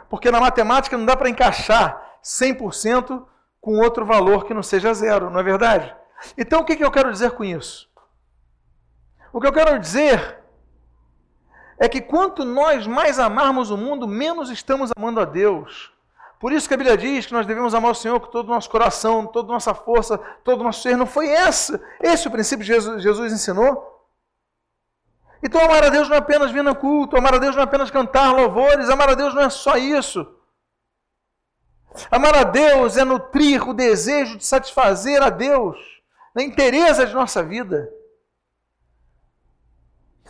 Porque 0.09 0.31
na 0.31 0.39
matemática 0.39 0.97
não 0.97 1.05
dá 1.05 1.15
para 1.15 1.29
encaixar 1.29 2.19
100% 2.23 3.25
com 3.59 3.79
outro 3.79 4.05
valor 4.05 4.45
que 4.45 4.53
não 4.53 4.63
seja 4.63 4.93
zero, 4.93 5.29
não 5.29 5.39
é 5.39 5.43
verdade? 5.43 5.93
Então 6.37 6.61
o 6.61 6.65
que, 6.65 6.75
que 6.75 6.83
eu 6.83 6.91
quero 6.91 7.11
dizer 7.11 7.31
com 7.31 7.43
isso? 7.43 7.87
O 9.33 9.41
que 9.41 9.47
eu 9.47 9.53
quero 9.53 9.77
dizer 9.79 10.36
é 11.79 11.87
que 11.87 12.01
quanto 12.01 12.43
nós 12.43 12.87
mais 12.87 13.19
amarmos 13.19 13.69
o 13.69 13.77
mundo, 13.77 14.07
menos 14.07 14.49
estamos 14.49 14.91
amando 14.97 15.19
a 15.19 15.25
Deus. 15.25 15.91
Por 16.39 16.51
isso 16.51 16.67
que 16.67 16.73
a 16.73 16.77
Bíblia 16.77 16.97
diz 16.97 17.25
que 17.25 17.33
nós 17.33 17.45
devemos 17.45 17.73
amar 17.73 17.91
o 17.91 17.95
Senhor 17.95 18.19
com 18.19 18.27
todo 18.27 18.47
o 18.47 18.53
nosso 18.53 18.69
coração, 18.69 19.25
toda 19.25 19.49
a 19.49 19.53
nossa 19.53 19.73
força, 19.73 20.17
todo 20.43 20.61
o 20.61 20.63
nosso 20.63 20.81
ser. 20.81 20.95
Não 20.95 21.05
foi 21.05 21.27
esse, 21.29 21.79
esse 22.01 22.27
o 22.27 22.31
princípio 22.31 22.65
que 22.65 22.71
Jesus, 22.71 23.01
Jesus 23.01 23.33
ensinou? 23.33 23.95
Então, 25.41 25.61
amar 25.61 25.83
a 25.83 25.89
Deus 25.89 26.09
não 26.09 26.15
é 26.15 26.19
apenas 26.19 26.51
vir 26.51 26.63
no 26.63 26.75
culto, 26.75 27.17
amar 27.17 27.35
a 27.35 27.37
Deus 27.37 27.55
não 27.55 27.61
é 27.61 27.65
apenas 27.65 27.91
cantar 27.91 28.33
louvores, 28.33 28.89
amar 28.89 29.09
a 29.09 29.13
Deus 29.15 29.33
não 29.33 29.43
é 29.43 29.49
só 29.49 29.77
isso. 29.77 30.27
Amar 32.11 32.35
a 32.35 32.43
Deus 32.43 32.97
é 32.97 33.03
nutrir 33.03 33.67
o 33.67 33.73
desejo 33.73 34.37
de 34.37 34.45
satisfazer 34.45 35.21
a 35.21 35.29
Deus 35.29 35.77
na 36.35 36.43
inteireza 36.43 37.05
de 37.05 37.13
nossa 37.13 37.43
vida. 37.43 37.91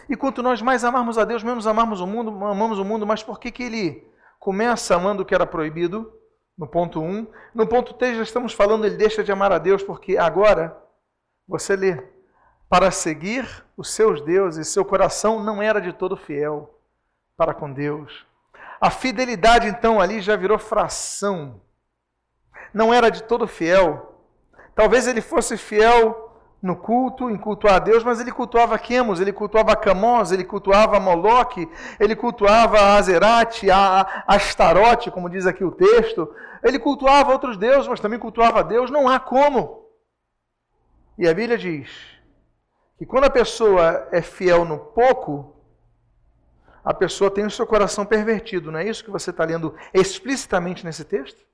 E 0.09 0.15
quanto 0.15 0.41
nós 0.41 0.61
mais 0.61 0.83
amarmos 0.83 1.17
a 1.17 1.25
Deus, 1.25 1.43
menos 1.43 1.67
amarmos 1.67 1.99
o 1.99 2.07
mundo, 2.07 2.29
amamos 2.45 2.79
o 2.79 2.85
mundo, 2.85 3.05
mas 3.05 3.23
por 3.23 3.39
que, 3.39 3.51
que 3.51 3.63
ele 3.63 4.07
começa 4.39 4.95
amando 4.95 5.23
o 5.23 5.25
que 5.25 5.35
era 5.35 5.45
proibido? 5.45 6.13
No 6.57 6.67
ponto 6.67 7.01
1. 7.01 7.03
Um. 7.03 7.27
No 7.53 7.67
ponto 7.67 7.93
3 7.93 8.17
já 8.17 8.23
estamos 8.23 8.53
falando, 8.53 8.85
ele 8.85 8.95
deixa 8.95 9.23
de 9.23 9.31
amar 9.31 9.51
a 9.51 9.57
Deus, 9.57 9.83
porque 9.83 10.17
agora, 10.17 10.77
você 11.47 11.75
lê, 11.75 12.03
para 12.69 12.89
seguir 12.89 13.47
os 13.75 13.93
seus 13.93 14.21
deuses, 14.21 14.67
seu 14.67 14.83
coração 14.83 15.43
não 15.43 15.61
era 15.61 15.79
de 15.79 15.93
todo 15.93 16.17
fiel 16.17 16.79
para 17.35 17.53
com 17.53 17.71
Deus. 17.71 18.25
A 18.79 18.89
fidelidade, 18.89 19.67
então, 19.67 19.99
ali 19.99 20.21
já 20.21 20.35
virou 20.35 20.57
fração. 20.57 21.61
Não 22.73 22.93
era 22.93 23.09
de 23.09 23.23
todo 23.23 23.47
fiel. 23.47 24.23
Talvez 24.75 25.07
ele 25.07 25.21
fosse 25.21 25.57
fiel 25.57 26.26
no 26.61 26.75
culto, 26.75 27.29
em 27.29 27.37
cultuar 27.37 27.75
a 27.75 27.79
Deus, 27.79 28.03
mas 28.03 28.19
ele 28.19 28.31
cultuava 28.31 28.77
Quemos, 28.79 29.19
ele 29.19 29.31
cultuava 29.31 29.75
Camós, 29.75 30.31
ele 30.31 30.43
cultuava 30.43 30.99
Moloque, 30.99 31.69
ele 31.99 32.15
cultuava 32.15 32.95
Azerate, 32.95 33.69
a 33.69 34.23
Astarote, 34.27 35.11
como 35.11 35.29
diz 35.29 35.45
aqui 35.45 35.63
o 35.63 35.71
texto. 35.71 36.33
Ele 36.63 36.79
cultuava 36.79 37.31
outros 37.31 37.57
deuses, 37.57 37.87
mas 37.87 37.99
também 37.99 38.19
cultuava 38.19 38.63
Deus. 38.63 38.89
Não 38.89 39.07
há 39.07 39.19
como. 39.19 39.85
E 41.17 41.27
a 41.27 41.33
Bíblia 41.33 41.57
diz 41.57 41.89
que 42.97 43.05
quando 43.05 43.25
a 43.25 43.29
pessoa 43.29 44.07
é 44.11 44.21
fiel 44.21 44.65
no 44.65 44.79
pouco, 44.79 45.55
a 46.83 46.93
pessoa 46.93 47.29
tem 47.29 47.45
o 47.45 47.51
seu 47.51 47.67
coração 47.67 48.05
pervertido. 48.05 48.71
Não 48.71 48.79
é 48.79 48.87
isso 48.87 49.03
que 49.03 49.11
você 49.11 49.29
está 49.29 49.43
lendo 49.43 49.75
explicitamente 49.93 50.83
nesse 50.83 51.03
texto? 51.05 51.45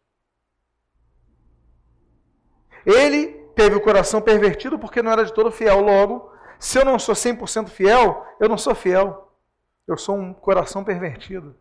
Ele 2.85 3.42
teve 3.55 3.75
o 3.75 3.81
coração 3.81 4.21
pervertido 4.21 4.77
porque 4.77 5.01
não 5.01 5.11
era 5.11 5.25
de 5.25 5.33
todo 5.33 5.51
fiel. 5.51 5.81
Logo, 5.81 6.31
se 6.59 6.77
eu 6.79 6.85
não 6.85 6.97
sou 6.97 7.15
100% 7.15 7.69
fiel, 7.69 8.25
eu 8.39 8.49
não 8.49 8.57
sou 8.57 8.75
fiel. 8.75 9.31
Eu 9.87 9.97
sou 9.97 10.15
um 10.15 10.33
coração 10.33 10.83
pervertido. 10.83 11.55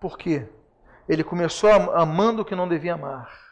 Por 0.00 0.16
quê? 0.16 0.48
Ele 1.08 1.22
começou 1.22 1.70
amando 1.70 2.42
o 2.42 2.44
que 2.44 2.54
não 2.54 2.68
devia 2.68 2.94
amar 2.94 3.50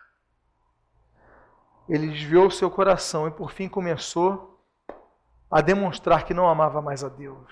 ele 1.88 2.08
desviou 2.08 2.46
o 2.46 2.50
seu 2.50 2.70
coração 2.70 3.26
e 3.26 3.30
por 3.30 3.50
fim 3.50 3.68
começou 3.68 4.62
a 5.50 5.62
demonstrar 5.62 6.24
que 6.24 6.34
não 6.34 6.46
amava 6.46 6.82
mais 6.82 7.02
a 7.02 7.08
Deus. 7.08 7.50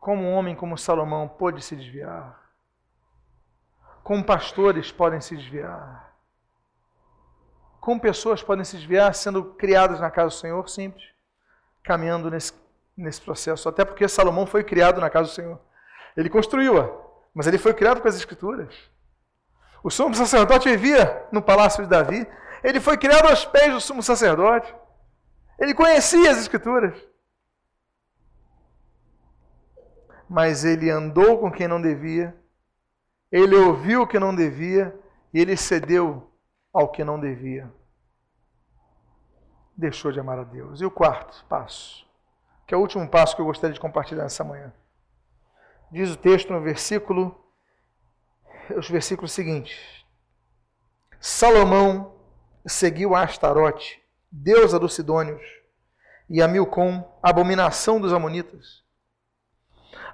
Como 0.00 0.22
um 0.24 0.34
homem 0.34 0.56
como 0.56 0.76
Salomão 0.76 1.28
pôde 1.28 1.62
se 1.62 1.76
desviar? 1.76 2.50
Como 4.02 4.24
pastores 4.24 4.90
podem 4.90 5.20
se 5.20 5.36
desviar? 5.36 6.09
Como 7.80 8.00
pessoas 8.00 8.42
podem 8.42 8.64
se 8.64 8.76
desviar 8.76 9.14
sendo 9.14 9.42
criadas 9.54 10.00
na 10.00 10.10
casa 10.10 10.28
do 10.28 10.34
Senhor? 10.34 10.68
Simples. 10.68 11.04
Caminhando 11.82 12.30
nesse, 12.30 12.52
nesse 12.96 13.20
processo. 13.20 13.68
Até 13.68 13.84
porque 13.84 14.06
Salomão 14.06 14.46
foi 14.46 14.62
criado 14.62 15.00
na 15.00 15.08
casa 15.08 15.28
do 15.28 15.34
Senhor. 15.34 15.58
Ele 16.16 16.28
construiu-a, 16.28 16.90
mas 17.32 17.46
ele 17.46 17.56
foi 17.56 17.72
criado 17.72 18.02
com 18.02 18.08
as 18.08 18.16
Escrituras. 18.16 18.74
O 19.82 19.90
sumo 19.90 20.14
sacerdote 20.14 20.68
vivia 20.68 21.26
no 21.32 21.40
palácio 21.40 21.82
de 21.82 21.88
Davi. 21.88 22.26
Ele 22.62 22.80
foi 22.80 22.98
criado 22.98 23.28
aos 23.28 23.46
pés 23.46 23.72
do 23.72 23.80
sumo 23.80 24.02
sacerdote. 24.02 24.74
Ele 25.58 25.72
conhecia 25.72 26.30
as 26.30 26.38
Escrituras. 26.38 26.94
Mas 30.28 30.64
ele 30.64 30.90
andou 30.90 31.38
com 31.38 31.50
quem 31.50 31.66
não 31.66 31.82
devia, 31.82 32.36
ele 33.32 33.56
ouviu 33.56 34.02
o 34.02 34.06
que 34.06 34.16
não 34.16 34.32
devia 34.32 34.96
e 35.34 35.40
ele 35.40 35.56
cedeu 35.56 36.29
ao 36.72 36.88
que 36.88 37.04
não 37.04 37.18
devia. 37.18 37.72
Deixou 39.76 40.12
de 40.12 40.20
amar 40.20 40.38
a 40.38 40.44
Deus. 40.44 40.80
E 40.80 40.84
o 40.84 40.90
quarto 40.90 41.44
passo, 41.46 42.06
que 42.66 42.74
é 42.74 42.76
o 42.76 42.80
último 42.80 43.08
passo 43.08 43.34
que 43.34 43.42
eu 43.42 43.46
gostaria 43.46 43.74
de 43.74 43.80
compartilhar 43.80 44.22
nessa 44.22 44.44
manhã. 44.44 44.72
Diz 45.90 46.10
o 46.10 46.16
texto 46.16 46.52
no 46.52 46.60
versículo, 46.60 47.36
os 48.76 48.88
versículos 48.88 49.32
seguintes. 49.32 50.04
Salomão 51.18 52.14
seguiu 52.66 53.14
a 53.14 53.22
Astarote, 53.22 54.00
deusa 54.30 54.78
dos 54.78 54.94
Sidônios, 54.94 55.42
e 56.28 56.40
a 56.40 56.46
Milcom, 56.46 57.18
abominação 57.20 58.00
dos 58.00 58.12
Amonitas. 58.12 58.84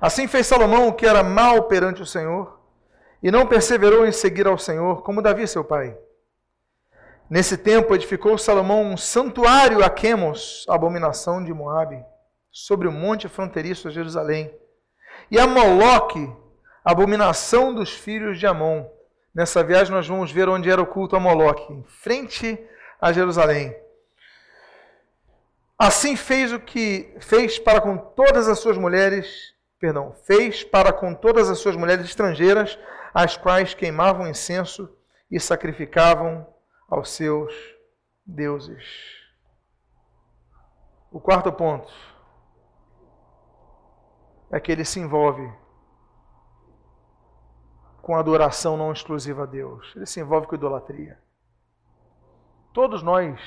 Assim 0.01 0.27
fez 0.27 0.47
Salomão 0.47 0.89
o 0.89 0.95
que 0.95 1.07
era 1.07 1.23
mal 1.23 1.65
perante 1.65 2.01
o 2.01 2.07
Senhor, 2.07 2.59
e 3.23 3.31
não 3.31 3.47
perseverou 3.47 4.07
em 4.07 4.13
seguir 4.13 4.47
ao 4.47 4.57
Senhor, 4.57 5.03
como 5.03 5.21
Davi 5.21 5.47
seu 5.47 5.65
pai. 5.65 5.99
Nesse 7.29 7.59
tempo 7.59 7.93
edificou 7.93 8.39
Salomão 8.39 8.85
um 8.85 8.97
santuário 8.97 9.85
a 9.85 9.91
Quemos, 9.91 10.65
abominação 10.69 11.43
de 11.43 11.53
Moabe, 11.53 12.05
sobre 12.53 12.87
o 12.87 12.93
monte 12.93 13.29
fronteiriço 13.29 13.89
a 13.89 13.91
Jerusalém, 13.91 14.55
e 15.29 15.37
a 15.37 15.45
Moloque, 15.45 16.33
abominação 16.85 17.75
dos 17.75 17.91
filhos 17.91 18.39
de 18.39 18.47
Amon. 18.47 18.87
Nessa 19.35 19.65
viagem 19.65 19.93
nós 19.93 20.07
vamos 20.07 20.31
ver 20.31 20.49
onde 20.49 20.71
era 20.71 20.81
o 20.81 20.87
culto 20.87 21.17
a 21.17 21.21
Moloque, 21.21 21.73
em 21.73 21.83
frente 21.83 22.65
a 23.01 23.13
Jerusalém. 23.13 23.77
Assim 25.77 26.15
fez 26.15 26.53
o 26.53 26.61
que 26.61 27.13
fez 27.19 27.59
para 27.59 27.81
com 27.81 27.99
todas 27.99 28.47
as 28.47 28.61
suas 28.61 28.79
mulheres, 28.79 29.53
perdão, 29.81 30.15
fez 30.25 30.63
para 30.63 30.93
com 30.93 31.13
todas 31.13 31.51
as 31.51 31.59
suas 31.59 31.75
mulheres 31.75 32.05
estrangeiras, 32.05 32.79
as 33.13 33.37
quais 33.37 33.75
queimavam 33.75 34.29
incenso 34.29 34.89
e 35.29 35.41
sacrificavam 35.41 36.47
aos 36.89 37.11
seus 37.11 37.53
deuses. 38.25 38.85
O 41.11 41.21
quarto 41.21 41.53
ponto 41.53 41.93
é 44.51 44.61
que 44.61 44.71
ele 44.71 44.85
se 44.85 45.01
envolve 45.01 45.53
com 48.03 48.15
adoração 48.15 48.77
não 48.77 48.93
exclusiva 48.93 49.43
a 49.43 49.47
Deus. 49.47 49.93
Ele 49.97 50.07
se 50.07 50.21
envolve 50.21 50.47
com 50.47 50.55
idolatria. 50.55 51.21
Todos 52.73 53.03
nós 53.03 53.41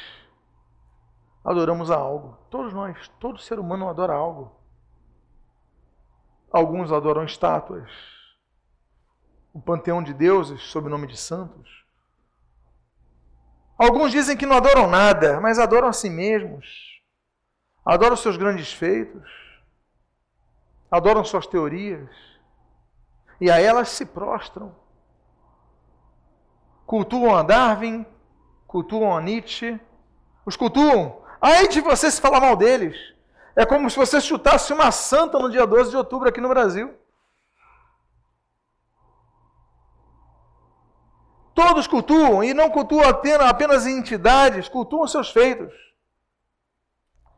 adoramos 1.46 1.90
a 1.90 1.96
algo. 1.96 2.38
Todos 2.50 2.74
nós, 2.74 3.08
todo 3.20 3.40
ser 3.40 3.58
humano 3.58 3.88
adora 3.88 4.14
algo. 4.14 4.60
Alguns 6.52 6.92
adoram 6.92 7.24
estátuas, 7.24 7.92
o 9.54 9.62
panteão 9.62 10.02
de 10.02 10.14
deuses 10.14 10.64
sob 10.64 10.88
o 10.88 10.90
nome 10.90 11.06
de 11.06 11.16
santos. 11.16 11.79
Alguns 13.80 14.12
dizem 14.12 14.36
que 14.36 14.46
não 14.46 14.58
adoram 14.58 14.90
nada, 14.90 15.40
mas 15.40 15.58
adoram 15.58 15.88
a 15.88 15.94
si 15.94 16.10
mesmos. 16.10 17.00
Adoram 17.86 18.18
seus 18.18 18.36
grandes 18.36 18.74
feitos. 18.74 19.24
Adoram 20.92 21.24
suas 21.24 21.48
teorias. 21.48 22.10
E 23.40 23.50
a 23.50 23.58
elas 23.58 23.88
se 23.88 24.06
prostram. 24.06 24.76
Cultuam 26.86 27.38
a 27.38 27.42
Darwin, 27.42 28.06
cultuam 28.68 29.16
a 29.16 29.22
Nietzsche, 29.22 29.80
os 30.46 30.58
cultuam. 30.58 31.22
Aí 31.40 31.70
de 31.70 31.80
você 31.80 32.12
se 32.12 32.20
falar 32.20 32.42
mal 32.42 32.58
deles. 32.58 32.98
É 33.56 33.66
como 33.66 33.90
se 33.90 33.96
você 33.96 34.20
chutasse 34.20 34.74
uma 34.74 34.92
santa 34.92 35.40
no 35.40 35.50
dia 35.50 35.66
12 35.66 35.92
de 35.92 35.96
outubro 35.96 36.28
aqui 36.28 36.42
no 36.42 36.50
Brasil. 36.50 36.94
Todos 41.60 41.88
cultuam 41.88 42.42
e 42.42 42.54
não 42.54 42.70
cultuam 42.70 43.04
apenas 43.06 43.86
entidades, 43.86 44.70
cultuam 44.70 45.06
seus 45.06 45.30
feitos. 45.30 45.74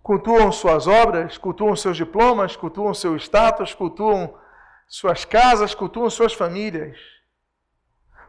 Cultuam 0.04 0.52
suas 0.52 0.86
obras, 0.86 1.40
cultuam 1.40 1.76
seus 1.76 1.98
diplomas, 1.98 2.56
cultuam 2.56 2.94
seu 2.94 3.16
status, 3.16 3.74
cultuam 3.74 4.38
suas 4.88 5.26
casas, 5.26 5.74
cultuam 5.74 6.08
suas 6.08 6.34
famílias. 6.36 7.00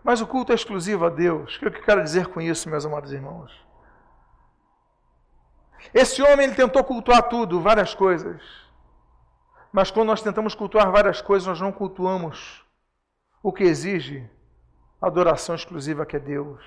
Mas 0.03 0.23
o 0.23 0.27
culto 0.27 0.53
é 0.53 0.55
exclusivo 0.55 1.05
a 1.05 1.11
Deus. 1.11 1.57
O 1.57 1.59
que 1.59 1.67
eu 1.67 1.83
quero 1.83 2.03
dizer 2.03 2.29
com 2.29 2.41
isso, 2.41 2.71
meus 2.71 2.87
amados 2.87 3.13
irmãos? 3.13 3.53
Esse 5.93 6.23
homem 6.23 6.47
ele 6.47 6.55
tentou 6.55 6.83
cultuar 6.83 7.25
tudo, 7.25 7.61
várias 7.61 7.95
coisas. 7.95 8.41
Mas 9.71 9.91
quando 9.91 10.07
nós 10.07 10.23
tentamos 10.23 10.55
cultuar 10.55 10.91
várias 10.91 11.21
coisas, 11.21 11.47
nós 11.47 11.61
não 11.61 11.71
cultuamos 11.71 12.65
o 13.43 13.53
que 13.53 13.65
exige 13.65 14.27
adoração 15.03 15.57
exclusiva 15.57 16.07
que 16.07 16.17
é 16.17 16.21
Deus. 16.21 16.63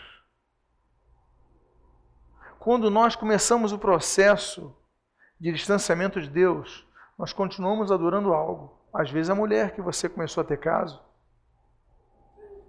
Quando 2.59 2.91
nós 2.91 3.15
começamos 3.15 3.71
o 3.71 3.79
processo 3.79 4.75
de 5.39 5.53
distanciamento 5.53 6.19
de 6.19 6.29
Deus, 6.29 6.85
nós 7.17 7.31
continuamos 7.31 7.91
adorando 7.91 8.33
algo. 8.33 8.77
Às 8.93 9.09
vezes 9.09 9.29
a 9.29 9.35
mulher 9.35 9.71
que 9.71 9.81
você 9.81 10.09
começou 10.09 10.41
a 10.41 10.45
ter 10.45 10.57
caso. 10.57 11.01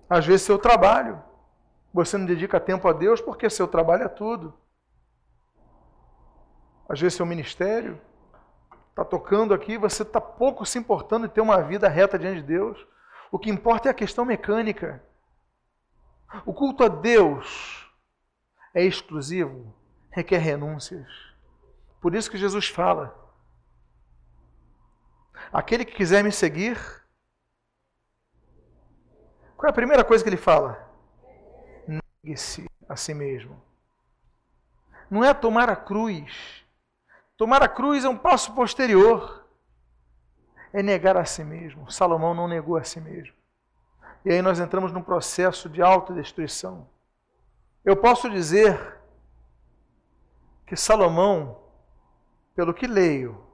Às 0.08 0.24
vezes 0.24 0.42
seu 0.42 0.58
trabalho. 0.58 1.20
Você 1.92 2.16
não 2.16 2.26
dedica 2.26 2.60
tempo 2.60 2.86
a 2.86 2.92
Deus 2.92 3.20
porque 3.20 3.48
seu 3.50 3.66
trabalho 3.66 4.04
é 4.04 4.08
tudo. 4.08 4.54
Às 6.88 7.00
vezes 7.00 7.16
seu 7.16 7.26
ministério 7.26 8.00
está 8.90 9.04
tocando 9.04 9.52
aqui, 9.52 9.76
você 9.76 10.02
está 10.02 10.20
pouco 10.20 10.64
se 10.64 10.78
importando 10.78 11.26
em 11.26 11.28
ter 11.28 11.40
uma 11.40 11.60
vida 11.60 11.88
reta 11.88 12.18
diante 12.18 12.42
de 12.42 12.46
Deus. 12.46 12.86
O 13.32 13.38
que 13.38 13.50
importa 13.50 13.88
é 13.88 13.90
a 13.90 13.94
questão 13.94 14.24
mecânica. 14.24 15.02
O 16.44 16.52
culto 16.52 16.84
a 16.84 16.88
Deus 16.88 17.90
é 18.74 18.82
exclusivo, 18.82 19.74
requer 20.10 20.38
renúncias. 20.38 21.08
Por 22.00 22.14
isso 22.14 22.30
que 22.30 22.38
Jesus 22.38 22.68
fala: 22.68 23.16
aquele 25.52 25.84
que 25.84 25.94
quiser 25.94 26.22
me 26.22 26.30
seguir, 26.32 26.78
qual 29.56 29.68
é 29.68 29.70
a 29.70 29.74
primeira 29.74 30.04
coisa 30.04 30.22
que 30.22 30.28
ele 30.28 30.36
fala? 30.36 30.88
Negue-se 31.86 32.68
a 32.88 32.96
si 32.96 33.14
mesmo. 33.14 33.60
Não 35.10 35.24
é 35.24 35.32
tomar 35.32 35.70
a 35.70 35.76
cruz. 35.76 36.64
Tomar 37.36 37.62
a 37.62 37.68
cruz 37.68 38.04
é 38.04 38.08
um 38.08 38.18
passo 38.18 38.54
posterior. 38.54 39.46
É 40.72 40.82
negar 40.82 41.16
a 41.16 41.24
si 41.24 41.42
mesmo. 41.42 41.90
Salomão 41.90 42.34
não 42.34 42.46
negou 42.46 42.76
a 42.76 42.84
si 42.84 43.00
mesmo. 43.00 43.34
E 44.26 44.32
aí 44.32 44.42
nós 44.42 44.58
entramos 44.58 44.90
num 44.90 45.02
processo 45.02 45.68
de 45.68 45.80
autodestruição. 45.80 46.90
Eu 47.84 47.96
posso 47.96 48.28
dizer 48.28 48.98
que 50.66 50.74
Salomão, 50.74 51.62
pelo 52.52 52.74
que 52.74 52.88
leio, 52.88 53.46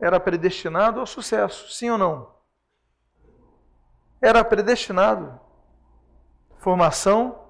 era 0.00 0.18
predestinado 0.18 0.98
ao 0.98 1.06
sucesso, 1.06 1.72
sim 1.72 1.88
ou 1.88 1.96
não? 1.96 2.34
Era 4.20 4.42
predestinado. 4.42 5.38
Formação, 6.58 7.46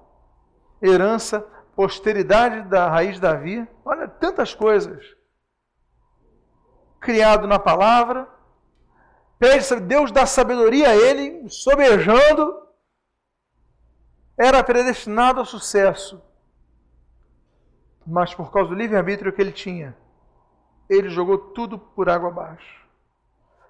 herança, 0.79 1.41
posteridade 1.75 2.69
da 2.69 2.87
raiz 2.87 3.15
de 3.15 3.21
Davi, 3.21 3.67
olha, 3.83 4.07
tantas 4.07 4.53
coisas. 4.53 5.03
Criado 6.99 7.47
na 7.47 7.57
palavra, 7.57 8.29
pede, 9.43 9.75
Deus 9.81 10.09
dá 10.09 10.25
sabedoria 10.25 10.89
a 10.89 10.95
ele, 10.95 11.49
sobejando, 11.49 12.65
era 14.37 14.63
predestinado 14.63 15.41
ao 15.41 15.45
sucesso. 15.45 16.23
Mas 18.07 18.33
por 18.33 18.51
causa 18.51 18.69
do 18.69 18.75
livre-arbítrio 18.75 19.33
que 19.33 19.41
ele 19.41 19.51
tinha, 19.51 19.97
ele 20.89 21.09
jogou 21.09 21.37
tudo 21.37 21.77
por 21.77 22.09
água 22.09 22.29
abaixo. 22.29 22.87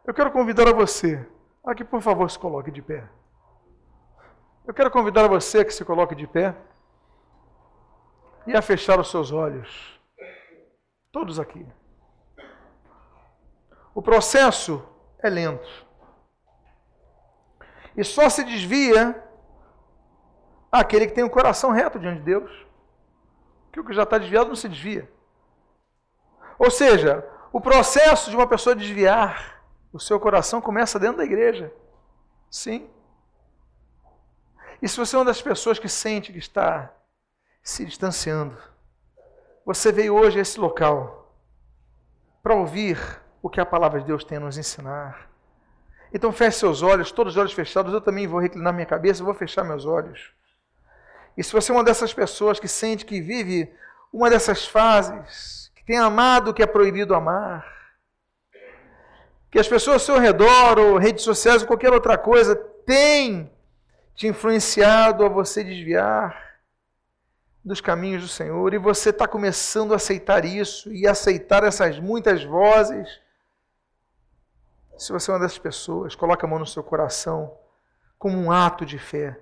Eu 0.06 0.14
quero 0.14 0.32
convidar 0.32 0.68
a 0.68 0.74
você, 0.74 1.28
a 1.66 1.74
que 1.74 1.84
por 1.84 2.02
favor 2.02 2.30
se 2.30 2.38
coloque 2.38 2.70
de 2.70 2.82
pé. 2.82 3.10
Eu 4.68 4.74
quero 4.74 4.92
convidar 4.92 5.26
a 5.26 5.28
você 5.28 5.66
que 5.66 5.74
se 5.74 5.84
coloque 5.84 6.14
de 6.14 6.28
pé 6.28 6.56
e 8.46 8.56
a 8.56 8.62
fechar 8.62 9.00
os 9.00 9.10
seus 9.10 9.32
olhos. 9.32 10.00
Todos 11.12 11.40
aqui. 11.40 11.66
O 13.96 14.02
processo 14.02 14.93
é 15.24 15.30
lento. 15.30 15.88
E 17.96 18.04
só 18.04 18.30
se 18.30 18.44
desvia 18.44 19.24
aquele 20.72 21.08
que 21.08 21.14
tem 21.14 21.24
o 21.24 21.30
coração 21.30 21.72
reto 21.72 22.00
diante 22.00 22.20
de 22.20 22.26
Deus. 22.26 22.52
Que 23.72 23.80
o 23.80 23.86
que 23.86 23.94
já 23.94 24.04
está 24.04 24.18
desviado 24.18 24.50
não 24.50 24.56
se 24.56 24.68
desvia. 24.68 25.10
Ou 26.60 26.70
seja, 26.70 27.28
o 27.52 27.62
processo 27.62 28.30
de 28.30 28.36
uma 28.36 28.48
pessoa 28.48 28.76
desviar 28.76 29.64
o 29.92 30.00
seu 30.00 30.20
coração 30.20 30.60
começa 30.60 31.00
dentro 31.00 31.18
da 31.18 31.24
igreja. 31.24 31.72
Sim. 32.50 32.90
E 34.82 34.90
se 34.90 34.98
você 34.98 35.16
é 35.16 35.20
uma 35.20 35.26
das 35.26 35.42
pessoas 35.42 35.80
que 35.80 35.88
sente 35.88 36.34
que 36.34 36.40
está 36.40 36.92
se 37.62 37.86
distanciando, 37.86 38.58
você 39.66 39.92
veio 39.92 40.16
hoje 40.16 40.40
a 40.40 40.42
esse 40.42 40.60
local 40.60 41.34
para 42.42 42.56
ouvir 42.56 43.23
o 43.44 43.50
que 43.50 43.60
a 43.60 43.66
palavra 43.66 44.00
de 44.00 44.08
Deus 44.08 44.24
tem 44.24 44.38
a 44.38 44.41
nos 44.41 44.58
ensinar. 44.58 45.30
Então 46.14 46.32
feche 46.32 46.60
seus 46.60 46.82
olhos, 46.82 47.12
todos 47.12 47.34
os 47.34 47.38
olhos 47.38 47.52
fechados. 47.52 47.94
Eu 47.94 48.00
também 48.00 48.26
vou 48.26 48.39
reclinar 48.39 48.74
minha 48.74 48.86
cabeça, 48.86 49.22
vou 49.22 49.34
fechar 49.34 49.66
meus 49.66 49.86
olhos. 49.86 50.32
E 51.36 51.44
se 51.44 51.52
você 51.52 51.72
é 51.72 51.76
uma 51.76 51.84
dessas 51.84 52.14
pessoas 52.14 52.58
que 52.58 52.70
sente 52.70 53.06
que 53.06 53.20
vive 53.20 53.70
uma 54.14 54.30
dessas 54.30 54.66
fases, 54.66 55.70
que 55.76 55.84
tem 55.84 55.98
amado 55.98 56.52
o 56.52 56.54
que 56.54 56.64
é 56.64 56.68
proibido 56.68 57.14
amar, 57.14 57.68
que 59.52 59.60
as 59.60 59.68
pessoas 59.68 59.96
ao 59.96 60.00
seu 60.00 60.20
redor, 60.20 60.80
ou 60.80 60.98
redes 60.98 61.24
sociais, 61.24 61.64
ou 61.64 61.68
qualquer 61.68 61.91
outra 61.91 62.18
coisa, 62.18 62.56
têm 62.56 63.52
te 64.16 64.26
influenciado 64.26 65.26
a 65.26 65.30
você 65.30 65.64
desviar 65.64 66.41
dos 67.66 67.82
caminhos 67.82 68.22
do 68.22 68.28
Senhor, 68.30 68.74
e 68.74 68.78
você 68.78 69.10
está 69.10 69.28
começando 69.28 69.91
a 69.91 69.98
aceitar 69.98 70.46
isso 70.46 70.94
e 70.94 71.06
aceitar 71.08 71.64
essas 71.64 72.00
muitas 72.00 72.44
vozes. 72.44 73.23
Se 75.04 75.12
você 75.12 75.30
é 75.30 75.34
uma 75.34 75.39
dessas 75.41 75.58
pessoas, 75.58 76.16
coloque 76.16 76.45
a 76.45 76.47
mão 76.47 76.58
no 76.58 76.66
seu 76.66 76.82
coração 76.82 77.58
como 78.18 78.38
um 78.38 78.49
ato 78.49 78.86
de 78.86 78.97
fé. 78.97 79.38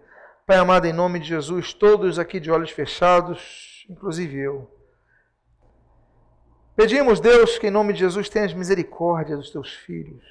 Pai 0.47 0.57
amado, 0.57 0.87
em 0.87 0.91
nome 0.91 1.19
de 1.19 1.27
Jesus, 1.27 1.71
todos 1.71 2.17
aqui 2.17 2.39
de 2.39 2.49
olhos 2.49 2.71
fechados, 2.71 3.85
inclusive 3.87 4.39
eu. 4.39 4.75
Pedimos, 6.75 7.19
Deus, 7.19 7.59
que 7.59 7.67
em 7.67 7.69
nome 7.69 7.93
de 7.93 7.99
Jesus 7.99 8.27
tenhas 8.27 8.55
misericórdia 8.55 9.37
dos 9.37 9.51
teus 9.51 9.71
filhos, 9.71 10.25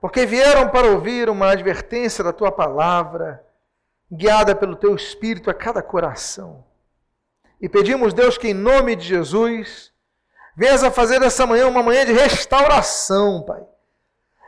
porque 0.00 0.26
vieram 0.26 0.68
para 0.70 0.88
ouvir 0.88 1.30
uma 1.30 1.52
advertência 1.52 2.24
da 2.24 2.32
tua 2.32 2.50
palavra, 2.50 3.46
guiada 4.10 4.56
pelo 4.56 4.74
teu 4.74 4.96
Espírito 4.96 5.48
a 5.48 5.54
cada 5.54 5.80
coração. 5.80 6.66
E 7.60 7.68
pedimos, 7.68 8.12
Deus, 8.12 8.36
que 8.36 8.48
em 8.48 8.54
nome 8.54 8.96
de 8.96 9.06
Jesus, 9.06 9.92
venhas 10.56 10.82
a 10.82 10.90
fazer 10.90 11.22
essa 11.22 11.46
manhã 11.46 11.68
uma 11.68 11.80
manhã 11.80 12.04
de 12.04 12.12
restauração, 12.12 13.44
Pai. 13.44 13.64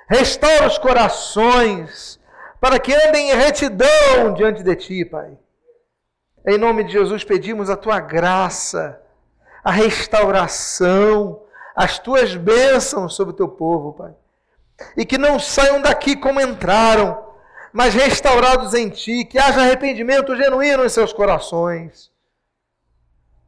Restaura 0.09 0.69
os 0.69 0.79
corações, 0.79 2.21
para 2.61 2.79
que 2.79 2.95
andem 2.95 3.31
em 3.31 3.35
retidão 3.35 4.35
diante 4.35 4.63
de 4.63 4.77
Ti, 4.77 5.05
Pai. 5.05 5.37
Em 6.47 6.57
nome 6.57 6.85
de 6.85 6.93
Jesus 6.93 7.25
pedimos 7.25 7.69
a 7.69 7.77
Tua 7.77 7.99
graça, 7.99 9.01
a 9.65 9.73
restauração, 9.73 11.43
as 11.75 11.99
Tuas 11.99 12.37
bênçãos 12.37 13.17
sobre 13.17 13.35
o 13.35 13.37
Teu 13.37 13.49
povo, 13.49 13.95
Pai. 13.95 14.15
E 14.97 15.05
que 15.05 15.19
não 15.19 15.41
saiam 15.41 15.83
daqui 15.83 16.15
como 16.15 16.41
entraram, 16.41 17.27
mas 17.73 17.93
restaurados 17.93 18.75
em 18.75 18.89
Ti, 18.89 19.25
que 19.25 19.39
haja 19.39 19.61
arrependimento 19.61 20.37
genuíno 20.37 20.85
em 20.85 20.89
seus 20.89 21.13
corações, 21.13 22.13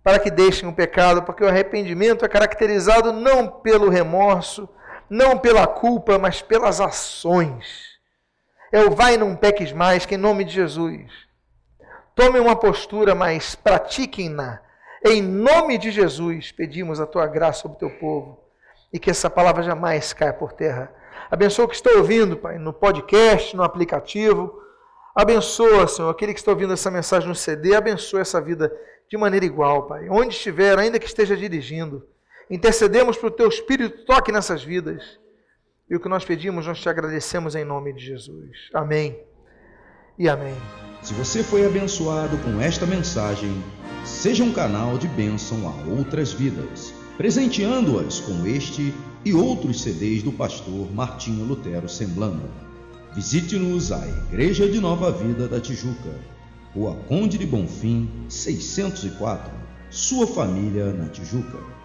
para 0.02 0.18
que 0.18 0.30
deixem 0.30 0.68
o 0.68 0.74
pecado, 0.74 1.22
porque 1.22 1.44
o 1.44 1.48
arrependimento 1.48 2.24
é 2.24 2.28
caracterizado 2.28 3.12
não 3.12 3.46
pelo 3.46 3.88
remorso, 3.88 4.68
não 5.08 5.38
pela 5.38 5.66
culpa, 5.66 6.18
mas 6.18 6.42
pelas 6.42 6.80
ações 6.80 7.88
é 8.70 8.80
o 8.84 8.90
vai 8.90 9.16
não 9.16 9.34
peques 9.34 9.72
mais, 9.72 10.04
que 10.04 10.14
em 10.14 10.18
nome 10.18 10.44
de 10.44 10.52
Jesus. 10.52 11.10
Tome 12.14 12.38
uma 12.38 12.56
postura, 12.56 13.14
mas 13.14 13.54
pratiquem-na. 13.54 14.60
Em 15.04 15.22
nome 15.22 15.78
de 15.78 15.90
Jesus, 15.90 16.52
pedimos 16.52 17.00
a 17.00 17.06
tua 17.06 17.26
graça 17.26 17.62
sobre 17.62 17.76
o 17.76 17.78
teu 17.78 17.90
povo 17.98 18.40
e 18.92 18.98
que 18.98 19.10
essa 19.10 19.30
palavra 19.30 19.62
jamais 19.62 20.12
caia 20.12 20.32
por 20.32 20.52
terra. 20.52 20.92
Abençoa 21.30 21.64
o 21.64 21.68
que 21.68 21.76
está 21.76 21.90
ouvindo, 21.92 22.36
Pai, 22.36 22.58
no 22.58 22.72
podcast, 22.72 23.56
no 23.56 23.62
aplicativo. 23.62 24.60
Abençoa, 25.14 25.86
Senhor, 25.86 26.10
aquele 26.10 26.34
que 26.34 26.40
está 26.40 26.50
ouvindo 26.50 26.72
essa 26.72 26.90
mensagem 26.90 27.28
no 27.28 27.34
CD. 27.34 27.74
Abençoa 27.74 28.20
essa 28.20 28.40
vida 28.40 28.72
de 29.08 29.16
maneira 29.16 29.46
igual, 29.46 29.86
Pai. 29.86 30.08
Onde 30.10 30.34
estiver, 30.34 30.78
ainda 30.78 30.98
que 30.98 31.06
esteja 31.06 31.36
dirigindo. 31.36 32.06
Intercedemos 32.50 33.16
para 33.16 33.28
o 33.28 33.32
teu 33.32 33.48
Espírito 33.48 34.04
toque 34.04 34.32
nessas 34.32 34.62
vidas 34.64 35.18
e 35.90 35.96
o 35.96 36.00
que 36.00 36.08
nós 36.08 36.24
pedimos, 36.24 36.66
nós 36.66 36.80
te 36.80 36.88
agradecemos 36.88 37.54
em 37.54 37.64
nome 37.64 37.94
de 37.94 38.04
Jesus. 38.04 38.50
Amém 38.74 39.18
e 40.18 40.28
amém. 40.28 40.54
Se 41.02 41.14
você 41.14 41.42
foi 41.42 41.64
abençoado 41.64 42.36
com 42.38 42.60
esta 42.60 42.84
mensagem, 42.84 43.50
seja 44.04 44.44
um 44.44 44.52
canal 44.52 44.98
de 44.98 45.08
bênção 45.08 45.66
a 45.66 45.90
outras 45.90 46.32
vidas, 46.32 46.92
presenteando-as 47.16 48.20
com 48.20 48.46
este 48.46 48.92
e 49.24 49.32
outros 49.32 49.82
CDs 49.82 50.22
do 50.22 50.32
pastor 50.32 50.92
Martinho 50.92 51.44
Lutero 51.44 51.88
Semblando. 51.88 52.50
Visite-nos 53.14 53.90
à 53.90 54.06
Igreja 54.06 54.68
de 54.68 54.80
Nova 54.80 55.10
Vida 55.10 55.48
da 55.48 55.60
Tijuca, 55.60 56.14
Rua 56.74 56.94
Conde 57.08 57.38
de 57.38 57.46
Bonfim, 57.46 58.10
604, 58.28 59.50
sua 59.90 60.26
família 60.26 60.92
na 60.92 61.08
Tijuca. 61.08 61.77